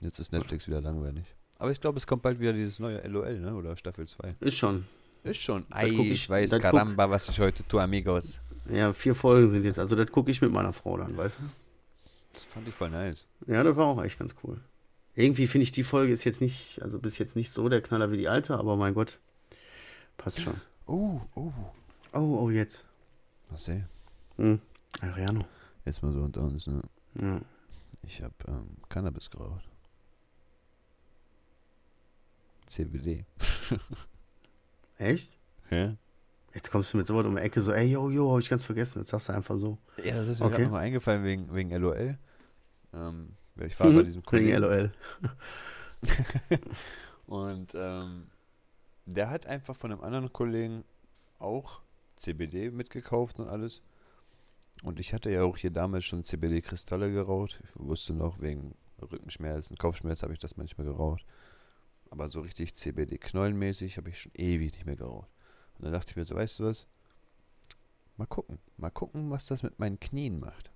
Jetzt 0.02 0.20
ist 0.20 0.32
Netflix 0.32 0.68
wieder 0.68 0.82
langweilig. 0.82 1.26
Aber 1.58 1.72
ich 1.72 1.80
glaube, 1.80 1.98
es 1.98 2.06
kommt 2.08 2.22
bald 2.22 2.40
wieder 2.40 2.54
dieses 2.54 2.80
neue 2.80 3.00
LOL, 3.08 3.40
ne? 3.40 3.56
Oder 3.56 3.76
Staffel 3.78 4.06
2. 4.08 4.36
Ist 4.42 4.58
schon. 4.58 4.86
Ist 5.24 5.42
schon. 5.42 5.66
Ei, 5.72 5.88
ich- 5.90 6.12
ich 6.12 6.30
weiß, 6.30 6.52
guck- 6.52 6.62
caramba, 6.62 7.10
was 7.10 7.30
ich 7.30 7.40
heute 7.40 7.66
tue, 7.68 7.82
amigos. 7.82 8.42
Ja, 8.70 8.92
vier 8.94 9.16
Folgen 9.16 9.48
sind 9.48 9.64
jetzt. 9.64 9.80
Also, 9.80 9.96
das 9.96 10.12
gucke 10.12 10.32
ich 10.32 10.42
mit 10.42 10.52
meiner 10.52 10.74
Frau 10.74 10.98
dann, 10.98 11.16
weißt 11.16 11.38
Das 12.34 12.44
fand 12.44 12.68
ich 12.68 12.74
voll 12.74 12.90
nice. 12.90 13.28
du? 13.46 13.54
Ja, 13.54 13.64
das 13.64 13.76
war 13.78 13.86
auch 13.88 14.04
echt 14.04 14.20
ganz 14.20 14.36
cool. 14.44 14.60
Irgendwie 15.16 15.48
finde 15.48 15.64
ich, 15.64 15.72
die 15.72 15.84
Folge 15.86 16.12
ist 16.12 16.26
jetzt 16.26 16.42
nicht, 16.42 16.82
also 16.82 17.00
bis 17.00 17.18
jetzt 17.18 17.38
nicht 17.38 17.54
so 17.54 17.70
der 17.70 17.82
Knaller 17.82 18.12
wie 18.12 18.18
die 18.18 18.28
alte, 18.28 18.58
aber 18.58 18.76
mein 18.76 18.94
Gott, 18.94 19.20
passt 20.18 20.42
schon. 20.42 20.60
Oh, 20.88 21.22
oh. 21.36 21.54
Oh, 22.12 22.40
oh, 22.44 22.50
jetzt. 22.50 22.84
Marcel, 23.50 23.88
Hm. 24.38 24.60
Adriano. 25.00 25.46
jetzt 25.86 26.04
mal 26.04 26.12
so 26.12 26.20
unter 26.22 26.42
uns, 26.42 26.68
ne? 26.68 26.82
Ja. 27.22 27.40
Ich 28.06 28.22
habe 28.22 28.34
ähm, 28.50 28.78
Cannabis 28.90 29.30
geraucht. 29.30 29.64
CBD. 32.66 33.26
Echt? 34.98 35.38
Ja? 35.70 35.96
Jetzt 36.54 36.72
kommst 36.72 36.94
du 36.94 36.98
mit 36.98 37.06
sowas 37.08 37.26
um 37.26 37.36
die 37.36 37.42
Ecke, 37.42 37.60
so, 37.62 37.74
ey, 37.74 37.92
yo, 37.92 38.10
yo, 38.10 38.32
hab 38.32 38.40
ich 38.40 38.50
ganz 38.50 38.64
vergessen. 38.64 39.00
Jetzt 39.00 39.10
sagst 39.10 39.28
du 39.30 39.34
einfach 39.34 39.58
so. 39.58 39.78
Ja, 40.04 40.16
das 40.16 40.28
ist 40.28 40.40
mir 40.40 40.46
Okay. 40.46 40.54
gerade 40.56 40.64
nochmal 40.66 40.84
eingefallen 40.84 41.24
wegen, 41.26 41.54
wegen 41.54 41.72
LOL. 41.72 42.18
Ähm, 42.94 43.34
ich 43.58 43.78
war 43.80 43.92
bei 43.92 44.04
diesem 44.04 44.22
Mhm. 44.22 44.32
Wegen 44.32 44.52
Kollegen 44.52 44.58
LOL. 44.62 44.92
und 47.28 47.74
ähm, 47.76 48.28
der 49.06 49.30
hat 49.30 49.46
einfach 49.48 49.76
von 49.76 49.92
einem 49.92 50.02
anderen 50.02 50.32
Kollegen 50.32 50.84
auch 51.40 51.82
CBD 52.16 52.72
mitgekauft 52.72 53.40
und 53.40 53.50
alles. 53.50 53.82
Und 54.84 55.00
ich 55.00 55.14
hatte 55.14 55.30
ja 55.32 55.44
auch 55.44 55.58
hier 55.58 55.72
damals 55.72 56.06
schon 56.06 56.24
CBD-Kristalle 56.24 57.12
geraucht. 57.12 57.60
Ich 57.64 57.70
wusste 57.80 58.14
noch, 58.14 58.40
wegen 58.42 58.76
Rückenschmerzen, 59.02 59.78
Kopfschmerzen 59.78 60.24
habe 60.24 60.34
ich 60.34 60.40
das 60.40 60.58
manchmal 60.58 60.86
geraucht. 60.88 61.26
Aber 62.10 62.30
so 62.30 62.42
richtig 62.42 62.76
CBD-knollenmäßig 62.76 63.98
habe 63.98 64.10
ich 64.10 64.20
schon 64.20 64.32
ewig 64.36 64.74
nicht 64.74 64.86
mehr 64.86 64.96
geraucht. 64.96 65.30
Und 65.78 65.86
dann 65.86 65.94
dachte 65.94 66.12
ich 66.12 66.16
mir 66.16 66.26
so, 66.26 66.36
weißt 66.36 66.60
du 66.60 66.66
was? 66.66 66.88
Mal 68.18 68.28
gucken. 68.28 68.60
Mal 68.78 68.92
gucken, 68.92 69.30
was 69.30 69.48
das 69.48 69.64
mit 69.64 69.80
meinen 69.80 70.00
Knien 70.00 70.40
macht. 70.40 70.72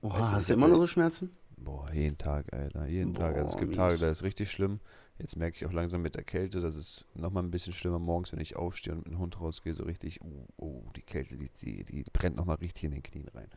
Oha, 0.00 0.18
Weißt 0.18 0.32
du, 0.32 0.36
hast 0.36 0.48
du 0.48 0.54
immer 0.54 0.68
noch 0.68 0.78
so 0.78 0.86
Schmerzen? 0.86 1.30
Boah, 1.56 1.92
jeden 1.92 2.16
Tag, 2.16 2.52
Alter. 2.52 2.86
Jeden 2.86 3.12
Tag. 3.12 3.36
Also 3.36 3.48
es 3.48 3.52
Boah, 3.52 3.60
gibt. 3.60 3.74
Tage, 3.74 3.98
da 3.98 4.10
ist 4.10 4.22
richtig 4.22 4.50
schlimm. 4.50 4.80
Jetzt 5.18 5.36
merke 5.36 5.56
ich 5.56 5.66
auch 5.66 5.72
langsam 5.72 6.02
mit 6.02 6.14
der 6.16 6.24
Kälte, 6.24 6.60
dass 6.60 6.74
es 6.74 7.04
nochmal 7.14 7.44
ein 7.44 7.50
bisschen 7.50 7.72
schlimmer 7.72 7.98
morgens, 7.98 8.32
wenn 8.32 8.40
ich 8.40 8.56
aufstehe 8.56 8.94
und 8.94 9.04
mit 9.04 9.12
dem 9.12 9.18
Hund 9.18 9.40
rausgehe, 9.40 9.74
so 9.74 9.84
richtig, 9.84 10.20
oh, 10.22 10.46
oh 10.56 10.82
die 10.96 11.02
Kälte, 11.02 11.36
die, 11.36 11.50
die, 11.50 11.84
die 11.84 12.04
brennt 12.12 12.36
nochmal 12.36 12.56
richtig 12.56 12.84
in 12.84 12.90
den 12.92 13.02
Knien 13.02 13.28
rein. 13.28 13.48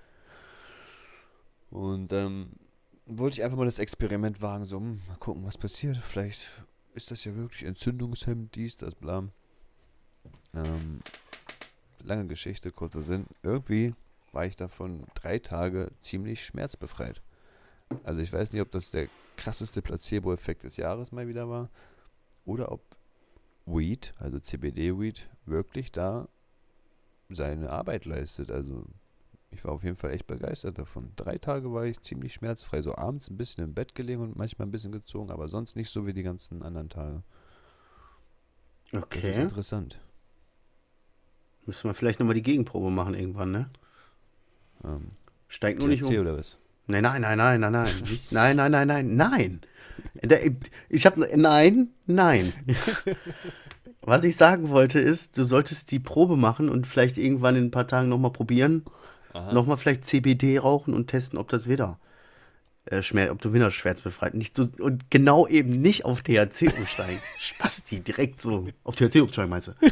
Und 1.72 2.12
ähm, 2.14 2.52
wollte 3.06 3.38
ich 3.38 3.44
einfach 3.44 3.58
mal 3.58 3.66
das 3.66 3.80
Experiment 3.80 4.42
wagen, 4.42 4.66
so, 4.66 4.78
hm, 4.78 5.02
mal 5.08 5.18
gucken, 5.18 5.46
was 5.46 5.58
passiert. 5.58 5.98
Vielleicht 5.98 6.50
ist 6.94 7.12
das 7.12 7.26
ja 7.26 7.36
wirklich 7.36 7.64
entzündungshemmend, 7.64 8.56
dies, 8.56 8.78
das, 8.78 8.96
bla. 8.96 9.28
Ähm, 10.54 11.00
lange 12.04 12.28
Geschichte, 12.28 12.72
kurzer 12.72 13.02
Sinn. 13.02 13.26
Irgendwie 13.44 13.94
war 14.32 14.46
ich 14.46 14.56
davon 14.56 15.06
drei 15.14 15.40
Tage 15.40 15.92
ziemlich 16.00 16.44
schmerzbefreit. 16.44 17.22
Also 18.04 18.22
ich 18.22 18.34
weiß 18.34 18.52
nicht, 18.52 18.62
ob 18.62 18.72
das 18.72 18.92
der 18.92 19.08
krasseste 19.38 19.82
Placebo-Effekt 19.82 20.64
des 20.64 20.78
Jahres 20.78 21.12
mal 21.12 21.28
wieder 21.28 21.50
war 21.50 21.70
oder 22.46 22.72
ob 22.72 22.82
Weed, 23.66 24.14
also 24.20 24.40
CBD-Weed, 24.40 25.30
wirklich 25.46 25.92
da 25.92 26.28
seine 27.30 27.70
Arbeit 27.70 28.06
leistet. 28.06 28.52
Also 28.52 28.86
ich 29.56 29.64
war 29.64 29.72
auf 29.72 29.84
jeden 29.84 29.96
Fall 29.96 30.12
echt 30.12 30.28
begeistert 30.28 30.78
davon. 30.78 31.12
Drei 31.16 31.38
Tage 31.38 31.72
war 31.72 31.86
ich 31.86 32.02
ziemlich 32.02 32.34
schmerzfrei. 32.34 32.82
So 32.82 32.96
abends 32.96 33.30
ein 33.30 33.38
bisschen 33.38 33.64
im 33.64 33.74
Bett 33.74 33.96
gelegen 33.96 34.22
und 34.22 34.36
manchmal 34.36 34.68
ein 34.68 34.72
bisschen 34.72 34.92
gezogen, 34.92 35.32
aber 35.32 35.48
sonst 35.48 35.76
nicht 35.76 35.90
so 35.90 36.06
wie 36.06 36.14
die 36.14 36.24
ganzen 36.24 36.62
anderen 36.62 36.90
Tage. 36.90 37.24
Okay. 38.94 39.22
Das 39.22 39.38
ist 39.38 39.44
interessant. 39.44 40.00
Müssen 41.66 41.90
wir 41.90 41.96
vielleicht 41.96 42.20
nochmal 42.20 42.36
die 42.36 42.44
Gegenprobe 42.44 42.92
machen 42.92 43.16
irgendwann, 43.16 43.52
ne? 43.52 43.68
Ähm, 44.84 45.08
Steigt 45.48 45.80
nur 45.80 45.88
nicht 45.88 46.04
THC 46.04 46.18
um. 46.18 46.22
oder 46.22 46.38
was? 46.38 46.58
Nein, 46.88 47.04
nein, 47.04 47.22
nein, 47.22 47.38
nein, 47.38 47.60
nein, 47.60 47.72
nein. 47.72 48.02
Nicht, 48.02 48.32
nein, 48.32 48.58
nein, 48.58 48.72
nein, 48.72 48.88
nein, 48.88 49.16
nein. 49.16 49.62
Ich 50.90 51.06
habe 51.06 51.28
nein, 51.38 51.90
nein. 52.06 52.54
Was 54.02 54.24
ich 54.24 54.36
sagen 54.36 54.70
wollte 54.70 55.00
ist, 55.00 55.38
du 55.38 55.44
solltest 55.44 55.92
die 55.92 56.00
Probe 56.00 56.38
machen 56.38 56.70
und 56.70 56.86
vielleicht 56.86 57.18
irgendwann 57.18 57.56
in 57.56 57.66
ein 57.66 57.72
paar 57.72 57.88
Tagen 57.88 58.10
nochmal 58.10 58.32
probieren. 58.32 58.84
Nochmal 59.54 59.78
vielleicht 59.78 60.06
CBD 60.06 60.58
rauchen 60.60 60.94
und 60.94 61.08
testen, 61.08 61.38
ob 61.38 61.50
das 61.50 61.68
wieder 61.68 62.00
äh, 62.86 63.02
Schmerz, 63.02 63.32
ob 63.32 63.42
du 63.42 63.54
wieder 63.54 63.72
schmerzbefreit 63.72 64.34
nicht 64.34 64.56
so 64.56 64.66
und 64.80 65.10
genau 65.12 65.48
eben 65.48 65.70
nicht 65.82 66.06
auf 66.06 66.22
THC 66.22 66.72
umsteigen. 66.78 67.20
Spasti, 67.40 68.00
direkt 68.00 68.42
so. 68.42 68.68
Auf 68.84 68.96
THC 68.96 69.22
umsteigen, 69.22 69.50
meinst 69.50 69.68
du? 69.70 69.74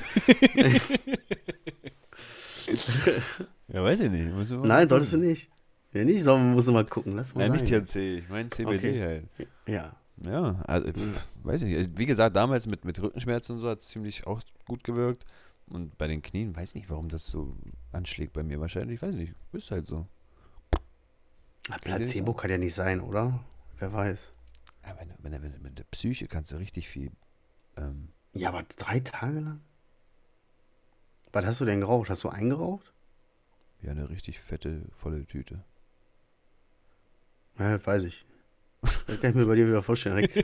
Ja, 3.67 3.83
weiß 3.83 4.01
ich 4.01 4.11
nicht. 4.11 4.25
Nein, 4.25 4.37
gucken. 4.37 4.87
solltest 4.89 5.13
du 5.13 5.17
nicht. 5.17 5.49
Ja, 5.93 6.03
nicht, 6.03 6.23
sondern 6.23 6.53
musst 6.53 6.67
du 6.67 6.71
mal 6.71 6.85
gucken. 6.85 7.15
Lass 7.15 7.33
mal 7.33 7.47
Nein, 7.47 7.51
nicht 7.51 7.67
sein. 7.67 7.85
THC. 7.85 8.19
Ich 8.19 8.29
meine 8.29 8.49
CBD 8.49 8.75
Okay. 8.77 9.01
halt. 9.01 9.47
Ja. 9.67 9.95
Ja, 10.23 10.55
also, 10.67 10.87
pff, 10.91 11.27
weiß 11.43 11.61
ich 11.63 11.69
nicht. 11.69 11.77
Also, 11.77 11.91
Wie 11.95 12.05
gesagt, 12.05 12.35
damals 12.35 12.67
mit, 12.67 12.85
mit 12.85 13.01
Rückenschmerzen 13.01 13.55
und 13.55 13.61
so 13.61 13.69
hat 13.69 13.79
es 13.79 13.87
ziemlich 13.87 14.25
auch 14.27 14.41
gut 14.65 14.83
gewirkt. 14.83 15.25
Und 15.67 15.97
bei 15.97 16.07
den 16.07 16.21
Knien, 16.21 16.55
weiß 16.55 16.75
nicht, 16.75 16.89
warum 16.89 17.09
das 17.09 17.25
so 17.25 17.55
anschlägt 17.91 18.33
bei 18.33 18.43
mir. 18.43 18.59
Wahrscheinlich, 18.59 19.01
weiß 19.01 19.15
nicht. 19.15 19.33
Ist 19.53 19.71
halt 19.71 19.87
so. 19.87 20.07
Ah, 21.69 21.77
Placebo 21.81 22.33
kann 22.33 22.51
ja 22.51 22.57
nicht 22.57 22.75
sein, 22.75 22.99
oder? 22.99 23.43
Wer 23.79 23.93
weiß. 23.93 24.31
Ja, 24.85 24.97
wenn, 24.99 25.13
wenn, 25.19 25.41
wenn, 25.41 25.61
mit 25.61 25.79
der 25.79 25.85
Psyche 25.85 26.27
kannst 26.27 26.51
du 26.51 26.57
richtig 26.57 26.89
viel. 26.89 27.11
Ähm, 27.77 28.09
Ja, 28.33 28.49
aber 28.49 28.63
drei 28.75 28.99
Tage 28.99 29.39
lang? 29.39 29.61
Was 31.31 31.45
hast 31.45 31.61
du 31.61 31.65
denn 31.65 31.79
geraucht? 31.79 32.09
Hast 32.09 32.23
du 32.23 32.29
eingeraucht? 32.29 32.93
ja, 33.81 33.91
eine 33.91 34.09
richtig 34.09 34.39
fette, 34.39 34.85
volle 34.91 35.25
Tüte. 35.25 35.63
Ja, 37.59 37.77
das 37.77 37.85
weiß 37.85 38.03
ich. 38.03 38.25
Das 39.07 39.19
kann 39.19 39.31
ich 39.31 39.35
mir 39.35 39.45
bei 39.45 39.55
dir 39.55 39.67
wieder 39.67 39.81
vorstellen. 39.81 40.27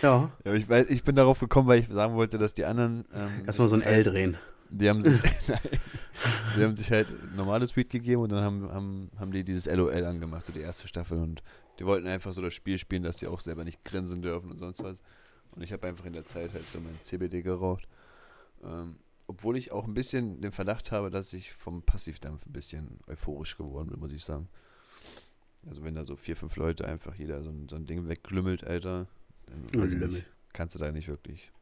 Ja. 0.00 0.30
Ja, 0.42 0.54
ich, 0.54 0.66
weiß, 0.66 0.88
ich 0.88 1.04
bin 1.04 1.16
darauf 1.16 1.38
gekommen, 1.38 1.68
weil 1.68 1.78
ich 1.78 1.86
sagen 1.88 2.14
wollte, 2.14 2.38
dass 2.38 2.54
die 2.54 2.64
anderen. 2.64 3.04
Ähm, 3.12 3.42
Erstmal 3.44 3.68
so 3.68 3.74
ein 3.74 3.82
L 3.82 4.02
drehen. 4.02 4.38
Die 4.70 4.88
haben 4.88 5.02
sich, 5.02 5.20
Nein. 5.48 5.58
die 6.56 6.64
haben 6.64 6.74
sich 6.74 6.90
halt 6.90 7.12
normales 7.36 7.76
Weed 7.76 7.90
gegeben 7.90 8.22
und 8.22 8.32
dann 8.32 8.42
haben, 8.42 8.72
haben, 8.72 9.10
haben 9.18 9.32
die 9.32 9.44
dieses 9.44 9.66
LOL 9.66 10.04
angemacht, 10.04 10.46
so 10.46 10.52
die 10.52 10.60
erste 10.60 10.88
Staffel. 10.88 11.18
Und 11.18 11.42
die 11.78 11.84
wollten 11.84 12.06
einfach 12.06 12.32
so 12.32 12.40
das 12.40 12.54
Spiel 12.54 12.78
spielen, 12.78 13.02
dass 13.02 13.18
sie 13.18 13.26
auch 13.26 13.40
selber 13.40 13.64
nicht 13.64 13.84
grinsen 13.84 14.22
dürfen 14.22 14.50
und 14.50 14.58
sonst 14.58 14.82
was. 14.82 15.02
Und 15.54 15.62
ich 15.62 15.72
habe 15.74 15.86
einfach 15.86 16.06
in 16.06 16.14
der 16.14 16.24
Zeit 16.24 16.54
halt 16.54 16.70
so 16.70 16.80
mein 16.80 16.98
CBD 17.02 17.42
geraucht. 17.42 17.86
Ähm, 18.64 18.96
obwohl 19.26 19.56
ich 19.56 19.72
auch 19.72 19.86
ein 19.86 19.94
bisschen 19.94 20.40
den 20.40 20.52
Verdacht 20.52 20.92
habe, 20.92 21.10
dass 21.10 21.32
ich 21.32 21.52
vom 21.52 21.82
Passivdampf 21.82 22.46
ein 22.46 22.52
bisschen 22.52 22.98
euphorisch 23.08 23.56
geworden 23.56 23.90
bin, 23.90 24.00
muss 24.00 24.12
ich 24.12 24.24
sagen. 24.24 24.48
Also 25.68 25.84
wenn 25.84 25.94
da 25.94 26.04
so 26.04 26.16
vier, 26.16 26.36
fünf 26.36 26.56
Leute 26.56 26.86
einfach 26.86 27.14
jeder 27.14 27.42
so 27.42 27.50
ein, 27.50 27.68
so 27.68 27.76
ein 27.76 27.86
Ding 27.86 28.08
wegglümmelt, 28.08 28.64
Alter, 28.64 29.06
dann 29.46 29.82
weiß 29.82 29.94
nicht, 29.94 30.26
kannst 30.52 30.74
du 30.74 30.78
da 30.78 30.90
nicht 30.90 31.08
wirklich 31.08 31.52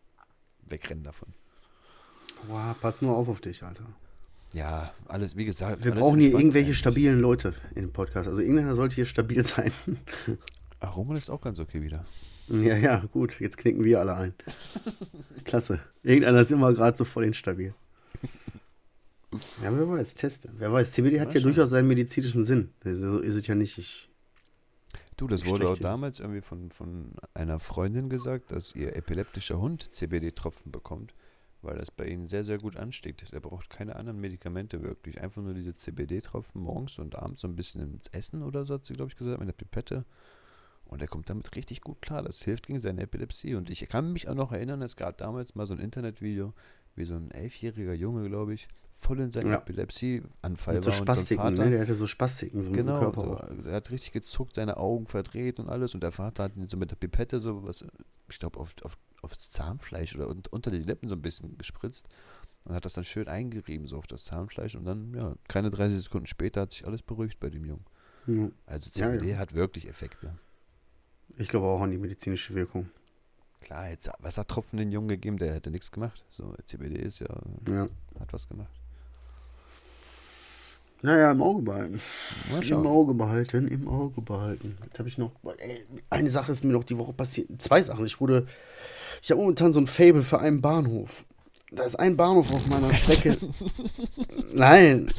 wegrennen 0.66 1.04
davon. 1.04 1.34
Wow, 2.46 2.80
pass 2.80 3.02
nur 3.02 3.16
auf 3.16 3.28
auf 3.28 3.40
dich, 3.40 3.62
Alter. 3.62 3.84
Ja, 4.52 4.92
alles, 5.06 5.36
wie 5.36 5.44
gesagt. 5.44 5.84
Wir 5.84 5.92
brauchen 5.92 6.18
hier 6.20 6.30
irgendwelche 6.30 6.68
eigentlich. 6.68 6.78
stabilen 6.78 7.20
Leute 7.20 7.54
in 7.74 7.82
dem 7.82 7.92
Podcast. 7.92 8.28
Also 8.28 8.40
irgendeiner 8.40 8.74
sollte 8.74 8.96
hier 8.96 9.04
stabil 9.04 9.42
sein. 9.44 9.72
Ach, 10.80 10.96
Roman 10.96 11.16
ist 11.16 11.30
auch 11.30 11.40
ganz 11.40 11.58
okay 11.58 11.82
wieder. 11.82 12.04
ja, 12.48 12.76
ja, 12.76 13.04
gut. 13.12 13.38
Jetzt 13.40 13.58
knicken 13.58 13.84
wir 13.84 14.00
alle 14.00 14.14
ein. 14.16 14.34
Klasse. 15.44 15.80
Irgendeiner 16.02 16.40
ist 16.40 16.50
immer 16.50 16.72
gerade 16.72 16.96
so 16.96 17.04
voll 17.04 17.24
instabil. 17.24 17.74
Ja, 19.62 19.76
wer 19.76 19.88
weiß, 19.88 20.14
teste. 20.14 20.50
Wer 20.56 20.72
weiß, 20.72 20.92
CBD 20.92 21.20
hat 21.20 21.34
ja 21.34 21.40
durchaus 21.40 21.70
seinen 21.70 21.88
medizinischen 21.88 22.44
Sinn. 22.44 22.70
So 22.82 23.18
ist 23.18 23.36
es 23.36 23.46
ja 23.46 23.54
nicht. 23.54 23.78
Ich, 23.78 24.10
Du, 25.20 25.26
das 25.26 25.44
wurde 25.44 25.68
auch 25.68 25.76
damals 25.76 26.18
irgendwie 26.18 26.40
von, 26.40 26.70
von 26.70 27.12
einer 27.34 27.60
Freundin 27.60 28.08
gesagt, 28.08 28.52
dass 28.52 28.74
ihr 28.74 28.96
epileptischer 28.96 29.60
Hund 29.60 29.94
CBD-Tropfen 29.94 30.72
bekommt, 30.72 31.14
weil 31.60 31.76
das 31.76 31.90
bei 31.90 32.06
ihnen 32.06 32.26
sehr, 32.26 32.42
sehr 32.42 32.56
gut 32.56 32.76
ansteigt. 32.78 33.30
Der 33.30 33.40
braucht 33.40 33.68
keine 33.68 33.96
anderen 33.96 34.18
Medikamente 34.18 34.82
wirklich. 34.82 35.20
Einfach 35.20 35.42
nur 35.42 35.52
diese 35.52 35.74
CBD-Tropfen 35.74 36.62
morgens 36.62 36.98
und 36.98 37.16
abends 37.16 37.42
so 37.42 37.48
ein 37.48 37.54
bisschen 37.54 37.82
ins 37.82 38.08
Essen 38.08 38.42
oder 38.42 38.64
so, 38.64 38.72
hat 38.72 38.86
sie, 38.86 38.94
glaube 38.94 39.10
ich, 39.10 39.16
gesagt, 39.16 39.38
mit 39.40 39.48
der 39.48 39.52
Pipette. 39.52 40.06
Und 40.86 41.02
er 41.02 41.08
kommt 41.08 41.28
damit 41.28 41.54
richtig 41.54 41.82
gut 41.82 42.00
klar. 42.00 42.22
Das 42.22 42.42
hilft 42.42 42.66
gegen 42.66 42.80
seine 42.80 43.02
Epilepsie. 43.02 43.56
Und 43.56 43.68
ich 43.68 43.86
kann 43.88 44.14
mich 44.14 44.26
auch 44.26 44.34
noch 44.34 44.52
erinnern, 44.52 44.80
es 44.80 44.96
gab 44.96 45.18
damals 45.18 45.54
mal 45.54 45.66
so 45.66 45.74
ein 45.74 45.80
Internetvideo, 45.80 46.54
wie 47.00 47.04
so 47.04 47.14
ein 47.14 47.30
elfjähriger 47.32 47.94
Junge, 47.94 48.28
glaube 48.28 48.54
ich, 48.54 48.68
voll 48.92 49.18
in 49.20 49.30
seinem 49.30 49.50
Ja. 49.52 49.56
Epilepsieanfall 49.58 50.74
mit 50.76 50.84
so 50.84 50.90
war 50.90 50.98
und 51.00 51.06
so 51.06 51.10
ein 51.10 51.14
Spastiken, 51.16 51.42
Vater. 51.42 51.64
ne? 51.64 51.70
Der 51.70 51.80
hatte 51.80 51.94
so 51.94 52.06
Spastiken 52.06 52.62
so 52.62 52.70
Genau, 52.70 52.96
im 52.96 53.00
Körper. 53.12 53.48
so, 53.62 53.68
er 53.70 53.76
hat 53.76 53.90
richtig 53.90 54.12
gezuckt, 54.12 54.54
seine 54.56 54.76
Augen 54.76 55.06
verdreht 55.06 55.58
und 55.58 55.68
alles. 55.68 55.94
Und 55.94 56.02
der 56.02 56.12
Vater 56.12 56.44
hat 56.44 56.56
ihn 56.56 56.68
so 56.68 56.76
mit 56.76 56.90
der 56.90 56.96
Pipette 56.96 57.40
so 57.40 57.66
was, 57.66 57.84
ich 58.28 58.38
glaube, 58.38 58.60
auf, 58.60 58.74
auf, 58.82 58.98
aufs 59.22 59.50
Zahnfleisch 59.50 60.14
oder 60.16 60.28
un- 60.28 60.42
unter 60.50 60.70
die 60.70 60.78
Lippen 60.78 61.08
so 61.08 61.14
ein 61.16 61.22
bisschen 61.22 61.56
gespritzt. 61.58 62.06
Und 62.68 62.74
hat 62.74 62.84
das 62.84 62.92
dann 62.92 63.04
schön 63.04 63.26
eingerieben, 63.26 63.86
so 63.86 63.96
auf 63.96 64.06
das 64.06 64.26
Zahnfleisch. 64.26 64.74
Und 64.74 64.84
dann, 64.84 65.14
ja, 65.14 65.34
keine 65.48 65.70
30 65.70 65.98
Sekunden 66.02 66.26
später 66.26 66.60
hat 66.60 66.72
sich 66.72 66.86
alles 66.86 67.00
beruhigt 67.02 67.40
bei 67.40 67.48
dem 67.48 67.64
Jungen. 67.64 67.86
Ja. 68.26 68.50
Also 68.66 68.90
Ja, 68.94 69.10
CBD 69.12 69.30
ja. 69.30 69.38
hat 69.38 69.54
wirklich 69.54 69.88
Effekte. 69.88 70.34
Ich 71.38 71.48
glaube 71.48 71.66
auch 71.68 71.80
an 71.80 71.90
die 71.90 71.96
medizinische 71.96 72.54
Wirkung. 72.54 72.90
Klar, 73.60 73.90
jetzt 73.90 74.10
Wassertropfen 74.20 74.78
den 74.78 74.90
Jungen 74.92 75.08
gegeben, 75.08 75.38
der 75.38 75.54
hätte 75.54 75.70
nichts 75.70 75.90
gemacht. 75.90 76.24
So, 76.30 76.54
CBD 76.64 76.96
ist 77.00 77.20
ja, 77.20 77.28
Ja. 77.68 77.86
hat 78.18 78.32
was 78.32 78.48
gemacht. 78.48 78.70
Naja, 81.02 81.30
im 81.30 81.40
Auge 81.40 81.62
behalten. 81.62 82.00
Im. 82.68 82.86
Auge 82.86 83.14
behalten, 83.14 83.68
im 83.68 83.88
Auge 83.88 84.20
behalten. 84.20 84.76
Jetzt 84.84 84.98
habe 84.98 85.08
ich 85.08 85.16
noch. 85.16 85.32
Ey, 85.56 85.84
eine 86.10 86.28
Sache 86.28 86.52
ist 86.52 86.62
mir 86.62 86.72
noch 86.74 86.84
die 86.84 86.98
Woche 86.98 87.14
passiert. 87.14 87.48
Zwei 87.62 87.82
Sachen. 87.82 88.04
Ich 88.04 88.20
wurde. 88.20 88.46
Ich 89.22 89.30
habe 89.30 89.40
momentan 89.40 89.72
so 89.72 89.80
ein 89.80 89.86
Fable 89.86 90.22
für 90.22 90.40
einen 90.40 90.60
Bahnhof. 90.60 91.24
Da 91.72 91.84
ist 91.84 91.98
ein 91.98 92.16
Bahnhof 92.18 92.52
auf 92.52 92.66
meiner 92.66 92.92
Strecke. 92.94 93.36
Nein. 94.52 95.10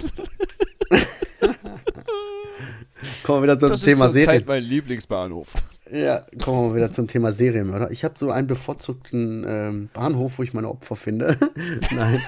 Kommen 3.23 3.39
wir 3.39 3.43
wieder 3.43 3.59
zum 3.59 3.69
Das 3.69 3.81
Thema 3.81 4.07
ist 4.07 4.13
Serien. 4.13 4.43
mein 4.47 4.63
Lieblingsbahnhof. 4.63 5.53
Ja, 5.91 6.25
kommen 6.41 6.69
wir 6.69 6.75
wieder 6.77 6.91
zum 6.91 7.07
Thema 7.07 7.31
Serienmörder. 7.31 7.91
Ich 7.91 8.03
habe 8.03 8.15
so 8.17 8.31
einen 8.31 8.47
bevorzugten 8.47 9.45
ähm, 9.47 9.89
Bahnhof, 9.93 10.37
wo 10.39 10.43
ich 10.43 10.53
meine 10.53 10.69
Opfer 10.69 10.95
finde. 10.95 11.37
Nein. 11.91 12.19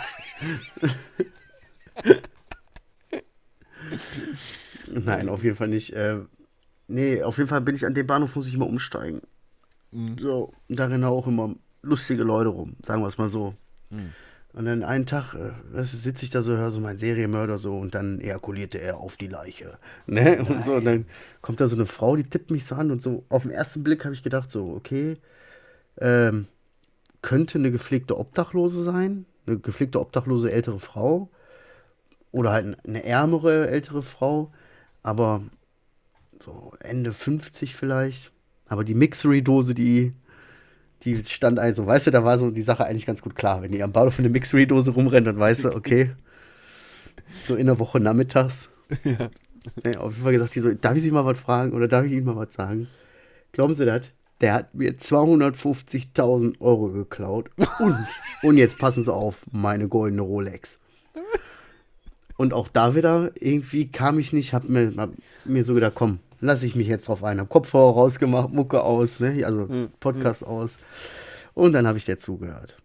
Nein, 4.92 5.30
auf 5.30 5.44
jeden 5.44 5.56
Fall 5.56 5.70
nicht. 5.70 5.94
Äh, 5.94 6.18
nee, 6.88 7.24
auf 7.24 7.38
jeden 7.38 7.50
Fall 7.50 7.62
bin 7.62 7.76
ich 7.76 7.86
an 7.86 7.94
dem 7.94 8.06
Bahnhof, 8.06 8.36
muss 8.36 8.48
ich 8.48 8.54
immer 8.54 8.68
umsteigen. 8.68 9.22
So, 10.20 10.52
und 10.68 10.80
da 10.80 10.86
rennen 10.86 11.04
auch 11.04 11.28
immer 11.28 11.56
lustige 11.84 12.24
Leute 12.24 12.50
rum, 12.50 12.76
sagen 12.84 13.02
wir 13.02 13.08
es 13.08 13.18
mal 13.18 13.30
so. 13.30 13.54
Und 14.54 14.66
dann 14.66 14.84
einen 14.84 15.08
Tag 15.08 15.34
äh, 15.34 15.84
sitze 15.84 16.26
ich 16.26 16.30
da 16.30 16.44
so, 16.44 16.56
höre 16.56 16.72
so 16.72 16.80
mein 16.80 17.00
Serienmörder 17.00 17.58
so 17.58 17.76
und 17.76 17.96
dann 17.96 18.22
ejakulierte 18.22 18.80
er 18.80 18.98
auf 18.98 19.18
die 19.18 19.28
Leiche. 19.28 19.80
Ne? 20.06 20.38
Und, 20.48 20.64
so, 20.64 20.74
und 20.76 20.86
dann 20.86 21.06
kommt 21.42 21.60
da 21.60 21.68
so 21.68 21.76
eine 21.76 21.88
Frau, 21.88 22.16
die 22.16 22.24
tippt 22.24 22.52
mich 22.52 22.66
so 22.66 22.76
an 22.76 22.92
und 22.92 23.02
so 23.02 23.24
auf 23.30 23.42
den 23.44 23.52
ersten 23.52 23.84
Blick 23.84 24.06
habe 24.06 24.14
ich 24.14 24.22
gedacht, 24.22 24.52
so, 24.52 24.74
okay, 24.76 25.18
ähm, 26.00 26.48
könnte 27.24 27.58
eine 27.58 27.72
gepflegte 27.72 28.18
Obdachlose 28.18 28.84
sein, 28.84 29.26
eine 29.48 29.58
gepflegte 29.58 30.00
obdachlose 30.00 30.52
ältere 30.52 30.80
Frau 30.80 31.30
oder 32.32 32.52
halt 32.52 32.78
eine 32.86 33.04
ärmere 33.04 33.68
ältere 33.70 34.04
Frau, 34.04 34.52
aber 35.02 35.42
so 36.40 36.74
Ende 36.80 37.14
50 37.14 37.76
vielleicht. 37.76 38.32
Aber 38.68 38.84
die 38.84 38.96
Mixery-Dose, 38.96 39.74
die, 39.74 40.14
die 41.06 41.24
stand 41.26 41.60
also, 41.60 41.86
weißt 41.86 42.08
du, 42.08 42.12
da 42.12 42.24
war 42.24 42.38
so 42.38 42.52
die 42.52 42.62
Sache 42.62 42.86
eigentlich 42.86 43.06
ganz 43.06 43.22
gut 43.22 43.36
klar. 43.36 43.62
Wenn 43.62 43.72
die 43.72 43.84
am 43.84 43.92
Bahnhof 43.92 44.20
in 44.20 44.26
eine 44.26 44.34
Mixery-Dose 44.34 44.92
rumrennt, 44.92 45.28
dann 45.28 45.40
weißt 45.40 45.66
du, 45.66 45.70
okay, 45.76 46.12
so 47.46 47.56
in 47.56 47.68
der 47.68 47.80
Woche 47.80 48.00
nachmittags. 48.00 48.70
Nee, 49.84 49.96
auf 49.96 50.12
jeden 50.12 50.24
Fall 50.24 50.34
gesagt, 50.34 50.56
die 50.56 50.60
so, 50.60 50.74
darf 50.74 50.98
ich 50.98 51.04
Sie 51.04 51.12
mal 51.12 51.24
was 51.24 51.40
fragen 51.40 51.72
oder 51.72 51.88
darf 51.88 52.06
ich 52.06 52.12
Ihnen 52.12 52.26
mal 52.26 52.36
was 52.36 52.54
sagen? 52.54 52.90
Glauben 53.54 53.74
Sie 53.74 53.86
das? 53.86 54.12
Der 54.42 54.54
hat 54.54 54.76
mir 54.76 54.92
250.000 54.98 56.60
Euro 56.60 56.90
geklaut. 56.90 57.50
Und, 57.80 57.96
und 58.44 58.58
jetzt 58.58 58.78
passen 58.78 59.06
Sie 59.06 59.14
auf, 59.14 59.46
meine 59.52 59.88
goldene 59.88 60.22
Rolex. 60.22 60.80
Und 62.36 62.52
auch 62.52 62.68
da 62.68 62.94
wieder, 62.94 63.32
irgendwie 63.36 63.88
kam 63.88 64.20
ich 64.20 64.34
nicht, 64.34 64.54
hab 64.54 64.68
mir, 64.68 64.92
hab 64.98 65.12
mir 65.46 65.64
so 65.64 65.74
gedacht, 65.74 65.94
komm, 65.96 66.20
lass 66.44 66.64
ich 66.64 66.76
mich 66.76 66.88
jetzt 66.88 67.08
drauf 67.08 67.24
ein. 67.24 67.40
Hab 67.40 67.50
Kopfhörer 67.50 67.94
rausgemacht, 67.94 68.52
Mucke 68.52 68.84
aus, 68.84 69.20
ne? 69.20 69.46
also 69.46 69.90
Podcast 70.00 70.44
aus. 70.46 70.78
Und 71.54 71.74
dann 71.74 71.88
habe 71.88 71.98
ich 71.98 72.06
der 72.06 72.18
zugehört. 72.18 72.78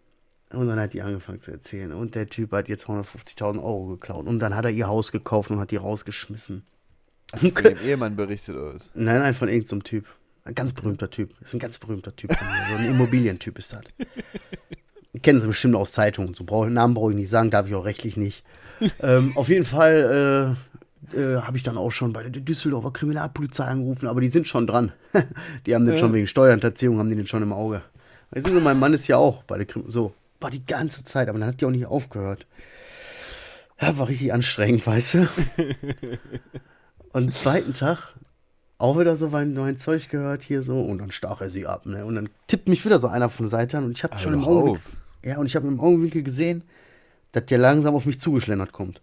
Und 0.51 0.67
dann 0.67 0.79
hat 0.79 0.93
die 0.93 1.01
angefangen 1.01 1.41
zu 1.41 1.51
erzählen. 1.51 1.91
Und 1.93 2.15
der 2.15 2.27
Typ 2.27 2.51
hat 2.53 2.69
jetzt 2.69 2.85
150.000 2.85 3.61
Euro 3.61 3.85
geklaut. 3.87 4.25
Und 4.25 4.39
dann 4.39 4.55
hat 4.55 4.65
er 4.65 4.71
ihr 4.71 4.87
Haus 4.87 5.11
gekauft 5.11 5.51
und 5.51 5.59
hat 5.59 5.71
die 5.71 5.75
rausgeschmissen. 5.75 6.63
Hast 7.33 7.43
du 7.43 7.51
von 7.51 7.63
dem 7.63 7.79
Ehemann 7.79 8.15
berichtet 8.15 8.55
oder 8.55 8.73
was? 8.73 8.89
Nein, 8.95 9.19
nein, 9.19 9.33
von 9.35 9.49
irgendeinem 9.49 9.83
Typ. 9.83 10.05
Ein 10.45 10.55
ganz 10.55 10.73
berühmter 10.73 11.09
Typ. 11.09 11.37
Das 11.39 11.49
ist 11.49 11.53
ein 11.53 11.59
ganz 11.59 11.77
berühmter 11.77 12.15
Typ 12.15 12.33
von 12.33 12.47
mir. 12.47 12.55
So 12.69 12.75
ein 12.77 12.89
Immobilientyp 12.89 13.59
ist 13.59 13.73
das. 13.73 13.83
Kennen 15.21 15.41
Sie 15.41 15.47
bestimmt 15.47 15.75
aus 15.75 15.91
Zeitungen. 15.91 16.33
So 16.33 16.45
brauch, 16.45 16.65
Namen 16.67 16.93
brauche 16.95 17.11
ich 17.11 17.17
nicht 17.17 17.29
sagen, 17.29 17.51
darf 17.51 17.67
ich 17.67 17.75
auch 17.75 17.85
rechtlich 17.85 18.17
nicht. 18.17 18.43
ähm, 19.01 19.33
auf 19.35 19.49
jeden 19.49 19.65
Fall 19.65 20.55
äh, 21.13 21.41
habe 21.41 21.57
ich 21.57 21.63
dann 21.63 21.77
auch 21.77 21.91
schon 21.91 22.13
bei 22.13 22.23
der 22.23 22.41
Düsseldorfer 22.41 22.91
Kriminalpolizei 22.91 23.65
angerufen, 23.65 24.07
aber 24.07 24.21
die 24.21 24.27
sind 24.27 24.47
schon 24.47 24.67
dran. 24.67 24.91
die 25.65 25.75
haben 25.75 25.85
den 25.85 25.93
Ja. 25.95 25.99
schon 25.99 26.13
wegen 26.13 26.27
Steuerhinterziehung, 26.27 26.99
haben 26.99 27.09
die 27.09 27.15
den 27.15 27.27
schon 27.27 27.43
im 27.43 27.53
Auge. 27.53 27.81
Weißt 28.31 28.47
du, 28.47 28.59
mein 28.59 28.79
Mann 28.79 28.93
ist 28.93 29.07
ja 29.07 29.17
auch 29.17 29.43
bei 29.43 29.57
der 29.57 29.65
Krim 29.65 29.85
so, 29.87 30.13
war 30.39 30.51
die 30.51 30.63
ganze 30.65 31.03
Zeit, 31.03 31.29
aber 31.29 31.39
dann 31.39 31.47
hat 31.49 31.61
die 31.61 31.65
auch 31.65 31.71
nicht 31.71 31.85
aufgehört. 31.85 32.45
Ja, 33.81 33.97
war 33.97 34.07
richtig 34.07 34.33
anstrengend, 34.33 34.85
weißt 34.85 35.13
du? 35.15 35.19
Und 35.19 35.29
am 37.13 37.31
zweiten 37.31 37.73
Tag 37.73 38.13
auch 38.77 38.97
wieder 38.99 39.15
so 39.15 39.29
mein, 39.29 39.53
mein 39.53 39.77
Zeug 39.77 40.09
gehört 40.09 40.43
hier 40.43 40.63
so 40.63 40.79
und 40.81 40.99
dann 40.99 41.11
stach 41.11 41.41
er 41.41 41.49
sie 41.49 41.65
ab, 41.65 41.85
ne? 41.85 42.05
Und 42.05 42.15
dann 42.15 42.29
tippt 42.47 42.67
mich 42.69 42.85
wieder 42.85 42.99
so 42.99 43.07
einer 43.07 43.29
von 43.29 43.45
der 43.45 43.49
Seite 43.49 43.77
an 43.77 43.85
und 43.85 43.91
ich 43.97 44.03
habe 44.03 44.15
Hör 44.15 44.21
schon 44.21 44.33
im 44.33 44.43
Augenwinkel, 44.45 44.81
ja, 45.23 45.37
und 45.37 45.45
ich 45.45 45.55
habe 45.55 45.67
im 45.67 45.79
Augenwinkel 45.79 46.23
gesehen, 46.23 46.63
dass 47.31 47.45
der 47.45 47.57
langsam 47.57 47.95
auf 47.95 48.05
mich 48.05 48.19
zugeschlendert 48.19 48.71
kommt. 48.71 49.01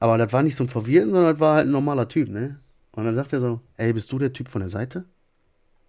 Aber 0.00 0.18
das 0.18 0.32
war 0.32 0.42
nicht 0.42 0.56
so 0.56 0.64
ein 0.64 0.68
Verwirrten, 0.68 1.10
sondern 1.10 1.32
das 1.32 1.40
war 1.40 1.56
halt 1.56 1.66
ein 1.66 1.72
normaler 1.72 2.08
Typ, 2.08 2.28
ne? 2.28 2.58
Und 2.92 3.04
dann 3.04 3.14
sagt 3.14 3.32
er 3.32 3.40
so, 3.40 3.60
ey, 3.76 3.92
bist 3.92 4.10
du 4.12 4.18
der 4.18 4.32
Typ 4.32 4.48
von 4.48 4.60
der 4.60 4.70
Seite? 4.70 5.04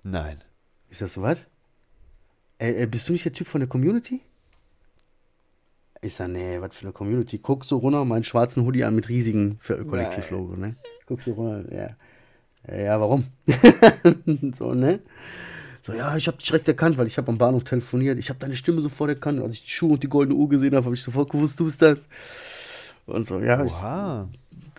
Nein. 0.03 0.43
Ich 0.89 0.97
sag 0.97 1.09
so, 1.09 1.21
was? 1.21 1.39
Ey, 2.57 2.85
bist 2.87 3.07
du 3.07 3.13
nicht 3.13 3.25
der 3.25 3.33
Typ 3.33 3.47
von 3.47 3.61
der 3.61 3.67
Community? 3.67 4.21
Ich 6.01 6.15
sag, 6.15 6.29
nee, 6.29 6.61
was 6.61 6.75
für 6.75 6.83
eine 6.83 6.93
Community? 6.93 7.39
Guck 7.39 7.65
so 7.65 7.77
runter, 7.77 8.05
meinen 8.05 8.23
schwarzen 8.23 8.65
Hoodie 8.65 8.83
an 8.83 8.95
mit 8.95 9.09
riesigen 9.09 9.59
Kollektivlogo, 9.59 10.55
ne? 10.55 10.75
Guck 11.05 11.21
so 11.21 11.33
runter, 11.33 11.73
ja. 11.73 11.89
Ja, 12.67 12.83
ja 12.83 13.01
warum? 13.01 13.25
so, 14.57 14.73
ne? 14.73 14.99
So, 15.83 15.93
ja, 15.93 16.15
ich 16.15 16.27
hab 16.27 16.37
dich 16.37 16.47
direkt 16.47 16.67
erkannt, 16.67 16.97
weil 16.97 17.07
ich 17.07 17.17
habe 17.17 17.29
am 17.29 17.37
Bahnhof 17.37 17.63
telefoniert. 17.63 18.19
Ich 18.19 18.29
habe 18.29 18.39
deine 18.39 18.55
Stimme 18.55 18.81
sofort 18.81 19.09
erkannt. 19.09 19.39
Als 19.39 19.55
ich 19.55 19.63
die 19.63 19.69
Schuhe 19.69 19.93
und 19.93 20.03
die 20.03 20.09
goldene 20.09 20.37
Uhr 20.37 20.47
gesehen 20.47 20.75
habe, 20.75 20.85
habe 20.85 20.95
ich 20.95 21.01
sofort 21.01 21.31
gewusst, 21.31 21.59
du 21.59 21.65
bist 21.65 21.81
das. 21.81 21.99
Und 23.09 23.25
so, 23.25 23.39
ja, 23.39 23.63
ich, 23.63 23.71
Oha. 23.73 24.29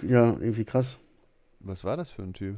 ja, 0.02 0.36
irgendwie 0.40 0.64
krass. 0.64 0.98
Was 1.60 1.84
war 1.84 1.96
das 1.96 2.10
für 2.10 2.22
ein 2.22 2.32
Typ? 2.32 2.56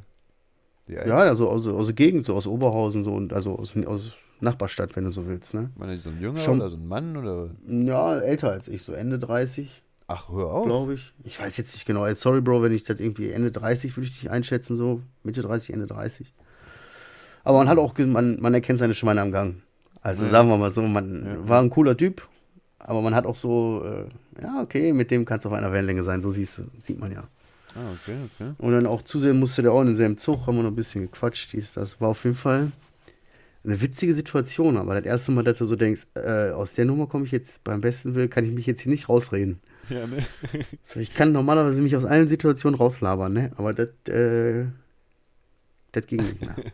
Ja, 0.86 1.14
also 1.16 1.48
aus, 1.48 1.66
aus 1.66 1.86
der 1.86 1.94
Gegend, 1.94 2.26
so 2.26 2.34
aus 2.34 2.46
Oberhausen, 2.46 3.02
so 3.02 3.12
und 3.14 3.32
also 3.32 3.56
aus, 3.58 3.74
aus 3.86 4.12
Nachbarstadt, 4.40 4.94
wenn 4.96 5.04
du 5.04 5.10
so 5.10 5.26
willst, 5.26 5.54
ne? 5.54 5.70
War 5.76 5.96
so 5.96 6.10
ein 6.10 6.20
Jünger 6.20 6.38
Schon- 6.40 6.60
oder 6.60 6.70
so 6.70 6.76
ein 6.76 6.86
Mann 6.86 7.16
oder? 7.16 7.50
Ja, 7.66 8.18
älter 8.18 8.50
als 8.50 8.68
ich, 8.68 8.82
so 8.82 8.92
Ende 8.92 9.18
30, 9.18 9.82
Ach, 10.08 10.28
hör 10.30 10.46
auf. 10.52 10.66
glaube 10.66 10.94
ich. 10.94 11.14
Ich 11.24 11.38
weiß 11.40 11.56
jetzt 11.56 11.72
nicht 11.74 11.86
genau. 11.86 12.12
Sorry, 12.14 12.40
Bro, 12.40 12.62
wenn 12.62 12.72
ich 12.72 12.82
das 12.84 12.98
irgendwie 13.00 13.30
Ende 13.30 13.50
30 13.52 13.96
würde 13.96 14.08
ich 14.08 14.18
dich 14.20 14.30
einschätzen, 14.30 14.76
so 14.76 15.00
Mitte 15.22 15.42
30, 15.42 15.72
Ende 15.72 15.86
30. 15.86 16.34
Aber 17.44 17.58
man 17.58 17.68
hat 17.68 17.78
auch, 17.78 17.96
man, 17.98 18.40
man 18.40 18.52
erkennt 18.54 18.78
seine 18.78 18.94
Schweine 18.94 19.22
am 19.22 19.30
Gang. 19.30 19.62
Also 20.00 20.24
Ja. 20.24 20.30
sagen 20.30 20.48
wir 20.48 20.58
mal 20.58 20.70
so, 20.70 20.82
man 20.82 21.24
Ja. 21.24 21.48
war 21.48 21.62
ein 21.62 21.70
cooler 21.70 21.96
Typ, 21.96 22.28
aber 22.82 23.00
man 23.02 23.14
hat 23.14 23.26
auch 23.26 23.36
so, 23.36 23.82
äh, 23.84 24.42
ja, 24.42 24.60
okay, 24.62 24.92
mit 24.92 25.10
dem 25.10 25.24
kannst 25.24 25.44
du 25.44 25.48
auf 25.48 25.54
einer 25.54 25.72
Wellenlänge 25.72 26.02
sein, 26.02 26.20
so 26.22 26.30
siehst, 26.30 26.58
du- 26.58 26.64
sieht 26.78 26.98
man 26.98 27.12
ja. 27.12 27.26
Ah, 27.74 27.92
okay, 27.94 28.16
okay. 28.34 28.52
Und 28.58 28.72
dann 28.72 28.86
auch 28.86 29.02
zusehen 29.02 29.38
musste 29.38 29.62
der 29.62 29.72
auch 29.72 29.80
in 29.80 29.86
denselben 29.86 30.18
Zug, 30.18 30.46
haben 30.46 30.56
wir 30.56 30.62
noch 30.62 30.70
ein 30.70 30.76
bisschen 30.76 31.02
gequatscht, 31.04 31.52
dies, 31.54 31.72
das. 31.72 32.00
War 32.00 32.08
auf 32.10 32.22
jeden 32.24 32.36
Fall 32.36 32.70
eine 33.64 33.80
witzige 33.80 34.12
Situation, 34.12 34.76
aber 34.76 34.96
das 34.96 35.04
erste 35.06 35.32
Mal, 35.32 35.44
dass 35.44 35.58
du 35.58 35.64
so 35.64 35.76
denkst, 35.76 36.06
äh, 36.14 36.50
aus 36.50 36.74
der 36.74 36.84
Nummer 36.84 37.06
komme 37.06 37.24
ich 37.24 37.30
jetzt 37.32 37.62
beim 37.64 37.80
besten 37.80 38.14
Will, 38.14 38.28
kann 38.28 38.44
ich 38.44 38.50
mich 38.50 38.66
jetzt 38.66 38.80
hier 38.82 38.90
nicht 38.92 39.08
rausreden. 39.08 39.60
Ja, 39.88 40.06
ne? 40.06 40.18
So, 40.84 41.00
ich 41.00 41.14
kann 41.14 41.32
normalerweise 41.32 41.80
mich 41.80 41.96
aus 41.96 42.04
allen 42.04 42.28
Situationen 42.28 42.76
rauslabern, 42.78 43.32
ne? 43.32 43.52
Aber 43.56 43.72
das, 43.72 43.88
äh, 44.12 44.66
das 45.92 46.06
ging 46.06 46.22
nicht 46.22 46.40
mehr. 46.42 46.56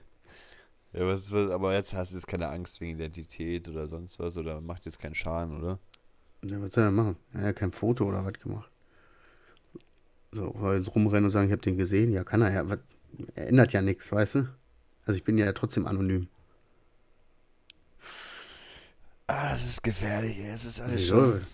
Ja, 0.95 1.07
was, 1.07 1.31
was, 1.31 1.51
aber 1.51 1.75
jetzt 1.75 1.93
hast 1.93 2.13
du 2.13 2.17
jetzt 2.17 2.27
keine 2.27 2.49
Angst 2.49 2.81
wegen 2.81 2.97
Identität 2.97 3.69
oder 3.69 3.87
sonst 3.89 4.19
was 4.19 4.39
oder 4.39 4.63
macht 4.63 4.87
jetzt 4.87 4.99
keinen 4.99 5.15
Schaden, 5.15 5.55
oder? 5.59 5.79
Ja, 6.45 6.61
was 6.61 6.75
soll 6.75 6.85
er 6.85 6.91
machen? 6.91 7.17
Er 7.33 7.41
hat 7.41 7.47
ja 7.47 7.53
kein 7.53 7.73
Foto 7.73 8.05
oder 8.09 8.25
was 8.25 8.35
gemacht. 8.35 8.71
So, 10.33 10.53
weil 10.59 10.79
jetzt 10.79 10.95
rumrennen 10.95 11.25
und 11.25 11.31
sagen, 11.31 11.47
ich 11.47 11.53
habe 11.53 11.63
den 11.63 11.77
gesehen, 11.77 12.11
ja, 12.13 12.23
kann 12.25 12.43
er 12.43 12.53
ja. 12.53 12.69
Was, 12.69 12.79
er 13.35 13.49
ändert 13.49 13.73
ja 13.73 13.81
nichts, 13.83 14.11
weißt 14.13 14.35
du? 14.37 14.49
Also 15.07 15.17
ich 15.17 15.25
bin 15.25 15.39
ja 15.39 15.51
trotzdem 15.53 15.87
anonym. 15.87 16.29
Ah, 19.27 19.53
es 19.53 19.69
ist 19.69 19.83
gefährlich. 19.83 20.39
Es 20.39 20.65
ist 20.65 20.81
alles 20.81 21.09
Ja, 21.09 21.17
schon. 21.17 21.47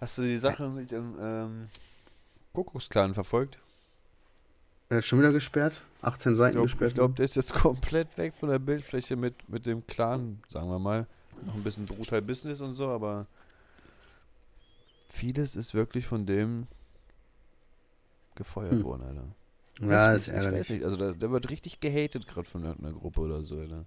Hast 0.00 0.18
du 0.18 0.22
die 0.22 0.38
Sache 0.38 0.68
mit 0.68 0.90
dem 0.90 1.14
ähm, 1.20 1.64
Kuckucksklan 2.52 3.14
verfolgt? 3.14 3.58
Er 4.88 4.98
hat 4.98 5.04
schon 5.04 5.20
wieder 5.20 5.32
gesperrt. 5.32 5.80
18 6.02 6.32
Ich 6.32 6.38
Seiten 6.38 6.52
glaube, 6.54 6.66
gesperrt. 6.68 6.94
glaub, 6.94 7.16
der 7.16 7.24
ist 7.24 7.36
jetzt 7.36 7.54
komplett 7.62 8.16
weg 8.18 8.34
von 8.34 8.48
der 8.48 8.58
Bildfläche 8.58 9.14
mit, 9.16 9.48
mit 9.48 9.66
dem 9.66 9.86
Clan, 9.86 10.42
sagen 10.48 10.68
wir 10.68 10.78
mal. 10.80 11.06
Noch 11.46 11.54
ein 11.54 11.62
bisschen 11.62 11.84
brutal 11.86 12.22
Business 12.22 12.60
und 12.60 12.72
so, 12.74 12.88
aber 12.88 13.26
vieles 15.22 15.54
ist 15.54 15.72
wirklich 15.72 16.04
von 16.04 16.26
dem 16.26 16.66
gefeuert 18.34 18.72
Hm. 18.72 18.82
worden, 18.82 19.02
Alter. 19.02 19.26
ja, 19.80 20.10
Heftig, 20.10 20.16
ist 20.16 20.28
ich 20.28 20.34
weiß 20.34 20.44
ärgerlich. 20.46 20.70
nicht, 20.70 20.84
also 20.84 20.96
da, 20.96 21.12
der 21.12 21.30
wird 21.30 21.48
richtig 21.50 21.78
gehatet 21.78 22.26
gerade 22.26 22.48
von 22.48 22.64
irgendeiner 22.64 22.98
Gruppe 22.98 23.20
oder 23.20 23.44
so, 23.44 23.56
Alter. 23.58 23.84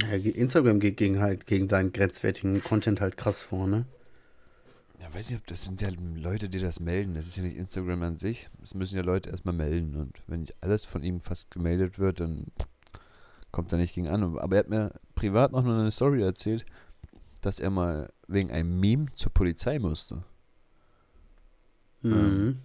Ja, 0.00 0.08
Instagram 0.08 0.80
geht 0.80 0.98
gegen 0.98 1.20
halt 1.20 1.46
gegen 1.46 1.66
seinen 1.68 1.92
grenzwertigen 1.92 2.62
Content 2.62 3.00
halt 3.00 3.16
krass 3.16 3.40
vor, 3.40 3.66
ne? 3.66 3.86
Ja, 5.00 5.12
weiß 5.14 5.30
nicht, 5.30 5.40
ob 5.40 5.46
das 5.46 5.62
sind 5.62 5.80
ja 5.80 5.88
Leute, 6.16 6.50
die 6.50 6.60
das 6.60 6.78
melden. 6.78 7.14
Das 7.14 7.26
ist 7.26 7.36
ja 7.38 7.42
nicht 7.42 7.56
Instagram 7.56 8.02
an 8.02 8.16
sich. 8.18 8.50
Es 8.62 8.74
müssen 8.74 8.96
ja 8.96 9.02
Leute 9.02 9.30
erstmal 9.30 9.54
melden. 9.54 9.96
Und 9.96 10.22
wenn 10.26 10.40
nicht 10.40 10.54
alles 10.60 10.84
von 10.84 11.02
ihm 11.02 11.20
fast 11.20 11.50
gemeldet 11.50 11.98
wird, 11.98 12.20
dann 12.20 12.46
kommt 13.50 13.72
er 13.72 13.78
nicht 13.78 13.94
gegen 13.94 14.08
an. 14.08 14.22
Aber 14.22 14.54
er 14.56 14.60
hat 14.60 14.68
mir 14.68 14.92
privat 15.14 15.52
noch 15.52 15.64
eine 15.64 15.90
Story 15.90 16.22
erzählt, 16.22 16.64
dass 17.42 17.60
er 17.60 17.68
mal 17.70 18.10
wegen 18.28 18.50
einem 18.50 18.80
Meme 18.80 19.06
zur 19.14 19.32
Polizei 19.34 19.78
musste. 19.78 20.24
Mhm. 22.00 22.12
Ähm. 22.12 22.58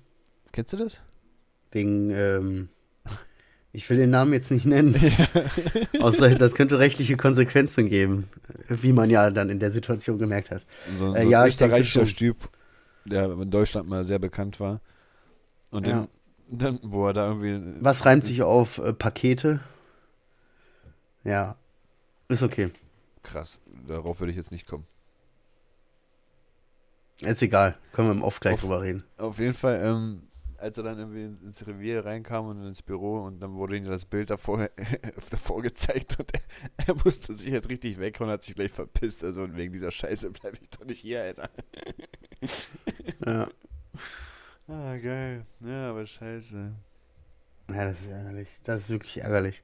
Kennst 0.53 0.73
du 0.73 0.77
das? 0.77 1.01
Wegen, 1.71 2.09
ähm, 2.11 2.69
ich 3.73 3.87
will 3.89 3.97
den 3.97 4.09
Namen 4.09 4.33
jetzt 4.33 4.49
nicht 4.49 4.65
nennen. 4.65 4.95
Außer 5.99 6.33
das 6.35 6.55
könnte 6.55 6.79
rechtliche 6.79 7.17
Konsequenzen 7.17 7.89
geben, 7.89 8.29
wie 8.69 8.93
man 8.93 9.09
ja 9.09 9.29
dann 9.29 9.49
in 9.49 9.59
der 9.59 9.69
Situation 9.71 10.17
gemerkt 10.17 10.49
hat. 10.51 10.65
So, 10.95 11.13
Äh, 11.13 11.23
so 11.23 11.29
ja, 11.29 11.41
ein 11.41 11.49
österreichischer. 11.49 12.05
Typ, 12.05 12.49
der 13.05 13.29
in 13.31 13.51
Deutschland 13.51 13.89
mal 13.89 14.05
sehr 14.05 14.19
bekannt 14.19 14.59
war. 14.59 14.79
Und 15.71 15.85
Ja. 15.85 16.07
dann, 16.49 16.79
wo 16.81 17.07
er 17.07 17.13
da 17.13 17.27
irgendwie. 17.27 17.77
Was 17.81 18.05
reimt 18.05 18.23
sich 18.25 18.41
auf 18.41 18.77
äh, 18.77 18.93
Pakete? 18.93 19.59
Ja, 21.23 21.57
ist 22.29 22.41
okay. 22.41 22.71
Krass, 23.27 23.59
darauf 23.85 24.21
würde 24.21 24.31
ich 24.31 24.37
jetzt 24.37 24.53
nicht 24.53 24.65
kommen. 24.65 24.87
Ist 27.19 27.41
egal. 27.41 27.77
Können 27.91 28.07
wir 28.07 28.13
im 28.13 28.23
Off 28.23 28.39
gleich 28.39 28.53
Off. 28.53 28.61
drüber 28.61 28.81
reden. 28.81 29.03
Auf 29.17 29.39
jeden 29.39 29.53
Fall, 29.53 29.81
ähm, 29.83 30.27
als 30.57 30.77
er 30.77 30.85
dann 30.85 30.97
irgendwie 30.97 31.23
ins 31.45 31.67
Revier 31.67 32.05
reinkam 32.05 32.47
und 32.47 32.65
ins 32.65 32.81
Büro 32.81 33.23
und 33.23 33.41
dann 33.41 33.55
wurde 33.55 33.75
ihm 33.75 33.83
das 33.83 34.05
Bild 34.05 34.29
davor, 34.29 34.69
davor 35.29 35.61
gezeigt 35.61 36.17
und 36.19 36.31
er, 36.33 36.41
er 36.87 36.95
musste 37.03 37.35
sich 37.35 37.51
halt 37.51 37.67
richtig 37.67 37.99
weg 37.99 38.21
und 38.21 38.29
hat 38.29 38.43
sich 38.43 38.55
gleich 38.55 38.71
verpisst. 38.71 39.25
Also 39.25 39.41
und 39.41 39.57
wegen 39.57 39.73
dieser 39.73 39.91
Scheiße 39.91 40.31
bleibe 40.31 40.57
ich 40.61 40.69
doch 40.69 40.85
nicht 40.85 40.99
hier, 40.99 41.21
Alter. 41.23 41.49
Ja. 43.25 43.49
Ah, 44.69 44.97
geil. 44.97 45.45
Ja, 45.61 45.89
aber 45.89 46.05
scheiße. 46.05 46.73
ja, 47.71 47.85
das 47.85 47.99
ist 47.99 48.07
ärgerlich. 48.07 48.47
Das 48.63 48.81
ist 48.83 48.89
wirklich 48.89 49.17
ärgerlich. 49.17 49.63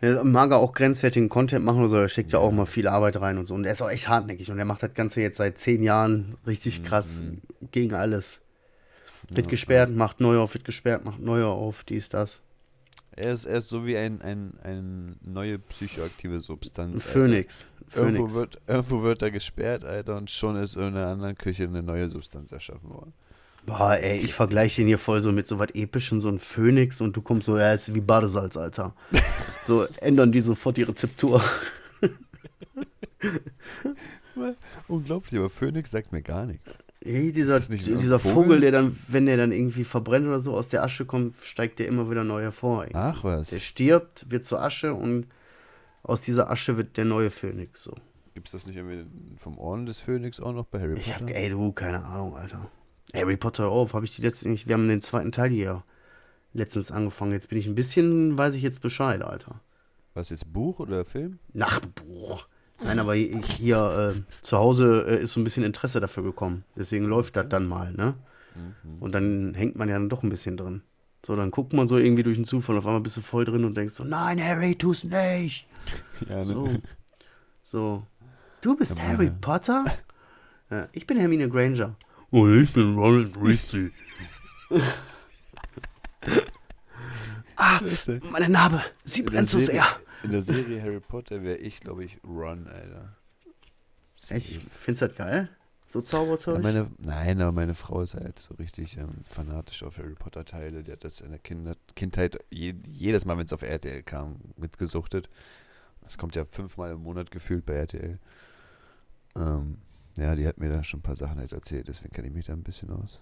Der 0.00 0.22
mag 0.24 0.52
auch 0.52 0.72
grenzwertigen 0.74 1.28
Content 1.28 1.64
machen 1.64 1.80
oder 1.80 1.88
so, 1.88 1.96
er 1.96 2.08
steckt 2.08 2.32
ja. 2.32 2.38
Ja. 2.38 2.44
auch 2.44 2.52
mal 2.52 2.66
viel 2.66 2.86
Arbeit 2.88 3.20
rein 3.20 3.38
und 3.38 3.48
so. 3.48 3.54
Und 3.54 3.64
er 3.64 3.72
ist 3.72 3.82
auch 3.82 3.90
echt 3.90 4.08
hartnäckig 4.08 4.50
und 4.50 4.58
er 4.58 4.64
macht 4.64 4.82
das 4.82 4.94
Ganze 4.94 5.20
jetzt 5.20 5.38
seit 5.38 5.58
zehn 5.58 5.82
Jahren 5.82 6.36
richtig 6.46 6.80
Mhm. 6.80 6.84
krass 6.84 7.22
gegen 7.72 7.94
alles. 7.94 8.40
Wird 9.28 9.46
Ja, 9.46 9.50
gesperrt, 9.50 9.90
macht 9.90 10.20
neu 10.20 10.38
auf, 10.38 10.54
wird 10.54 10.64
gesperrt, 10.64 11.04
macht 11.04 11.20
neu 11.20 11.44
auf, 11.44 11.84
dies, 11.84 12.08
das. 12.08 12.38
Er 13.10 13.32
ist, 13.32 13.46
er 13.46 13.58
ist 13.58 13.68
so 13.68 13.84
wie 13.84 13.96
ein, 13.96 14.22
ein, 14.22 14.52
ein 14.62 15.16
neue 15.22 15.58
psychoaktive 15.58 16.38
Substanz. 16.40 17.02
Ein 17.04 17.08
Alter. 17.08 17.12
Phönix. 17.26 17.66
Irgendwo 17.94 18.32
wird, 18.34 18.58
irgendwo 18.66 19.02
wird 19.02 19.22
er 19.22 19.30
gesperrt, 19.32 19.84
Alter, 19.84 20.16
und 20.16 20.30
schon 20.30 20.56
ist 20.56 20.76
in 20.76 20.82
einer 20.82 21.08
anderen 21.08 21.34
Küche 21.34 21.64
eine 21.64 21.82
neue 21.82 22.08
Substanz 22.08 22.52
erschaffen 22.52 22.88
worden. 22.90 23.12
Boah, 23.68 23.94
ey, 23.96 24.18
ich 24.18 24.34
vergleiche 24.34 24.80
ihn 24.82 24.88
hier 24.88 24.98
voll 24.98 25.20
so 25.20 25.30
mit 25.30 25.46
so 25.46 25.58
was 25.58 25.68
Epischem, 25.74 26.20
so 26.20 26.28
ein 26.28 26.38
Phönix 26.38 27.00
und 27.00 27.16
du 27.16 27.22
kommst 27.22 27.46
so, 27.46 27.56
ja, 27.58 27.72
ist 27.72 27.94
wie 27.94 28.00
Badesalz, 28.00 28.56
Alter. 28.56 28.94
so 29.66 29.84
ändern 30.00 30.32
die 30.32 30.40
sofort 30.40 30.76
die 30.76 30.82
Rezeptur. 30.84 31.42
Unglaublich, 34.88 35.38
aber 35.38 35.50
Phoenix 35.50 35.90
sagt 35.90 36.12
mir 36.12 36.22
gar 36.22 36.46
nichts. 36.46 36.78
Hey, 37.04 37.32
dieser, 37.32 37.60
dieser 37.60 38.18
Vogel? 38.18 38.34
Vogel? 38.44 38.60
der 38.60 38.72
dann, 38.72 38.98
wenn 39.08 39.26
der 39.26 39.36
dann 39.36 39.52
irgendwie 39.52 39.84
verbrennt 39.84 40.26
oder 40.26 40.40
so 40.40 40.54
aus 40.54 40.68
der 40.68 40.82
Asche 40.82 41.04
kommt, 41.06 41.34
steigt 41.42 41.78
der 41.78 41.86
immer 41.86 42.10
wieder 42.10 42.24
neu 42.24 42.42
hervor. 42.42 42.84
ey. 42.84 42.90
Ach 42.94 43.22
was. 43.24 43.50
Der 43.50 43.60
stirbt, 43.60 44.26
wird 44.30 44.44
zur 44.44 44.60
Asche 44.62 44.94
und 44.94 45.26
aus 46.02 46.20
dieser 46.20 46.50
Asche 46.50 46.76
wird 46.76 46.96
der 46.96 47.04
neue 47.04 47.30
Phönix. 47.30 47.82
So. 47.84 47.94
Gibt 48.34 48.48
es 48.48 48.52
das 48.52 48.66
nicht 48.66 48.76
irgendwie 48.76 49.04
vom 49.38 49.58
Orden 49.58 49.86
des 49.86 49.98
Phönix 49.98 50.40
auch 50.40 50.52
noch 50.52 50.66
bei 50.66 50.80
Harry 50.80 50.94
Ich 50.98 51.12
Potter? 51.12 51.26
hab, 51.26 51.30
ey, 51.30 51.48
du, 51.50 51.72
keine 51.72 52.04
Ahnung, 52.04 52.36
Alter. 52.36 52.68
Harry 53.14 53.36
Potter 53.36 53.68
auf, 53.68 53.94
habe 53.94 54.04
ich 54.04 54.14
die 54.14 54.22
letzten 54.22 54.50
nicht. 54.50 54.66
Wir 54.66 54.74
haben 54.74 54.88
den 54.88 55.00
zweiten 55.00 55.32
Teil 55.32 55.50
hier 55.50 55.82
letztens 56.52 56.90
angefangen. 56.90 57.32
Jetzt 57.32 57.48
bin 57.48 57.58
ich 57.58 57.66
ein 57.66 57.74
bisschen, 57.74 58.36
weiß 58.36 58.54
ich 58.54 58.62
jetzt 58.62 58.80
Bescheid, 58.80 59.22
Alter. 59.22 59.60
Was 60.14 60.30
jetzt 60.30 60.52
Buch 60.52 60.80
oder 60.80 61.04
Film? 61.04 61.38
Nach, 61.52 61.80
boah. 61.80 62.40
Nein, 62.82 62.98
aber 63.00 63.14
hier, 63.14 64.14
äh, 64.14 64.32
zu 64.42 64.56
Hause 64.56 65.04
äh, 65.08 65.22
ist 65.22 65.32
so 65.32 65.40
ein 65.40 65.44
bisschen 65.44 65.64
Interesse 65.64 66.00
dafür 66.00 66.22
gekommen. 66.22 66.64
Deswegen 66.76 67.06
läuft 67.06 67.36
das 67.36 67.48
dann 67.48 67.66
mal, 67.66 67.92
ne? 67.92 68.14
Mhm. 68.54 69.02
Und 69.02 69.12
dann 69.14 69.54
hängt 69.54 69.76
man 69.76 69.88
ja 69.88 69.94
dann 69.94 70.08
doch 70.08 70.22
ein 70.22 70.28
bisschen 70.28 70.56
drin. 70.56 70.82
So, 71.26 71.34
dann 71.34 71.50
guckt 71.50 71.72
man 71.72 71.88
so 71.88 71.98
irgendwie 71.98 72.22
durch 72.22 72.36
den 72.36 72.44
Zufall, 72.44 72.78
auf 72.78 72.86
einmal 72.86 73.00
bist 73.00 73.16
du 73.16 73.20
voll 73.20 73.44
drin 73.44 73.64
und 73.64 73.76
denkst 73.76 73.94
so, 73.94 74.04
nein, 74.04 74.42
Harry, 74.42 74.76
tu's 74.76 75.04
nicht. 75.04 75.66
Ja, 76.28 76.44
ne? 76.44 76.52
So. 76.52 76.70
so. 77.62 78.02
Du 78.60 78.76
bist 78.76 78.98
Ja, 78.98 79.04
Harry 79.04 79.30
Potter? 79.40 79.84
Ja, 80.70 80.86
ich 80.92 81.06
bin 81.06 81.16
Hermine 81.16 81.48
Granger. 81.48 81.96
Und 82.30 82.62
ich 82.62 82.72
bin 82.72 82.94
Ronald 82.94 83.40
Weasley. 83.40 83.90
ah, 87.56 87.78
Scheiße. 87.78 88.20
meine 88.30 88.48
Narbe, 88.48 88.82
sie 89.04 89.22
brennt 89.22 89.48
so 89.48 89.58
sehr. 89.58 89.86
In 90.22 90.32
der 90.32 90.42
Serie 90.42 90.82
Harry 90.82 91.00
Potter 91.00 91.42
wäre 91.42 91.58
ich, 91.58 91.80
glaube 91.80 92.04
ich, 92.04 92.18
Ron, 92.24 92.66
Alter. 92.66 93.16
Echt, 94.30 94.50
ich 94.50 94.60
find's 94.64 95.00
halt 95.00 95.16
geil. 95.16 95.48
So 95.90 96.02
Zauberzeug. 96.02 96.62
Meine, 96.62 96.90
nein, 96.98 97.40
aber 97.40 97.52
meine 97.52 97.74
Frau 97.74 98.02
ist 98.02 98.14
halt 98.14 98.38
so 98.38 98.54
richtig 98.54 98.98
ähm, 98.98 99.24
fanatisch 99.30 99.82
auf 99.82 99.96
Harry 99.96 100.14
Potter 100.14 100.44
Teile. 100.44 100.82
Die 100.82 100.92
hat 100.92 101.02
das 101.02 101.22
in 101.22 101.30
der 101.30 101.38
Kinder 101.38 101.76
Kindheit 101.96 102.36
je, 102.50 102.74
jedes 102.84 103.24
Mal, 103.24 103.38
wenn 103.38 103.46
es 103.46 103.52
auf 103.54 103.62
RTL 103.62 104.02
kam, 104.02 104.36
mitgesuchtet. 104.56 105.30
Das 106.02 106.18
kommt 106.18 106.36
ja 106.36 106.44
fünfmal 106.44 106.92
im 106.92 107.02
Monat 107.02 107.30
gefühlt 107.30 107.64
bei 107.64 107.74
RTL. 107.74 108.18
Ähm, 109.36 109.78
ja, 110.18 110.34
die 110.34 110.46
hat 110.46 110.58
mir 110.58 110.68
da 110.68 110.82
schon 110.82 111.00
ein 111.00 111.02
paar 111.02 111.16
Sachen 111.16 111.38
halt 111.38 111.52
erzählt, 111.52 111.88
deswegen 111.88 112.12
kenne 112.12 112.28
ich 112.28 112.34
mich 112.34 112.46
da 112.46 112.52
ein 112.52 112.62
bisschen 112.62 112.90
aus. 112.90 113.20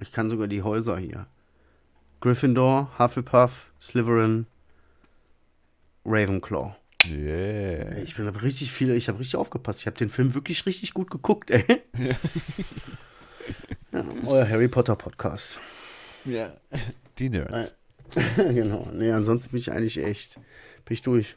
Ich 0.00 0.12
kann 0.12 0.30
sogar 0.30 0.46
die 0.46 0.62
Häuser 0.62 0.98
hier. 0.98 1.26
Gryffindor, 2.20 2.90
Hufflepuff, 2.98 3.72
Slytherin, 3.80 4.46
Ravenclaw. 6.04 6.76
Yeah. 7.06 7.98
Ich 7.98 8.16
bin 8.16 8.28
richtig 8.28 8.72
viel, 8.72 8.90
ich 8.90 9.08
habe 9.08 9.18
richtig 9.18 9.36
aufgepasst. 9.36 9.80
Ich 9.80 9.86
habe 9.86 9.96
den 9.96 10.08
Film 10.08 10.34
wirklich 10.34 10.66
richtig 10.66 10.94
gut 10.94 11.10
geguckt, 11.10 11.50
ey. 11.50 11.82
Ja, 13.92 14.04
euer 14.26 14.48
Harry 14.48 14.68
Potter 14.68 14.96
Podcast. 14.96 15.58
Ja. 16.24 16.52
Die 17.18 17.30
Nerds. 17.30 17.76
genau. 18.36 18.90
Nee, 18.92 19.10
ansonsten 19.10 19.52
bin 19.52 19.60
ich 19.60 19.72
eigentlich 19.72 19.98
echt, 19.98 20.34
bin 20.84 20.94
ich 20.94 21.02
durch. 21.02 21.36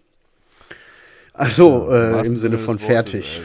Also, 1.33 1.89
äh, 1.89 2.27
im 2.27 2.37
Sinne 2.37 2.57
von 2.57 2.81
Wortes, 2.81 3.39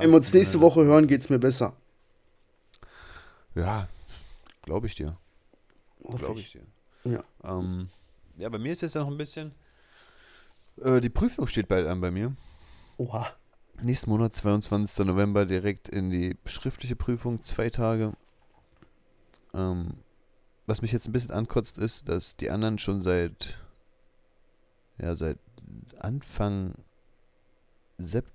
Wenn 0.00 0.10
wir 0.10 0.16
uns 0.16 0.32
nächste 0.32 0.60
Woche 0.60 0.80
hören, 0.80 1.04
Wortes. 1.04 1.08
geht's 1.08 1.30
mir 1.30 1.38
besser. 1.38 1.74
Ja, 3.54 3.88
glaube 4.62 4.86
ich 4.86 4.94
dir. 4.94 5.16
Glaube 6.02 6.40
ich 6.40 6.52
dir. 6.52 6.62
Ja. 7.04 7.24
Ähm, 7.44 7.88
ja, 8.36 8.48
bei 8.48 8.58
mir 8.58 8.72
ist 8.72 8.82
jetzt 8.82 8.94
noch 8.94 9.08
ein 9.08 9.16
bisschen. 9.16 9.52
Äh, 10.80 11.00
die 11.00 11.10
Prüfung 11.10 11.46
steht 11.46 11.68
bald 11.68 11.86
an 11.86 12.00
bei 12.00 12.10
mir. 12.10 12.34
Oha. 12.98 13.26
Nächsten 13.80 14.10
Monat, 14.10 14.34
22. 14.34 15.06
November, 15.06 15.46
direkt 15.46 15.88
in 15.88 16.10
die 16.10 16.36
schriftliche 16.44 16.96
Prüfung, 16.96 17.42
zwei 17.42 17.70
Tage. 17.70 18.12
Ähm, 19.54 19.94
was 20.66 20.82
mich 20.82 20.92
jetzt 20.92 21.08
ein 21.08 21.12
bisschen 21.12 21.34
ankotzt, 21.34 21.78
ist, 21.78 22.08
dass 22.08 22.36
die 22.36 22.50
anderen 22.50 22.78
schon 22.78 23.00
seit. 23.00 23.58
Ja, 25.00 25.16
seit 25.16 25.38
Anfang. 25.98 26.74
Sep 27.98 28.26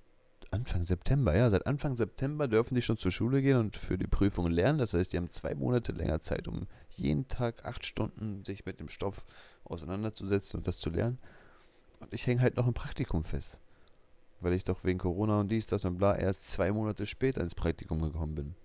Anfang 0.53 0.83
September, 0.83 1.35
ja, 1.35 1.49
seit 1.49 1.65
Anfang 1.65 1.95
September 1.95 2.47
dürfen 2.47 2.75
die 2.75 2.83
schon 2.83 2.97
zur 2.97 3.11
Schule 3.11 3.41
gehen 3.41 3.57
und 3.57 3.75
für 3.75 3.97
die 3.97 4.05
Prüfung 4.05 4.51
lernen. 4.51 4.77
Das 4.77 4.93
heißt, 4.93 5.11
die 5.11 5.17
haben 5.17 5.31
zwei 5.31 5.55
Monate 5.55 5.93
länger 5.93 6.21
Zeit, 6.21 6.47
um 6.47 6.67
jeden 6.91 7.27
Tag 7.27 7.65
acht 7.65 7.83
Stunden 7.83 8.43
sich 8.43 8.63
mit 8.63 8.79
dem 8.79 8.87
Stoff 8.87 9.25
auseinanderzusetzen 9.63 10.59
und 10.59 10.67
das 10.67 10.77
zu 10.77 10.91
lernen. 10.91 11.17
Und 12.01 12.13
ich 12.13 12.27
hänge 12.27 12.41
halt 12.41 12.55
noch 12.55 12.67
im 12.67 12.75
Praktikum 12.75 13.23
fest. 13.23 13.59
Weil 14.41 14.53
ich 14.53 14.63
doch 14.63 14.83
wegen 14.83 14.99
Corona 14.99 15.39
und 15.39 15.49
dies, 15.49 15.65
das 15.65 15.85
und 15.85 15.97
bla 15.97 16.15
erst 16.15 16.51
zwei 16.51 16.71
Monate 16.71 17.07
später 17.07 17.41
ins 17.41 17.55
Praktikum 17.55 18.01
gekommen 18.03 18.35
bin. 18.35 18.55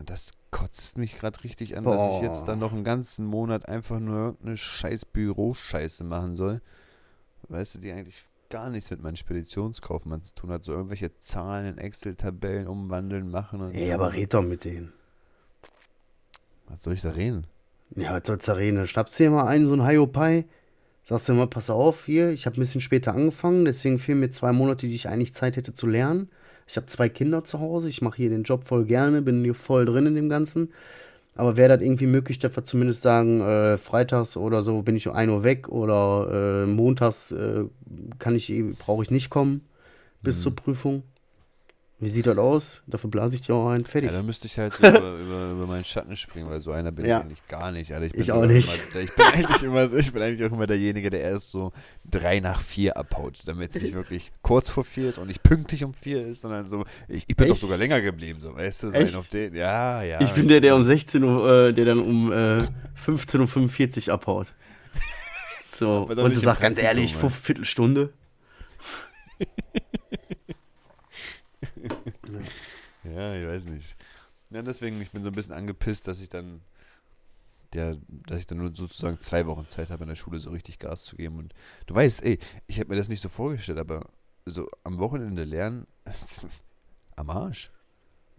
Und 0.00 0.10
das 0.10 0.32
kotzt 0.50 0.98
mich 0.98 1.16
gerade 1.16 1.44
richtig 1.44 1.76
an, 1.76 1.84
dass 1.84 2.16
ich 2.16 2.22
jetzt 2.22 2.40
Boah. 2.40 2.46
dann 2.46 2.58
noch 2.58 2.72
einen 2.72 2.82
ganzen 2.82 3.26
Monat 3.26 3.68
einfach 3.68 4.00
nur 4.00 4.16
irgendeine 4.16 4.56
scheiß 4.56 5.04
Büroscheiße 5.04 6.02
machen 6.02 6.34
soll. 6.34 6.60
Weißt 7.48 7.76
du, 7.76 7.78
die 7.78 7.92
eigentlich 7.92 8.24
gar 8.54 8.70
nichts 8.70 8.88
mit 8.92 9.02
meinem 9.02 9.16
Speditionskaufmann 9.16 10.22
zu 10.22 10.32
tun 10.32 10.50
hat. 10.50 10.62
So 10.64 10.70
irgendwelche 10.70 11.18
Zahlen 11.18 11.66
in 11.66 11.78
Excel-Tabellen 11.78 12.68
umwandeln, 12.68 13.28
machen 13.28 13.60
und 13.60 13.74
Ey, 13.74 13.88
so. 13.88 13.94
aber 13.94 14.12
red 14.12 14.32
doch 14.32 14.44
mit 14.44 14.64
denen. 14.64 14.92
Was 16.68 16.84
soll 16.84 16.94
ich 16.94 17.02
da 17.02 17.10
reden? 17.10 17.48
Ja, 17.96 18.12
was 18.14 18.22
soll's 18.24 18.44
da 18.44 18.52
reden? 18.52 18.86
Schnappst 18.86 19.18
du 19.18 19.24
dir 19.24 19.30
mal 19.30 19.48
einen, 19.48 19.66
so 19.66 19.72
einen 19.72 19.84
Hiopai. 19.84 20.44
Sagst 21.02 21.28
du 21.28 21.32
mal, 21.32 21.48
pass 21.48 21.68
auf, 21.68 22.06
hier, 22.06 22.30
ich 22.30 22.46
habe 22.46 22.56
ein 22.56 22.60
bisschen 22.60 22.80
später 22.80 23.12
angefangen, 23.12 23.64
deswegen 23.64 23.98
fehlen 23.98 24.20
mir 24.20 24.30
zwei 24.30 24.52
Monate, 24.52 24.86
die 24.86 24.94
ich 24.94 25.08
eigentlich 25.08 25.34
Zeit 25.34 25.56
hätte 25.56 25.74
zu 25.74 25.88
lernen. 25.88 26.30
Ich 26.68 26.76
habe 26.76 26.86
zwei 26.86 27.08
Kinder 27.08 27.42
zu 27.42 27.58
Hause, 27.58 27.88
ich 27.88 28.02
mache 28.02 28.18
hier 28.18 28.30
den 28.30 28.44
Job 28.44 28.62
voll 28.62 28.84
gerne, 28.84 29.20
bin 29.20 29.42
hier 29.42 29.56
voll 29.56 29.84
drin 29.84 30.06
in 30.06 30.14
dem 30.14 30.28
Ganzen. 30.28 30.72
Aber 31.36 31.56
wäre 31.56 31.70
das 31.70 31.82
irgendwie 31.82 32.06
möglich, 32.06 32.38
dass 32.38 32.54
wir 32.56 32.64
zumindest 32.64 33.02
sagen, 33.02 33.40
äh, 33.40 33.76
freitags 33.78 34.36
oder 34.36 34.62
so 34.62 34.82
bin 34.82 34.94
ich 34.96 35.08
um 35.08 35.14
1 35.14 35.30
Uhr 35.32 35.42
weg 35.42 35.68
oder 35.68 36.64
äh, 36.64 36.66
montags 36.66 37.32
äh, 37.32 37.64
kann 38.18 38.36
ich, 38.36 38.52
brauche 38.78 39.02
ich 39.02 39.10
nicht 39.10 39.30
kommen 39.30 39.62
bis 40.22 40.38
Mhm. 40.38 40.40
zur 40.42 40.56
Prüfung. 40.56 41.02
Wie 42.04 42.10
sieht 42.10 42.26
das 42.26 42.36
aus? 42.36 42.82
Dafür 42.86 43.08
blase 43.08 43.34
ich 43.34 43.40
dir 43.40 43.54
auch 43.54 43.70
ein. 43.70 43.84
Fertig. 43.86 44.10
Ja, 44.10 44.16
da 44.16 44.22
müsste 44.22 44.46
ich 44.46 44.58
halt 44.58 44.74
so 44.74 44.86
über, 44.88 44.98
über, 44.98 45.50
über 45.52 45.66
meinen 45.66 45.84
Schatten 45.84 46.14
springen, 46.16 46.50
weil 46.50 46.60
so 46.60 46.70
einer 46.72 46.92
bin 46.92 47.06
Ja. 47.06 47.18
ich 47.18 47.24
eigentlich 47.24 47.48
gar 47.48 47.72
nicht. 47.72 47.92
Alter. 47.92 48.04
Ich, 48.06 48.12
bin 48.12 48.20
Ich 48.20 48.32
auch 48.32 48.44
nicht. 48.44 48.68
Immer, 48.92 49.00
ich, 49.02 49.14
bin 49.14 49.24
eigentlich 49.24 49.62
immer, 49.62 49.92
ich 49.92 50.12
bin 50.12 50.22
eigentlich 50.22 50.44
auch 50.48 50.52
immer 50.54 50.66
derjenige, 50.66 51.08
der 51.08 51.20
erst 51.22 51.50
so 51.50 51.72
drei 52.04 52.40
nach 52.40 52.60
vier 52.60 52.96
abhaut, 52.98 53.38
damit 53.46 53.74
es 53.74 53.80
nicht 53.82 53.94
wirklich 53.94 54.32
kurz 54.42 54.68
vor 54.68 54.84
vier 54.84 55.08
ist 55.08 55.16
und 55.18 55.28
nicht 55.28 55.42
pünktlich 55.42 55.82
um 55.82 55.94
vier 55.94 56.26
ist, 56.26 56.42
sondern 56.42 56.66
so, 56.66 56.84
ich, 57.08 57.24
ich 57.26 57.36
bin 57.36 57.46
doch 57.48 57.54
Echt? 57.54 57.62
sogar 57.62 57.78
länger 57.78 58.00
geblieben, 58.02 58.38
so, 58.40 58.54
weißt 58.54 58.82
du, 58.82 58.90
so 58.90 58.92
Echt? 58.98 59.08
einen 59.08 59.16
auf 59.16 59.28
den, 59.28 59.54
ja, 59.54 60.02
ja. 60.02 60.20
ich 60.20 60.32
bin 60.32 60.46
der, 60.46 60.60
der 60.60 60.76
um 60.76 60.84
16 60.84 61.22
Uhr, 61.24 61.68
äh, 61.68 61.72
der 61.72 61.86
dann 61.86 62.00
um 62.00 62.30
äh, 62.32 62.58
15.45 63.06 64.08
Uhr 64.08 64.14
abhaut. 64.14 64.48
So, 65.66 66.06
doch 66.14 66.22
und 66.22 66.36
du 66.36 66.38
sagst 66.38 66.62
ganz 66.62 66.78
ehrlich, 66.78 67.14
ey. 67.14 67.18
fünf 67.18 67.34
Viertelstunde. 72.38 72.50
Ja, 73.04 73.34
ich 73.34 73.46
weiß 73.46 73.66
nicht. 73.66 73.96
Ja, 74.50 74.62
deswegen, 74.62 75.00
ich 75.02 75.10
bin 75.10 75.22
so 75.22 75.28
ein 75.28 75.34
bisschen 75.34 75.54
angepisst, 75.54 76.08
dass 76.08 76.22
ich 76.22 76.30
dann, 76.30 76.62
der, 77.74 77.98
dass 78.08 78.38
ich 78.38 78.46
dann 78.46 78.56
nur 78.56 78.74
sozusagen 78.74 79.20
zwei 79.20 79.46
Wochen 79.46 79.68
Zeit 79.68 79.90
habe, 79.90 80.04
in 80.04 80.08
der 80.08 80.16
Schule 80.16 80.40
so 80.40 80.50
richtig 80.50 80.78
Gas 80.78 81.02
zu 81.02 81.16
geben. 81.16 81.38
Und 81.38 81.54
du 81.86 81.94
weißt, 81.94 82.24
ey, 82.24 82.38
ich 82.66 82.80
habe 82.80 82.88
mir 82.88 82.96
das 82.96 83.10
nicht 83.10 83.20
so 83.20 83.28
vorgestellt, 83.28 83.78
aber 83.78 84.08
so 84.46 84.68
am 84.84 84.98
Wochenende 84.98 85.44
lernen, 85.44 85.86
am 87.16 87.28
Arsch. 87.28 87.70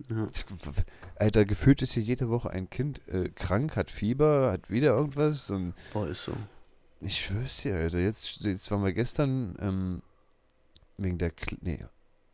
Ja. 0.09 0.27
Alter, 1.15 1.45
gefühlt 1.45 1.81
ist 1.81 1.93
hier 1.93 2.03
jede 2.03 2.29
Woche 2.29 2.49
ein 2.49 2.69
Kind 2.69 3.07
äh, 3.07 3.29
krank, 3.29 3.75
hat 3.75 3.89
Fieber, 3.89 4.51
hat 4.51 4.69
wieder 4.69 4.89
irgendwas 4.89 5.49
und 5.49 5.73
Boah, 5.93 6.07
ist 6.07 6.25
so. 6.25 6.35
ich 7.01 7.17
schwör's 7.17 7.61
dir, 7.61 7.75
Alter, 7.75 7.99
jetzt, 7.99 8.41
jetzt 8.41 8.69
waren 8.71 8.83
wir 8.83 8.93
gestern 8.93 9.55
ähm, 9.59 10.01
wegen 10.97 11.17
der, 11.17 11.31
Kle 11.31 11.57
nee, 11.61 11.85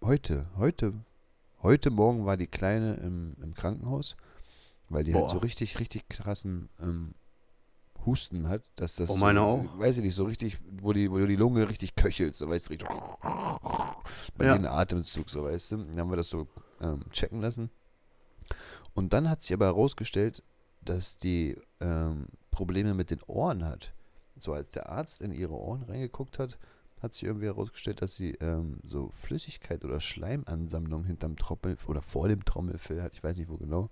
heute, 0.01 0.47
heute, 0.55 0.93
heute 1.64 1.89
Morgen 1.91 2.26
war 2.26 2.38
die 2.38 2.47
Kleine 2.47 2.95
im, 2.95 3.36
im 3.41 3.53
Krankenhaus, 3.53 4.16
weil 4.89 5.03
die 5.03 5.14
halt 5.14 5.26
Boah. 5.26 5.34
so 5.34 5.38
richtig, 5.39 5.80
richtig 5.80 6.07
krassen 6.09 6.70
ähm, 6.80 7.14
Husten 8.05 8.49
hat, 8.49 8.64
dass 8.78 8.95
das 8.95 9.09
Oh, 9.12 9.14
so, 9.14 9.20
meine 9.20 9.39
so, 9.41 9.45
auch. 9.45 9.80
weiß 9.80 9.97
ich 9.97 10.03
nicht, 10.03 10.16
so 10.16 10.24
richtig, 10.26 10.57
wo 10.82 10.91
die, 10.93 11.12
wo 11.12 11.18
die 11.26 11.36
Lunge 11.36 11.70
richtig 11.70 11.95
köchelt, 11.95 12.36
so 12.36 12.49
weißt 12.49 12.68
du, 12.68 12.70
richtig 12.72 12.89
bei 14.38 14.45
Ja. 14.45 14.53
jedem 14.53 14.68
Atemzug, 14.68 15.30
so 15.30 15.43
weißt 15.43 15.74
du, 15.74 15.78
dann 15.78 15.99
haben 15.99 16.09
wir 16.09 16.18
das 16.18 16.30
so 16.30 16.47
ähm, 16.82 17.01
checken 17.12 17.41
lassen 17.41 17.70
und 18.93 19.14
dann 19.14 19.30
hat 19.30 19.43
sich 19.43 19.53
aber 19.53 19.66
herausgestellt, 19.68 20.43
dass 20.82 21.18
die 21.18 21.59
ähm, 21.80 22.26
Probleme 22.49 22.93
mit 22.95 23.12
den 23.12 23.22
Ohren 23.28 23.64
hat. 23.64 23.93
So 24.39 24.53
als 24.53 24.72
der 24.72 24.89
Arzt 24.89 25.22
in 25.22 25.32
ihre 25.32 25.53
Ohren 25.53 25.84
reingeguckt 25.84 26.39
hat, 26.39 26.57
hat 27.02 27.14
sich 27.14 27.24
irgendwie 27.24 27.47
herausgestellt, 27.47 28.02
dass 28.02 28.16
sie 28.16 28.32
ähm, 28.36 28.80
so 28.84 29.10
Flüssigkeit 29.10 29.84
oder 29.84 29.99
Schleimansammlung 29.99 31.06
hinterm 31.06 31.36
Trommel 31.36 31.76
oder 31.88 32.02
vor 32.02 32.28
dem 32.28 32.45
Trommelfell 32.45 33.02
hat, 33.02 33.14
ich 33.14 33.24
weiß 33.24 33.38
nicht 33.38 33.49
wo 33.49 33.58
genau. 33.58 33.89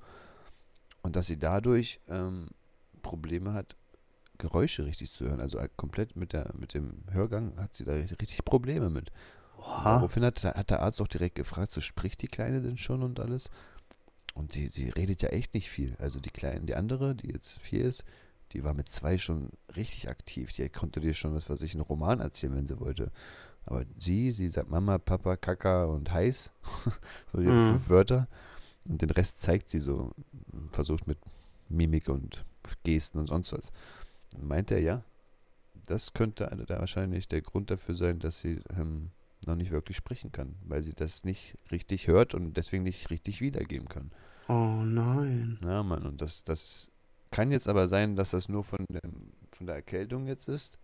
Und 1.02 1.16
dass 1.16 1.28
sie 1.28 1.40
dadurch 1.40 2.00
ähm, 2.08 2.48
Probleme 3.02 3.54
hat, 3.54 3.76
Geräusche 4.38 4.86
richtig 4.86 5.12
zu 5.12 5.26
hören. 5.26 5.42
Also 5.42 5.58
äh, 5.58 5.70
komplett 5.76 6.16
mit, 6.16 6.34
der, 6.34 6.52
mit 6.58 6.74
dem 6.74 7.04
Hörgang 7.12 7.58
hat 7.58 7.76
sie 7.76 7.84
da 7.84 7.94
richtig 7.94 8.46
Probleme 8.46 8.90
mit. 8.90 9.12
Daraufhin 9.58 10.24
hat, 10.24 10.44
hat 10.44 10.70
der 10.70 10.82
Arzt 10.82 11.02
auch 11.02 11.08
direkt 11.08 11.36
gefragt, 11.36 11.72
so 11.72 11.82
spricht 11.82 12.22
die 12.22 12.28
Kleine 12.28 12.62
denn 12.62 12.78
schon 12.78 13.04
und 13.04 13.20
alles? 13.20 13.50
Und 14.34 14.54
sie, 14.54 14.68
sie 14.68 14.90
redet 14.90 15.22
ja 15.22 15.30
echt 15.30 15.54
nicht 15.54 15.70
viel. 15.70 15.96
Also 16.00 16.20
die 16.20 16.30
Kleine, 16.30 16.62
die 16.62 16.76
andere, 16.76 17.16
die 17.16 17.32
jetzt 17.32 17.60
vier 17.60 17.86
ist, 17.86 18.06
die 18.54 18.64
war 18.64 18.74
mit 18.74 18.90
zwei 18.90 19.18
schon 19.18 19.50
richtig 19.76 20.10
aktiv. 20.10 20.52
Die 20.54 20.68
konnte 20.70 21.00
dir 21.00 21.14
schon, 21.14 21.34
was 21.34 21.50
weiß 21.50 21.62
ich, 21.62 21.74
einen 21.74 21.82
Roman 21.82 22.20
erzählen, 22.20 22.56
wenn 22.56 22.66
sie 22.66 22.80
wollte. 22.80 23.12
Aber 23.66 23.86
sie, 23.98 24.32
sie 24.32 24.50
sagt 24.50 24.70
Mama, 24.70 24.98
Papa, 24.98 25.36
Kaka 25.38 25.86
und 25.86 26.12
heiß. 26.12 26.52
so 27.34 27.42
ihre 27.42 27.54
Mhm. 27.54 27.70
fünf 27.72 27.90
Wörter. 27.90 28.28
Und 28.88 29.02
den 29.02 29.10
Rest 29.12 29.40
zeigt 29.42 29.70
sie 29.70 29.80
so. 29.80 30.12
Versucht 30.72 31.06
mit 31.08 31.18
Mimik 31.68 32.10
und 32.10 32.46
Gesten 32.84 33.20
und 33.20 33.28
sonst 33.28 33.54
was. 33.54 33.72
Und 34.36 34.48
meint 34.48 34.72
er, 34.72 34.80
ja, 34.80 35.04
das 35.86 36.14
könnte 36.14 36.46
da 36.68 36.80
wahrscheinlich 36.80 37.28
der 37.28 37.42
Grund 37.42 37.70
dafür 37.72 37.96
sein, 37.96 38.20
dass 38.20 38.40
sie 38.42 38.62
ähm, 38.76 39.12
noch 39.46 39.56
nicht 39.56 39.72
wirklich 39.72 39.98
sprechen 39.98 40.32
kann, 40.32 40.56
weil 40.66 40.84
sie 40.84 40.94
das 40.94 41.24
nicht 41.24 41.56
richtig 41.72 42.08
hört 42.08 42.34
und 42.34 42.58
deswegen 42.58 42.84
nicht 42.84 43.10
richtig 43.10 43.42
wiedergeben 43.42 43.88
kann. 43.88 44.12
Oh 44.48 44.82
nein. 44.84 45.58
Ja, 45.64 45.84
Mann, 45.84 46.06
und 46.06 46.22
das, 46.22 46.44
das 46.44 46.92
kann 47.40 47.54
jetzt 47.54 47.70
aber 47.70 47.88
sein, 47.88 48.18
dass 48.18 48.32
das 48.32 48.50
nur 48.50 48.66
von, 48.66 48.86
dem, 48.90 49.32
von 49.54 49.66
der 49.66 49.78
Erkältung 49.78 50.28
jetzt 50.28 50.50
ist, 50.50 50.78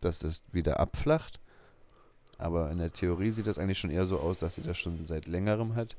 dass 0.00 0.20
das 0.20 0.44
wieder 0.52 0.78
abflacht. 0.78 1.40
Aber 2.36 2.70
in 2.70 2.78
der 2.78 2.92
Theorie 2.92 3.32
sieht 3.32 3.48
das 3.48 3.58
eigentlich 3.58 3.80
schon 3.80 3.90
eher 3.90 4.06
so 4.06 4.20
aus, 4.20 4.38
dass 4.38 4.54
sie 4.54 4.62
das 4.62 4.78
schon 4.78 5.04
seit 5.08 5.26
längerem 5.26 5.74
hat 5.74 5.96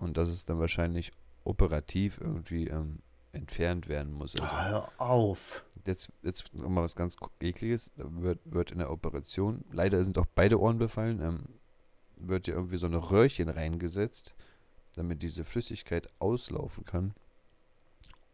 und 0.00 0.16
dass 0.16 0.28
es 0.28 0.46
dann 0.46 0.58
wahrscheinlich 0.58 1.12
operativ 1.44 2.20
irgendwie 2.20 2.66
ähm, 2.66 2.98
entfernt 3.30 3.88
werden 3.88 4.12
muss. 4.12 4.34
Also 4.34 4.52
Hör 4.52 4.88
auf. 4.98 5.62
jetzt, 5.86 6.12
jetzt 6.24 6.52
nochmal 6.56 6.82
was 6.82 6.96
ganz 6.96 7.14
ekliges, 7.38 7.92
da 7.96 8.02
wird, 8.08 8.40
wird 8.46 8.72
in 8.72 8.78
der 8.78 8.90
Operation, 8.90 9.64
leider 9.70 10.02
sind 10.02 10.18
auch 10.18 10.26
beide 10.34 10.60
Ohren 10.60 10.78
befallen, 10.78 11.22
ähm, 11.22 11.44
wird 12.16 12.48
ja 12.48 12.54
irgendwie 12.54 12.78
so 12.78 12.88
eine 12.88 13.12
Röhrchen 13.12 13.48
reingesetzt, 13.48 14.34
damit 14.96 15.22
diese 15.22 15.44
Flüssigkeit 15.44 16.08
auslaufen 16.18 16.84
kann. 16.84 17.14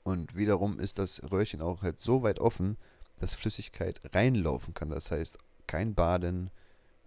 Und 0.05 0.37
wiederum 0.37 0.79
ist 0.79 0.99
das 0.99 1.23
Röhrchen 1.33 1.61
auch 1.61 1.83
halt 1.83 2.01
so 2.01 2.23
weit 2.23 2.39
offen, 2.39 2.77
dass 3.17 3.35
Flüssigkeit 3.35 3.99
reinlaufen 4.15 4.75
kann. 4.75 4.91
Das 4.91 5.11
heißt, 5.11 5.39
kein 5.67 5.95
Baden, 5.95 6.51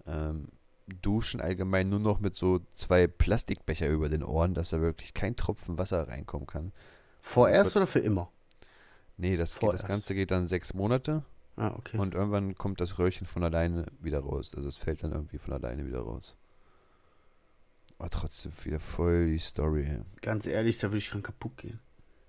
ähm, 0.05 0.47
Duschen 1.01 1.41
allgemein 1.41 1.89
nur 1.89 1.99
noch 1.99 2.19
mit 2.19 2.35
so 2.35 2.61
zwei 2.73 3.07
Plastikbecher 3.07 3.87
über 3.87 4.09
den 4.09 4.23
Ohren, 4.23 4.53
dass 4.53 4.69
da 4.69 4.81
wirklich 4.81 5.13
kein 5.13 5.35
Tropfen 5.35 5.77
Wasser 5.77 6.07
reinkommen 6.07 6.47
kann. 6.47 6.71
Vorerst 7.21 7.75
oder 7.75 7.87
für 7.87 7.99
immer? 7.99 8.31
Nee, 9.17 9.35
das, 9.35 9.59
geht, 9.59 9.73
das. 9.73 9.85
Ganze 9.85 10.15
geht 10.15 10.31
dann 10.31 10.47
sechs 10.47 10.73
Monate. 10.73 11.23
Ah, 11.55 11.73
okay. 11.75 11.97
Und 11.97 12.13
irgendwann 12.13 12.55
kommt 12.55 12.79
das 12.79 12.99
Röhrchen 12.99 13.27
von 13.27 13.43
alleine 13.43 13.85
wieder 13.99 14.19
raus. 14.19 14.53
Also 14.55 14.69
es 14.69 14.77
fällt 14.77 15.03
dann 15.03 15.11
irgendwie 15.11 15.37
von 15.37 15.53
alleine 15.53 15.85
wieder 15.85 15.99
raus. 15.99 16.35
Aber 17.97 18.09
trotzdem 18.09 18.51
wieder 18.63 18.79
voll 18.79 19.31
die 19.31 19.39
Story. 19.39 19.87
Ganz 20.21 20.45
ehrlich, 20.45 20.77
da 20.77 20.87
würde 20.87 20.99
ich 20.99 21.09
dran 21.09 21.23
kaputt 21.23 21.57
gehen. 21.57 21.79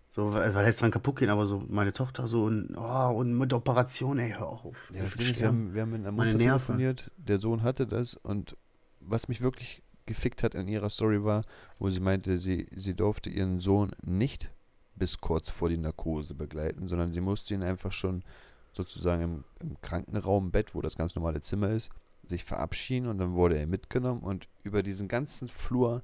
So, 0.09 0.33
weil, 0.33 0.55
heißt 0.55 0.81
dran 0.81 0.91
kaputt 0.91 1.17
gehen, 1.17 1.29
aber 1.29 1.47
so 1.47 1.63
meine 1.69 1.93
Tochter 1.93 2.29
so 2.29 2.45
und, 2.45 2.75
oh, 2.77 3.13
und 3.15 3.37
mit 3.37 3.53
Operation, 3.53 4.19
ey, 4.19 4.31
hör 4.31 4.49
auf. 4.49 4.77
Ja, 4.93 5.03
das 5.03 5.17
Ding 5.17 5.29
ist, 5.29 5.41
wir 5.41 5.49
haben, 5.49 5.75
wir 5.75 5.83
haben 5.83 5.91
mit 5.91 6.01
einer 6.01 6.13
Mutter 6.13 6.39
telefoniert, 6.39 7.11
der 7.19 7.39
Sohn 7.39 7.63
hatte 7.63 7.87
das 7.87 8.15
und 8.15 8.57
was 9.01 9.29
mich 9.29 9.43
wirklich 9.43 9.83
gefickt 10.07 10.43
hat 10.43 10.55
in 10.55 10.67
ihrer 10.67 10.89
Story 10.89 11.23
war, 11.23 11.43
wo 11.79 11.91
sie 11.91 12.01
meinte, 12.01 12.39
sie, 12.39 12.67
sie 12.75 12.95
durfte 12.95 13.29
ihren 13.29 13.61
Sohn 13.61 13.91
nicht 14.05 14.51
bis 14.95 15.19
kurz 15.19 15.51
vor 15.51 15.69
die 15.69 15.77
Narkose 15.77 16.35
begleiten, 16.35 16.89
sondern 16.89 17.13
sie 17.13 17.21
musste 17.21 17.53
ihn 17.55 17.63
einfach 17.63 17.93
schon 17.93 18.25
sozusagen 18.73 19.23
im, 19.23 19.45
im 19.61 19.81
Krankenraum, 19.83 20.51
Bett, 20.51 20.75
wo 20.75 20.81
das 20.81 20.97
ganz 20.97 21.15
normale 21.15 21.41
Zimmer 21.43 21.69
ist, 21.69 21.91
sich 22.27 22.45
verabschieden 22.45 23.07
und 23.07 23.19
dann 23.19 23.35
wurde 23.35 23.59
er 23.59 23.67
mitgenommen 23.67 24.23
und 24.23 24.49
über 24.65 24.83
diesen 24.83 25.07
ganzen 25.07 25.49
Flur 25.49 26.03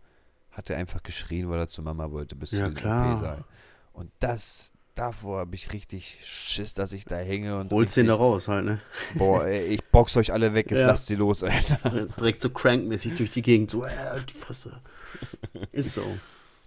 hat 0.50 0.70
er 0.70 0.76
einfach 0.76 1.02
geschrien, 1.02 1.48
weil 1.48 1.59
er 1.59 1.68
zu 1.68 1.82
Mama 1.82 2.11
wollte, 2.11 2.36
bis 2.36 2.52
Ja, 2.52 2.68
zu 2.68 2.74
dem. 2.74 2.86
OP-Saal. 2.86 3.44
Und 3.95 4.11
das, 4.20 4.72
davor 4.95 5.38
habe 5.40 5.55
ich 5.55 5.72
richtig 5.72 6.18
Schiss, 6.24 6.74
dass 6.74 6.92
ich 6.92 7.05
da 7.07 7.16
hänge 7.16 7.59
und 7.59 7.72
Holst 7.72 7.97
den 7.97 8.09
da 8.09 8.14
raus 8.16 8.49
halt, 8.49 8.64
ne? 8.66 8.80
Boah, 9.14 9.47
ey, 9.47 9.62
ich 9.74 9.84
box 9.84 10.16
euch 10.16 10.32
alle 10.32 10.53
weg, 10.53 10.70
jetzt 10.70 10.80
Ja. 10.80 10.88
lasst 10.88 11.07
sie 11.07 11.14
los, 11.16 11.42
Alter. 11.42 12.07
Direkt 12.18 12.42
so 12.42 12.51
crankmäßig 12.51 13.16
durch 13.16 13.30
die 13.30 13.42
Gegend, 13.42 13.70
so, 13.70 13.84
äh, 13.84 13.90
die 14.28 14.34
Fresse. 14.38 14.80
Ist 15.72 15.95
so. 15.95 16.18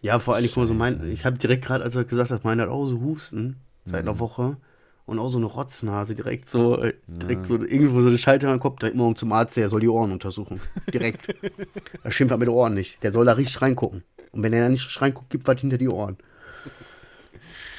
Ja, 0.01 0.19
vor 0.19 0.36
allem, 0.36 0.49
mal, 0.55 0.67
so 0.67 0.73
mein, 0.73 1.11
ich 1.11 1.25
habe 1.25 1.38
direkt 1.38 1.65
gerade, 1.65 1.84
als 1.84 1.95
er 1.95 2.05
gesagt 2.05 2.32
hat, 2.32 2.43
meiner 2.43 2.63
hat 2.63 2.69
auch 2.69 2.86
so 2.88 2.99
Husten 3.01 3.57
seit 3.86 4.01
einer 4.01 4.13
Mhm. 4.13 4.19
Woche 4.19 4.57
und 5.05 5.19
auch 5.19 5.28
so 5.30 5.38
eine 5.38 5.47
Rotznase, 5.47 6.15
direkt 6.15 6.49
so, 6.49 6.82
äh, 6.82 6.93
direkt 7.07 7.41
Ja. 7.41 7.45
so 7.47 7.55
irgendwo 7.65 8.01
so 8.01 8.07
eine 8.07 8.17
Schalter 8.17 8.49
am 8.51 8.59
Kopf, 8.59 8.80
direkt 8.80 8.95
morgen 8.95 9.15
zum 9.15 9.32
Arzt, 9.34 9.57
der 9.57 9.69
soll 9.69 9.80
die 9.82 9.89
Ohren 9.89 10.11
untersuchen. 10.11 10.61
Direkt. 10.93 11.36
er 12.03 12.11
schimpft 12.11 12.32
halt 12.32 12.39
mit 12.39 12.47
den 12.47 12.53
Ohren 12.55 12.73
nicht. 12.73 13.01
Der 13.03 13.11
soll 13.11 13.25
da 13.25 13.34
richtig 13.34 13.61
reingucken. 13.61 14.03
Und 14.32 14.43
wenn 14.43 14.53
er 14.53 14.61
da 14.61 14.69
nicht 14.69 15.01
reinguckt, 15.01 15.30
gibt 15.30 15.47
was 15.47 15.59
hinter 15.59 15.78
die 15.78 15.89
Ohren. 15.89 16.17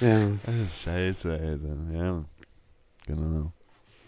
Ja. 0.01 0.30
Das 0.44 0.55
ist 0.55 0.82
scheiße, 0.82 1.32
Alter. 1.32 1.76
Ja. 1.92 2.24
Genau. 3.07 3.53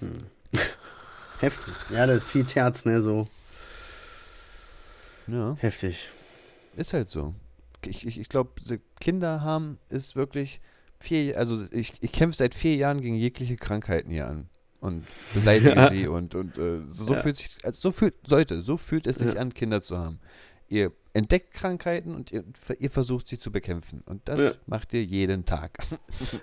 Heftig. 1.40 1.74
Ja, 1.90 2.06
das 2.06 2.18
ist 2.18 2.28
viel 2.30 2.44
Terz, 2.44 2.84
ne, 2.84 3.02
so. 3.02 3.28
Ja, 5.26 5.56
Heftig. 5.58 6.08
ist 6.76 6.92
halt 6.92 7.10
so. 7.10 7.34
Ich, 7.86 8.06
ich, 8.06 8.18
ich 8.20 8.28
glaube, 8.28 8.50
Kinder 9.00 9.40
haben 9.42 9.78
ist 9.88 10.16
wirklich 10.16 10.60
vier, 10.98 11.38
also 11.38 11.64
ich, 11.70 11.92
ich 12.00 12.12
kämpfe 12.12 12.36
seit 12.36 12.54
vier 12.54 12.76
Jahren 12.76 13.00
gegen 13.00 13.14
jegliche 13.14 13.56
Krankheiten 13.56 14.10
hier 14.10 14.26
an. 14.28 14.48
Und 14.80 15.06
beseitige 15.34 15.74
Ja. 15.74 15.88
sie 15.88 16.06
und, 16.08 16.34
und 16.34 16.56
äh, 16.58 16.80
so 16.88 17.14
Ja. 17.14 17.20
fühlt 17.20 17.36
sich, 17.36 17.58
also 17.64 17.80
so 17.80 17.90
fühlt, 17.90 18.14
sollte, 18.26 18.60
so 18.62 18.76
fühlt 18.76 19.06
es 19.06 19.18
sich 19.18 19.34
Ja. 19.34 19.40
an, 19.40 19.52
Kinder 19.54 19.82
zu 19.82 19.98
haben. 19.98 20.20
Ihr 20.68 20.92
entdeckt 21.12 21.52
Krankheiten 21.52 22.14
und 22.14 22.30
ihr, 22.32 22.44
ihr 22.78 22.90
versucht 22.90 23.28
sie 23.28 23.38
zu 23.38 23.50
bekämpfen. 23.50 24.02
Und 24.06 24.28
das 24.28 24.40
Ja. 24.40 24.50
macht 24.66 24.92
ihr 24.94 25.02
jeden 25.02 25.44
Tag. 25.44 25.78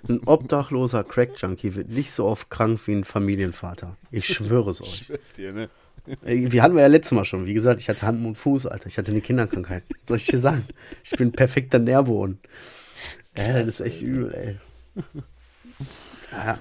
Ein 0.08 0.20
obdachloser 0.26 1.04
Crack-Junkie 1.04 1.74
wird 1.74 1.88
nicht 1.88 2.12
so 2.12 2.26
oft 2.26 2.50
krank 2.50 2.80
wie 2.86 2.92
ein 2.92 3.04
Familienvater. 3.04 3.96
Ich 4.10 4.26
schwöre 4.26 4.70
es 4.70 4.80
euch. 4.82 5.04
schwör's 5.06 5.32
dir, 5.32 5.52
ne? 5.52 5.68
Wir 6.22 6.62
hatten 6.62 6.74
wir 6.74 6.82
ja 6.82 6.86
letztes 6.88 7.12
Mal 7.12 7.24
schon. 7.24 7.46
Wie 7.46 7.54
gesagt, 7.54 7.80
ich 7.80 7.88
hatte 7.88 8.02
Hand 8.02 8.24
und 8.24 8.36
Fuß, 8.36 8.66
Alter. 8.66 8.86
Ich 8.86 8.96
hatte 8.98 9.10
eine 9.10 9.20
Kinderkrankheit. 9.20 9.84
Soll 10.06 10.16
ich 10.18 10.26
dir 10.26 10.38
sagen? 10.38 10.64
Ich 11.04 11.10
bin 11.10 11.32
perfekter 11.32 11.78
Nährboden. 11.78 12.38
Ja, 13.36 13.54
das 13.60 13.66
ist 13.66 13.80
echt 13.80 14.02
übel, 14.02 14.32
ey. 14.34 14.56
Ja. 16.32 16.58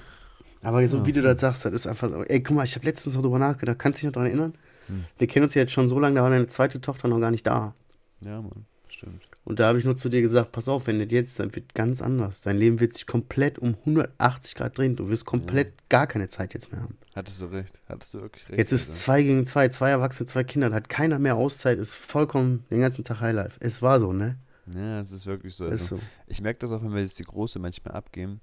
Aber 0.64 0.86
so 0.88 1.06
wie 1.06 1.12
du 1.12 1.22
das 1.22 1.40
sagst, 1.40 1.66
das 1.66 1.74
ist 1.74 1.88
einfach 1.88 2.10
so. 2.10 2.24
Ey, 2.24 2.42
guck 2.42 2.56
mal, 2.58 2.64
ich 2.66 2.76
habe 2.76 2.86
letztens 2.86 3.16
noch 3.16 3.22
drüber 3.22 3.40
nachgedacht. 3.40 3.80
Kannst 3.80 4.00
du 4.00 4.02
dich 4.02 4.06
noch 4.08 4.14
daran 4.14 4.28
erinnern? 4.28 4.54
Hm. 4.88 5.06
Wir 5.18 5.28
kennen 5.28 5.44
uns 5.46 5.54
ja 5.54 5.62
jetzt 5.62 5.72
schon 5.72 5.88
so 5.90 6.00
lange, 6.00 6.16
da 6.16 6.24
war 6.24 6.30
deine 6.30 6.48
zweite 6.48 6.82
Tochter 6.82 7.08
noch 7.08 7.20
gar 7.20 7.32
nicht 7.32 7.46
da. 7.48 7.74
Ja, 8.22 8.42
Mann, 8.42 8.66
stimmt. 8.88 9.24
Und 9.44 9.60
da 9.60 9.68
habe 9.68 9.80
ich 9.80 9.86
nur 9.86 9.96
zu 9.96 10.10
dir 10.10 10.22
gesagt, 10.22 10.52
pass 10.52 10.68
auf, 10.68 10.88
wenn 10.88 11.00
das 11.00 11.08
jetzt, 11.10 11.40
dann 11.40 11.56
wird 11.56 11.74
ganz 11.74 12.02
anders. 12.02 12.42
Dein 12.42 12.58
Leben 12.58 12.82
wird 12.82 12.94
sich 12.94 13.08
komplett 13.08 13.58
um 13.60 13.76
180 13.76 14.56
Grad 14.56 14.78
drehen. 14.78 14.98
Du 14.98 15.08
wirst 15.08 15.26
komplett 15.26 15.88
gar 15.88 16.06
keine 16.06 16.28
Zeit 16.28 16.54
jetzt 16.54 16.72
mehr 16.72 16.82
haben. 16.82 16.98
Hattest 17.16 17.42
du 17.42 17.46
recht. 17.46 17.80
Hattest 17.88 18.14
du 18.14 18.22
wirklich 18.22 18.50
recht. 18.50 18.58
Jetzt 18.58 18.74
ist 18.74 18.90
Alter. 18.90 19.00
zwei 19.00 19.24
gegen 19.24 19.46
zwei, 19.46 19.70
zwei 19.70 19.90
Erwachsene, 19.90 20.28
zwei 20.28 20.44
Kinder, 20.44 20.70
da 20.70 20.76
hat 20.76 20.90
keiner 20.90 21.18
mehr 21.18 21.38
Auszeit, 21.38 21.80
ist 21.80 21.94
vollkommen 21.94 22.66
den 22.70 22.82
ganzen 22.82 23.06
Tag 23.06 23.22
Highlife. 23.22 23.58
Es 23.62 23.82
war 23.82 24.00
so, 24.02 24.12
ne? 24.12 24.38
Ja, 24.76 25.00
es 25.00 25.14
ist 25.14 25.26
wirklich 25.26 25.56
so. 25.56 25.66
Also, 25.66 25.96
so. 25.96 26.02
Ich 26.26 26.42
merke 26.42 26.60
das 26.60 26.72
auch, 26.72 26.84
wenn 26.84 26.94
wir 26.94 27.02
jetzt 27.02 27.20
die 27.20 27.24
Große 27.24 27.58
manchmal 27.60 27.94
abgeben, 27.94 28.42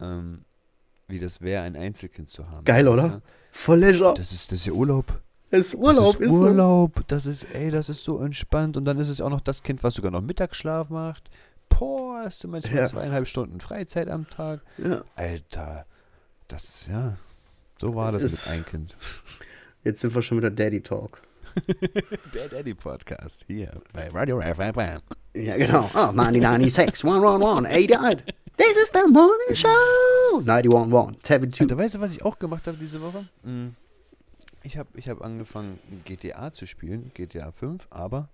ähm, 0.00 0.44
wie 1.06 1.18
das 1.18 1.42
wäre, 1.42 1.64
ein 1.64 1.76
Einzelkind 1.76 2.30
zu 2.30 2.48
haben. 2.50 2.64
Geil, 2.64 2.88
oder? 2.88 3.20
Voll 3.52 3.80
du? 3.80 4.14
Das 4.14 4.32
ist, 4.32 4.50
das 4.50 4.60
ist 4.60 4.66
ja 4.66 4.72
Urlaub. 4.72 5.20
Es 5.50 5.68
ist 5.68 5.74
Urlaub, 5.76 6.12
das 6.18 6.20
ist 6.20 6.30
Urlaub. 6.30 6.92
Das 7.08 7.26
ist, 7.26 7.44
ey, 7.54 7.70
das 7.70 7.88
ist 7.88 8.02
so 8.04 8.18
entspannt. 8.20 8.76
Und 8.76 8.84
dann 8.84 8.98
ist 8.98 9.08
es 9.08 9.20
auch 9.20 9.30
noch 9.30 9.40
das 9.40 9.62
Kind, 9.62 9.82
was 9.84 9.94
sogar 9.94 10.10
noch 10.10 10.20
Mittagsschlaf 10.22 10.90
macht. 10.90 11.30
Boah, 11.68 12.22
hast 12.24 12.42
du 12.44 12.48
manchmal 12.48 12.80
Ja. 12.82 12.86
zweieinhalb 12.86 13.26
Stunden 13.26 13.60
Freizeit 13.60 14.08
am 14.10 14.28
Tag. 14.28 14.60
So. 14.78 14.88
Ja. 14.88 15.04
Alter, 15.14 15.86
das, 16.48 16.86
ja, 16.88 17.16
so 17.78 17.94
war 17.94 18.12
das 18.12 18.22
Ist- 18.22 18.46
mit 18.46 18.54
ein 18.56 18.64
Kind. 18.64 18.96
Jetzt 19.84 20.00
sind 20.00 20.14
wir 20.14 20.22
schon 20.22 20.38
wieder 20.38 20.50
Daddy 20.50 20.80
Talk. 20.80 21.20
Der 22.34 22.48
Daddy 22.48 22.74
Podcast 22.74 23.44
hier 23.46 23.70
bei 23.92 24.08
Radio 24.08 24.40
FFM. 24.40 25.00
Ja, 25.34 25.56
genau. 25.56 25.88
Oh, 25.94 26.12
9096, 26.12 27.04
111, 27.04 27.92
88. 27.92 28.34
This 28.58 28.76
is 28.76 28.90
the 28.92 29.10
morning 29.10 29.54
show. 29.54 30.40
911, 30.44 31.16
72. 31.22 31.60
Alter, 31.62 31.78
weißt 31.78 31.94
du, 31.96 32.00
was 32.00 32.12
ich 32.12 32.24
auch 32.24 32.38
gemacht 32.38 32.66
habe 32.66 32.76
diese 32.78 33.00
Woche? 33.00 33.26
Mm. 33.42 33.68
Ich 34.66 34.76
habe 34.76 34.88
ich 34.98 35.08
hab 35.08 35.22
angefangen, 35.22 35.78
GTA 36.04 36.52
zu 36.52 36.66
spielen, 36.66 37.12
GTA 37.14 37.52
5, 37.52 37.86
aber 37.88 38.28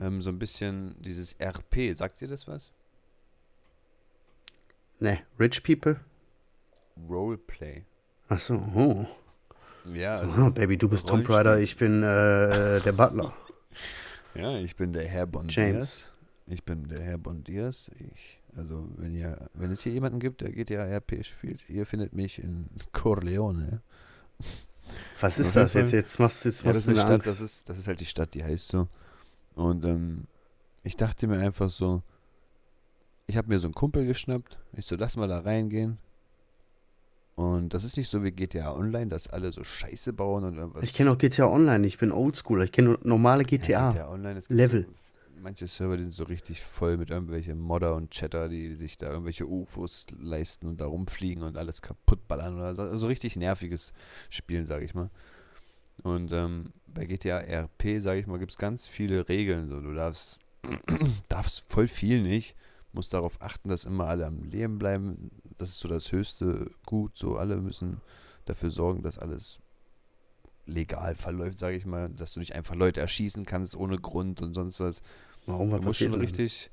ähm, 0.00 0.22
so 0.22 0.30
ein 0.30 0.38
bisschen 0.38 0.96
dieses 0.98 1.36
RP. 1.38 1.94
Sagt 1.94 2.22
ihr 2.22 2.28
das 2.28 2.48
was? 2.48 2.72
Ne, 4.98 5.20
Rich 5.38 5.62
People. 5.62 6.00
Roleplay. 7.06 7.84
Achso, 8.28 8.54
oh. 8.54 9.06
Ja, 9.92 10.24
so, 10.24 10.30
also, 10.30 10.50
Baby, 10.52 10.78
du 10.78 10.88
bist 10.88 11.06
Tom 11.06 11.20
Raider, 11.20 11.60
ich 11.60 11.76
bin 11.76 12.02
äh, 12.02 12.80
der 12.80 12.92
Butler. 12.92 13.34
Ja, 14.34 14.56
ich 14.56 14.76
bin 14.76 14.92
der 14.92 15.06
Herr 15.08 15.26
Bondias. 15.26 15.54
James. 15.54 16.12
Ich 16.46 16.62
bin 16.64 16.86
der 16.86 17.00
Herr 17.00 17.18
Bondias. 17.18 17.90
Ich, 18.14 18.40
also, 18.56 18.88
wenn 18.96 19.14
ihr, 19.14 19.48
wenn 19.54 19.72
es 19.72 19.82
hier 19.82 19.92
jemanden 19.92 20.20
gibt, 20.20 20.42
der 20.42 20.52
GTA 20.52 20.84
RP 20.84 21.24
spielt, 21.24 21.68
ihr 21.68 21.84
findet 21.84 22.12
mich 22.12 22.40
in 22.40 22.70
Corleone. 22.92 23.82
Was 25.20 25.38
ist 25.38 25.54
das 25.56 25.74
jetzt? 25.74 25.92
Jetzt 25.92 26.18
machst, 26.18 26.44
jetzt 26.44 26.62
ja, 26.62 26.72
das 26.72 26.82
ist 26.82 26.88
eine 26.88 27.00
Stadt, 27.00 27.26
das 27.26 27.40
ist, 27.40 27.68
das 27.68 27.78
ist 27.78 27.88
halt 27.88 28.00
die 28.00 28.06
Stadt, 28.06 28.34
die 28.34 28.44
heißt 28.44 28.68
so. 28.68 28.88
Und 29.54 29.84
ähm, 29.84 30.24
ich 30.82 30.96
dachte 30.96 31.26
mir 31.26 31.38
einfach 31.38 31.68
so, 31.68 32.02
ich 33.26 33.36
habe 33.36 33.48
mir 33.48 33.58
so 33.58 33.66
einen 33.66 33.74
Kumpel 33.74 34.06
geschnappt. 34.06 34.58
Ich 34.72 34.86
so, 34.86 34.96
lass 34.96 35.16
mal 35.16 35.28
da 35.28 35.40
reingehen. 35.40 35.98
Und 37.34 37.72
das 37.72 37.84
ist 37.84 37.96
nicht 37.96 38.08
so 38.08 38.24
wie 38.24 38.32
GTA 38.32 38.74
Online, 38.74 39.06
dass 39.06 39.28
alle 39.28 39.52
so 39.52 39.62
Scheiße 39.62 40.12
bauen 40.12 40.42
und 40.42 40.56
irgendwas. 40.56 40.82
Ich 40.82 40.94
kenne 40.94 41.12
auch 41.12 41.18
GTA 41.18 41.46
Online, 41.46 41.86
ich 41.86 41.96
bin 41.98 42.10
oldschool, 42.10 42.64
ich 42.64 42.72
kenne 42.72 42.98
normale 43.04 43.44
GTA. 43.44 43.70
Ja, 43.70 43.90
GTA 43.90 44.08
Online 44.10 44.38
ist 44.38 44.50
Level. 44.50 44.86
So, 44.86 44.90
manche 45.40 45.66
Server 45.66 45.98
sind 45.98 46.12
so 46.12 46.24
richtig 46.24 46.62
voll 46.62 46.96
mit 46.96 47.10
irgendwelchen 47.10 47.58
Modder 47.58 47.94
und 47.94 48.10
Chatter, 48.10 48.48
die 48.48 48.74
sich 48.76 48.96
da 48.96 49.08
irgendwelche 49.08 49.46
UFOs 49.46 50.06
leisten 50.18 50.66
und 50.66 50.80
da 50.80 50.86
rumfliegen 50.86 51.42
und 51.42 51.56
alles 51.56 51.82
kaputt 51.82 52.26
ballern 52.28 52.56
oder 52.56 52.74
so. 52.74 52.82
Also 52.82 53.06
richtig 53.06 53.36
nerviges 53.36 53.92
Spielen, 54.30 54.64
sage 54.64 54.84
ich 54.84 54.94
mal. 54.94 55.10
Und 56.02 56.32
ähm, 56.32 56.72
bei 56.86 57.06
GTA 57.06 57.38
RP, 57.38 58.00
sage 58.00 58.20
ich 58.20 58.26
mal, 58.26 58.38
gibt 58.38 58.52
es 58.52 58.58
ganz 58.58 58.86
viele 58.86 59.28
Regeln. 59.28 59.68
So, 59.68 59.80
du 59.80 59.94
darfst, 59.94 60.38
darfst 61.28 61.64
voll 61.70 61.88
viel 61.88 62.22
nicht 62.22 62.56
muss 62.92 63.08
darauf 63.08 63.40
achten, 63.42 63.68
dass 63.68 63.84
immer 63.84 64.08
alle 64.08 64.26
am 64.26 64.42
Leben 64.42 64.78
bleiben. 64.78 65.30
Das 65.56 65.68
ist 65.68 65.80
so 65.80 65.88
das 65.88 66.10
höchste 66.12 66.70
Gut. 66.86 67.16
So 67.16 67.36
alle 67.36 67.56
müssen 67.58 68.00
dafür 68.44 68.70
sorgen, 68.70 69.02
dass 69.02 69.18
alles 69.18 69.60
legal 70.66 71.14
verläuft, 71.14 71.58
sage 71.58 71.76
ich 71.76 71.86
mal, 71.86 72.10
dass 72.10 72.34
du 72.34 72.40
nicht 72.40 72.54
einfach 72.54 72.74
Leute 72.74 73.00
erschießen 73.00 73.46
kannst 73.46 73.74
ohne 73.76 73.98
Grund 73.98 74.42
und 74.42 74.54
sonst 74.54 74.80
was. 74.80 75.02
Warum 75.48 75.72
was 75.72 75.80
passiert 75.80 76.12
schon 76.12 76.20
richtig? 76.20 76.70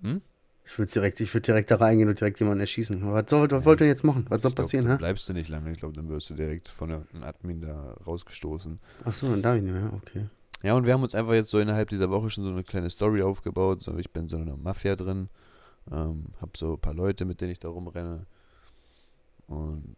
Hm? 0.00 0.22
Ich 0.66 0.78
würde 0.78 0.90
direkt, 0.90 1.20
ich 1.20 1.32
würd 1.34 1.46
direkt 1.46 1.70
da 1.70 1.76
reingehen 1.76 2.08
und 2.08 2.18
direkt 2.18 2.40
jemanden 2.40 2.60
erschießen. 2.60 3.00
Was, 3.12 3.28
soll, 3.28 3.50
was 3.50 3.60
ja, 3.60 3.64
wollt 3.66 3.80
ihr 3.82 3.86
jetzt 3.86 4.02
machen? 4.02 4.24
Was 4.30 4.42
soll 4.42 4.52
glaub, 4.52 4.64
passieren? 4.64 4.86
Dann 4.86 4.98
bleibst 4.98 5.28
du 5.28 5.34
nicht 5.34 5.50
lange. 5.50 5.70
Ich 5.72 5.78
glaube, 5.78 5.94
dann 5.94 6.08
wirst 6.08 6.30
du 6.30 6.34
direkt 6.34 6.68
von 6.68 6.90
einem 6.90 7.22
Admin 7.22 7.60
da 7.60 7.92
rausgestoßen. 8.06 8.80
Achso, 9.04 9.26
dann 9.26 9.42
darf 9.42 9.56
ich 9.56 9.62
nicht 9.62 9.74
mehr. 9.74 9.92
Okay. 9.92 10.26
Ja, 10.62 10.74
und 10.74 10.86
wir 10.86 10.94
haben 10.94 11.02
uns 11.02 11.14
einfach 11.14 11.34
jetzt 11.34 11.50
so 11.50 11.58
innerhalb 11.58 11.90
dieser 11.90 12.08
Woche 12.08 12.30
schon 12.30 12.44
so 12.44 12.50
eine 12.50 12.64
kleine 12.64 12.88
Story 12.88 13.20
aufgebaut. 13.20 13.82
So, 13.82 13.98
ich 13.98 14.10
bin 14.10 14.28
so 14.28 14.36
in 14.36 14.42
einer 14.42 14.56
Mafia 14.56 14.96
drin. 14.96 15.28
Ähm, 15.92 16.28
hab 16.40 16.56
so 16.56 16.74
ein 16.74 16.80
paar 16.80 16.94
Leute, 16.94 17.26
mit 17.26 17.42
denen 17.42 17.52
ich 17.52 17.58
da 17.58 17.68
rumrenne. 17.68 18.26
Und 19.46 19.96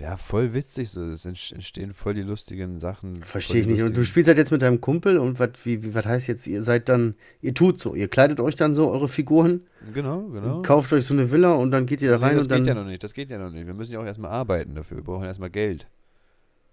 ja, 0.00 0.16
voll 0.16 0.54
witzig 0.54 0.90
so. 0.90 1.02
Es 1.02 1.24
entstehen 1.24 1.92
voll 1.92 2.14
die 2.14 2.22
lustigen 2.22 2.80
Sachen. 2.80 3.22
Verstehe 3.22 3.60
ich 3.60 3.66
nicht. 3.66 3.82
Und 3.82 3.96
du 3.96 4.04
spielst 4.04 4.28
halt 4.28 4.38
jetzt 4.38 4.50
mit 4.50 4.62
deinem 4.62 4.80
Kumpel 4.80 5.18
und 5.18 5.38
was 5.38 5.50
wie, 5.64 5.94
was 5.94 6.04
heißt 6.04 6.26
jetzt, 6.26 6.46
ihr 6.46 6.62
seid 6.62 6.88
dann, 6.88 7.14
ihr 7.40 7.54
tut 7.54 7.78
so, 7.78 7.94
ihr 7.94 8.08
kleidet 8.08 8.40
euch 8.40 8.56
dann 8.56 8.74
so 8.74 8.90
eure 8.90 9.08
Figuren. 9.08 9.62
Genau, 9.92 10.22
genau. 10.28 10.62
Kauft 10.62 10.92
euch 10.92 11.06
so 11.06 11.14
eine 11.14 11.30
Villa 11.30 11.52
und 11.52 11.70
dann 11.70 11.86
geht 11.86 12.02
ihr 12.02 12.10
da 12.10 12.18
rein 12.18 12.30
nee, 12.30 12.36
das 12.36 12.44
und 12.44 12.50
dann. 12.50 12.58
Das 12.58 12.66
geht 12.66 12.74
ja 12.76 12.82
noch 12.82 12.88
nicht, 12.88 13.02
das 13.04 13.14
geht 13.14 13.30
ja 13.30 13.38
noch 13.38 13.50
nicht. 13.50 13.66
Wir 13.66 13.74
müssen 13.74 13.92
ja 13.92 14.00
auch 14.00 14.06
erstmal 14.06 14.32
arbeiten 14.32 14.74
dafür. 14.74 14.96
Wir 14.96 15.04
brauchen 15.04 15.24
erstmal 15.24 15.50
Geld. 15.50 15.88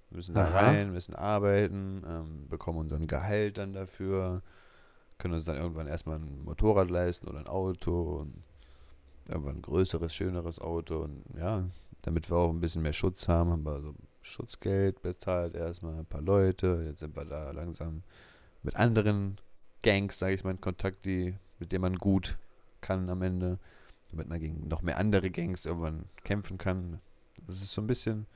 Wir 0.10 0.18
müssen 0.18 0.36
da 0.36 0.46
Aha. 0.48 0.60
rein, 0.60 0.92
müssen 0.92 1.16
arbeiten, 1.16 2.04
ähm, 2.10 2.48
bekommen 2.50 2.80
unseren 2.80 3.08
Gehalt 3.08 3.58
dann 3.58 3.74
dafür 3.74 4.42
können 5.22 5.36
uns 5.36 5.46
dann 5.46 5.58
irgendwann 5.58 5.88
erstmal 5.88 6.18
ein 6.18 6.44
Motorrad 6.44 6.90
leisten 6.90 7.28
oder 7.28 7.40
ein 7.40 7.48
Auto 7.48 8.22
und 8.22 8.44
irgendwann 9.28 9.58
ein 9.58 9.62
größeres, 9.62 10.14
schöneres 10.14 10.60
Auto 10.60 11.04
und 11.04 11.24
ja, 11.38 11.64
damit 12.02 12.30
wir 12.30 12.38
auch 12.38 12.50
ein 12.50 12.60
bisschen 12.60 12.82
mehr 12.82 12.94
Schutz 12.94 13.28
haben, 13.28 13.52
haben 13.52 13.66
wir 13.66 13.82
so 13.82 13.96
Schutzgeld 14.22 15.02
bezahlt, 15.02 15.56
erstmal 15.56 16.00
ein 16.00 16.06
paar 16.06 16.22
Leute, 16.22 16.84
jetzt 16.88 17.00
sind 17.00 17.16
wir 17.16 17.26
da 17.26 17.52
langsam 17.52 18.04
mit 18.64 18.76
anderen 18.76 19.40
Gangs, 19.84 20.20
sage 20.20 20.36
ich 20.36 20.44
mal, 20.44 20.52
in 20.52 20.62
Kontakt, 20.62 21.06
die, 21.06 21.36
mit 21.60 21.72
denen 21.72 21.82
man 21.82 21.96
gut 21.96 22.38
kann 22.82 23.10
am 23.10 23.22
Ende, 23.22 23.60
damit 24.12 24.28
man 24.30 24.40
gegen 24.40 24.68
noch 24.68 24.82
mehr 24.82 24.98
andere 24.98 25.32
Gangs 25.32 25.66
irgendwann 25.66 26.06
kämpfen 26.24 26.58
kann. 26.58 27.00
Das 27.48 27.62
ist 27.62 27.74
so 27.74 27.82
ein 27.82 27.88
bisschen. 27.88 28.28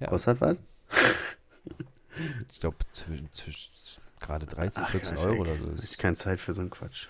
Ja. 0.00 0.10
Was 0.10 0.26
hat 0.26 0.40
was? 0.40 0.56
Ich 2.50 2.60
glaube, 2.60 2.76
zwischen, 2.92 3.32
zwischen 3.32 3.70
gerade 4.20 4.46
13, 4.46 4.84
14 4.86 5.18
Ach, 5.18 5.22
Euro 5.22 5.42
oder 5.42 5.56
so. 5.56 5.70
Das 5.70 5.84
ist 5.84 5.98
keine 5.98 6.16
Zeit 6.16 6.40
für 6.40 6.54
so 6.54 6.60
einen 6.60 6.70
Quatsch. 6.70 7.06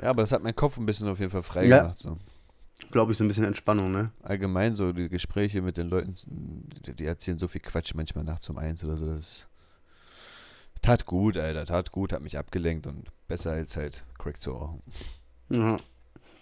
Ja, 0.00 0.10
aber 0.10 0.22
das 0.22 0.32
hat 0.32 0.42
meinen 0.42 0.56
Kopf 0.56 0.78
ein 0.78 0.86
bisschen 0.86 1.08
auf 1.08 1.18
jeden 1.18 1.30
Fall 1.30 1.42
frei 1.42 1.66
ja. 1.66 1.80
gemacht. 1.80 1.98
So. 1.98 2.18
Glaube 2.90 3.12
ich, 3.12 3.18
so 3.18 3.24
ein 3.24 3.28
bisschen 3.28 3.44
Entspannung, 3.44 3.90
ne? 3.90 4.12
Allgemein 4.22 4.74
so 4.74 4.92
die 4.92 5.08
Gespräche 5.08 5.62
mit 5.62 5.76
den 5.78 5.88
Leuten, 5.88 6.14
die 6.98 7.06
erzählen 7.06 7.38
so 7.38 7.48
viel 7.48 7.62
Quatsch 7.62 7.94
manchmal 7.94 8.24
nachts 8.24 8.48
um 8.50 8.58
eins 8.58 8.84
oder 8.84 8.96
so. 8.96 9.12
Das 9.14 9.48
tat 10.82 11.06
gut, 11.06 11.36
Alter, 11.36 11.64
tat 11.64 11.90
gut, 11.90 12.12
hat 12.12 12.22
mich 12.22 12.36
abgelenkt 12.38 12.86
und 12.86 13.10
besser 13.28 13.52
als 13.52 13.76
halt 13.76 14.04
Crack 14.18 14.40
zu 14.40 14.52
rauchen. 14.52 14.82
Ja, 15.48 15.78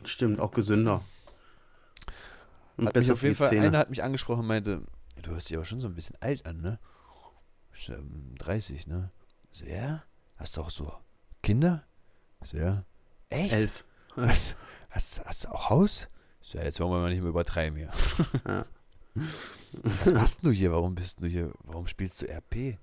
stimmt, 0.05 0.41
auch 0.41 0.51
gesünder. 0.51 1.03
Und 2.77 2.89
hat 2.89 2.97
mich 2.97 3.13
auf 3.13 3.23
jeden 3.23 3.37
Fall, 3.37 3.51
Zähne. 3.51 3.69
einer 3.69 3.79
hat 3.79 3.91
mich 3.91 4.03
angesprochen 4.03 4.41
und 4.41 4.49
meinte, 4.49 4.83
du 5.23 5.31
hörst 5.31 5.49
dich 5.49 5.57
aber 5.57 5.65
schon 5.65 5.81
so 5.81 5.87
ein 5.87 5.95
bisschen 5.95 6.17
alt 6.21 6.45
an, 6.47 6.57
ne? 6.57 6.79
30, 8.39 8.87
ne? 8.89 9.11
So, 9.53 9.67
ja? 9.67 10.05
Hast 10.37 10.57
du 10.57 10.63
auch 10.63 10.71
so 10.71 10.93
Kinder? 11.43 11.85
So, 12.43 12.57
ja. 12.57 12.85
Echt? 13.31 13.53
Elf. 13.53 13.85
Was? 14.17 14.57
Hast, 14.91 15.25
hast 15.25 15.45
du 15.45 15.49
auch 15.49 15.71
Haus? 15.71 16.09
So, 16.47 16.59
jetzt 16.59 16.79
wollen 16.79 16.91
wir 16.93 17.01
mal 17.01 17.11
nicht 17.11 17.23
mehr 17.23 17.31
übertreiben 17.31 17.79
hier. 17.79 17.91
Ja. 18.47 18.67
Was 20.03 20.13
machst 20.13 20.45
du 20.45 20.51
hier? 20.51 20.73
Warum 20.73 20.97
bist 20.97 21.21
du 21.21 21.27
hier? 21.27 21.53
Warum 21.63 21.87
spielst 21.87 22.21
du 22.21 22.27
RP? 22.27 22.79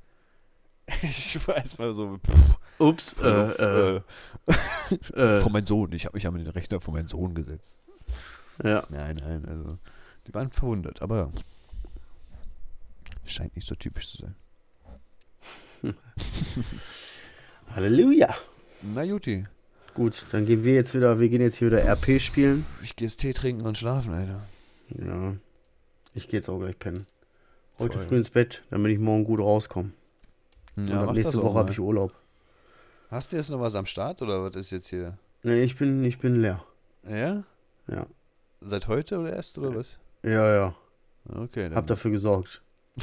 Ich 1.03 1.47
weiß 1.47 1.78
mal 1.78 1.93
so. 1.93 2.18
Pff, 2.18 2.59
Ups. 2.80 3.14
Äh, 3.22 3.28
äh, 3.28 4.01
äh, 5.14 5.41
von 5.41 5.51
meinem 5.51 5.66
Sohn. 5.66 5.91
Ich 5.91 6.05
habe 6.05 6.16
mich 6.18 6.26
an 6.26 6.36
den 6.36 6.47
Rechner 6.47 6.80
von 6.80 6.93
meinem 6.93 7.07
Sohn 7.07 7.36
gesetzt. 7.36 7.82
Ja. 8.64 8.84
Nein, 8.89 9.18
nein, 9.18 9.45
also. 9.45 9.78
Die 10.26 10.34
waren 10.34 10.49
verwundert, 10.49 11.01
aber 11.01 11.32
scheint 13.26 13.55
nicht 13.55 13.68
so 13.68 13.76
typisch 13.76 14.12
zu 14.12 14.18
sein. 14.24 15.95
Halleluja. 17.76 18.34
Na 18.82 19.03
Juti. 19.03 19.45
Gut, 19.93 20.25
dann 20.31 20.45
gehen 20.45 20.63
wir 20.63 20.73
jetzt 20.73 20.95
wieder, 20.95 21.19
wir 21.19 21.27
gehen 21.27 21.41
jetzt 21.41 21.57
hier 21.57 21.67
wieder 21.67 21.83
RP 21.83 22.21
spielen. 22.21 22.65
Ich 22.81 22.95
gehe 22.95 23.07
jetzt 23.07 23.17
Tee 23.17 23.33
trinken 23.33 23.65
und 23.65 23.77
schlafen, 23.77 24.13
Alter. 24.13 24.41
Ja. 24.89 25.35
Ich 26.13 26.29
gehe 26.29 26.39
jetzt 26.39 26.49
auch 26.49 26.59
gleich 26.59 26.79
pennen. 26.79 27.07
Heute 27.77 27.97
Voll. 27.97 28.07
früh 28.07 28.17
ins 28.17 28.29
Bett, 28.29 28.63
damit 28.69 28.91
ich 28.93 28.99
morgen 28.99 29.25
gut 29.25 29.39
rauskomme. 29.39 29.91
Ja, 30.77 31.03
und 31.03 31.15
nächste 31.15 31.41
Woche 31.41 31.59
habe 31.59 31.71
ich 31.71 31.79
Urlaub. 31.79 32.13
Hast 33.09 33.33
du 33.33 33.37
jetzt 33.37 33.49
noch 33.49 33.59
was 33.59 33.75
am 33.75 33.85
Start 33.85 34.21
oder 34.21 34.41
was 34.43 34.55
ist 34.55 34.71
jetzt 34.71 34.87
hier? 34.87 35.17
Nee, 35.43 35.63
ich 35.63 35.77
bin, 35.77 36.03
ich 36.05 36.19
bin 36.19 36.41
leer. 36.41 36.63
Ja? 37.09 37.43
Ja. 37.87 38.07
Seit 38.61 38.87
heute 38.87 39.19
oder 39.19 39.33
erst 39.33 39.57
oder 39.57 39.75
was? 39.75 39.99
Ja, 40.23 40.53
ja. 40.53 40.75
Okay. 41.27 41.63
Dann. 41.63 41.75
Hab 41.75 41.87
dafür 41.87 42.11
gesorgt. 42.11 42.61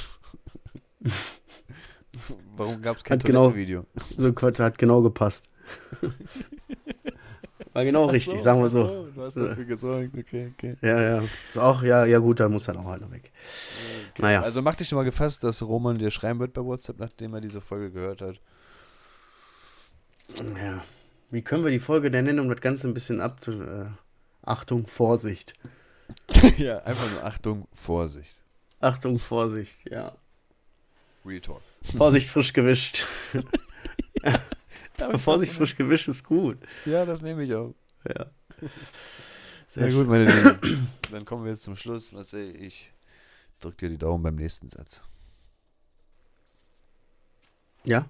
Warum 2.57 2.81
gab 2.81 2.97
es 2.97 3.05
kein 3.05 3.19
genau, 3.19 3.55
Video? 3.55 3.85
So 4.17 4.33
Quatsch 4.33 4.61
hat 4.61 4.79
genau 4.79 5.03
gepasst. 5.03 5.49
War 7.73 7.85
genau 7.85 8.09
ach 8.09 8.13
richtig, 8.13 8.39
so, 8.39 8.45
sagen 8.45 8.63
wir 8.63 8.71
so. 8.71 8.87
so. 8.87 9.09
Du 9.15 9.23
hast 9.23 9.37
dafür 9.37 9.65
gesorgt, 9.65 10.11
okay, 10.19 10.53
okay. 10.53 10.77
Ja, 10.83 11.01
ja. 11.01 11.23
auch, 11.57 11.83
ja, 11.83 12.05
ja 12.07 12.19
gut, 12.19 12.41
dann 12.41 12.53
muss 12.53 12.67
er 12.67 12.79
auch 12.79 12.87
halt 12.87 13.03
noch 13.03 13.11
weg. 13.11 13.31
Okay. 14.11 14.23
Naja. 14.23 14.43
Also 14.43 14.63
mach 14.63 14.75
dich 14.75 14.89
schon 14.89 14.97
mal 14.97 15.05
gefasst, 15.05 15.45
dass 15.45 15.63
Roman 15.63 15.99
dir 15.99 16.11
schreiben 16.11 16.41
wird 16.41 16.53
bei 16.55 16.65
WhatsApp, 16.65 16.99
nachdem 16.99 17.35
er 17.35 17.41
diese 17.41 17.61
Folge 17.61 17.93
gehört 17.93 18.23
hat. 18.23 18.41
Ja. 20.41 20.83
Wie 21.31 21.43
können 21.43 21.63
wir 21.63 21.71
die 21.71 21.79
Folge 21.79 22.11
denn 22.11 22.25
nennen, 22.25 22.41
um 22.41 22.49
das 22.49 22.61
Ganze 22.61 22.89
ein 22.89 22.95
bisschen 22.95 23.21
abzu... 23.21 23.53
Äh, 23.63 23.87
Achtung, 24.43 24.87
Vorsicht. 24.87 25.53
ja, 26.57 26.79
einfach 26.79 27.11
nur 27.11 27.25
Achtung, 27.25 27.69
Vorsicht. 27.73 28.43
Achtung, 28.81 29.19
Vorsicht, 29.19 29.89
ja. 29.91 30.17
Real 31.25 31.41
Talk. 31.41 31.61
Vorsicht, 31.83 32.31
frisch 32.31 32.53
gewischt. 32.53 33.07
Vorsicht, 35.19 35.53
frisch 35.53 35.77
gewischt 35.77 36.09
ist 36.09 36.25
gut. 36.25 36.59
Ja, 36.85 37.05
das 37.05 37.23
nehme 37.23 37.45
ich 37.45 37.55
auch. 37.55 37.75
Ja. 38.07 38.27
Sehr 39.69 39.89
ja, 39.89 39.95
gut, 39.95 40.09
meine 40.09 40.25
Lieben. 40.25 40.89
Dann 41.11 41.25
kommen 41.25 41.45
wir 41.45 41.53
jetzt 41.53 41.63
zum 41.63 41.77
Schluss. 41.77 42.13
Marcel, 42.13 42.57
ich 42.57 42.91
drücke 43.61 43.77
dir 43.77 43.91
die 43.91 43.99
Daumen 43.99 44.23
beim 44.23 44.35
nächsten 44.35 44.69
Satz. 44.69 45.03
Ja? 47.85 48.07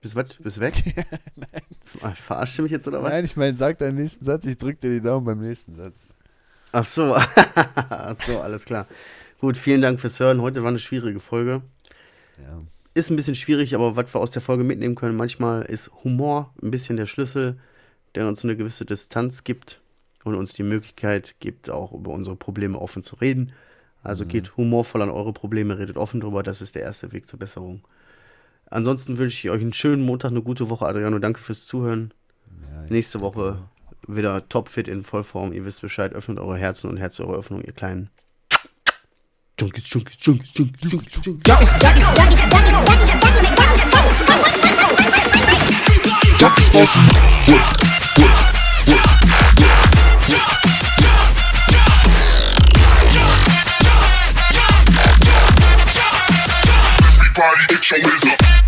Bist 0.00 0.16
was? 0.16 0.34
Bist 0.38 0.60
weg? 0.60 0.74
Nein. 1.36 2.14
Verarscht 2.14 2.58
du 2.58 2.62
mich 2.62 2.72
jetzt 2.72 2.88
oder 2.88 3.02
was? 3.02 3.10
Nein, 3.10 3.24
ich 3.24 3.36
meine, 3.36 3.56
sag 3.56 3.78
deinen 3.78 3.96
nächsten 3.96 4.24
Satz, 4.24 4.46
ich 4.46 4.56
drücke 4.56 4.78
dir 4.78 4.90
die 4.90 5.02
Daumen 5.02 5.26
beim 5.26 5.40
nächsten 5.40 5.76
Satz. 5.76 6.04
Ach 6.72 6.86
so. 6.86 7.14
Ach 7.14 8.16
so, 8.26 8.40
alles 8.40 8.64
klar. 8.64 8.86
Gut, 9.40 9.56
vielen 9.56 9.82
Dank 9.82 10.00
fürs 10.00 10.18
Hören. 10.20 10.40
Heute 10.40 10.62
war 10.62 10.70
eine 10.70 10.78
schwierige 10.78 11.20
Folge. 11.20 11.62
Ja 12.38 12.62
ist 12.94 13.10
ein 13.10 13.16
bisschen 13.16 13.34
schwierig, 13.34 13.74
aber 13.74 13.96
was 13.96 14.12
wir 14.14 14.20
aus 14.20 14.30
der 14.30 14.42
Folge 14.42 14.64
mitnehmen 14.64 14.94
können, 14.94 15.16
manchmal 15.16 15.62
ist 15.62 15.90
Humor 16.02 16.52
ein 16.62 16.70
bisschen 16.70 16.96
der 16.96 17.06
Schlüssel, 17.06 17.58
der 18.14 18.26
uns 18.26 18.44
eine 18.44 18.56
gewisse 18.56 18.84
Distanz 18.84 19.44
gibt 19.44 19.80
und 20.24 20.34
uns 20.34 20.52
die 20.52 20.62
Möglichkeit 20.62 21.36
gibt, 21.40 21.70
auch 21.70 21.92
über 21.92 22.10
unsere 22.10 22.36
Probleme 22.36 22.78
offen 22.78 23.02
zu 23.02 23.16
reden. 23.16 23.52
Also 24.02 24.24
geht 24.24 24.56
humorvoll 24.56 25.02
an 25.02 25.10
eure 25.10 25.32
Probleme, 25.32 25.78
redet 25.78 25.98
offen 25.98 26.20
drüber, 26.20 26.42
das 26.42 26.62
ist 26.62 26.74
der 26.74 26.82
erste 26.82 27.12
Weg 27.12 27.28
zur 27.28 27.38
Besserung. 27.38 27.82
Ansonsten 28.70 29.18
wünsche 29.18 29.46
ich 29.46 29.50
euch 29.50 29.62
einen 29.62 29.72
schönen 29.72 30.02
Montag, 30.02 30.30
eine 30.30 30.42
gute 30.42 30.70
Woche, 30.70 30.86
Adriano. 30.86 31.18
Danke 31.18 31.40
fürs 31.40 31.66
Zuhören. 31.66 32.14
Ja, 32.62 32.86
Nächste 32.88 33.20
Woche 33.20 33.58
wieder 34.06 34.48
topfit 34.48 34.88
in 34.88 35.02
Vollform. 35.02 35.52
Ihr 35.52 35.64
wisst 35.64 35.82
Bescheid. 35.82 36.12
Öffnet 36.14 36.38
eure 36.38 36.56
Herzen 36.56 36.88
und 36.88 36.96
Herz 36.96 37.18
eure 37.20 37.36
Öffnung, 37.36 37.62
ihr 37.62 37.72
kleinen 37.72 38.10
Junkies, 39.60 39.88
Junkies, 39.88 40.16
Junkies, 40.22 40.50
Junkies, 40.54 40.80
Junkies, 40.88 41.42
Junkies. 41.44 42.70
Everybody 57.20 57.66
get 57.68 57.90
your 57.90 58.00
hands 58.00 58.24
up. 58.24 58.59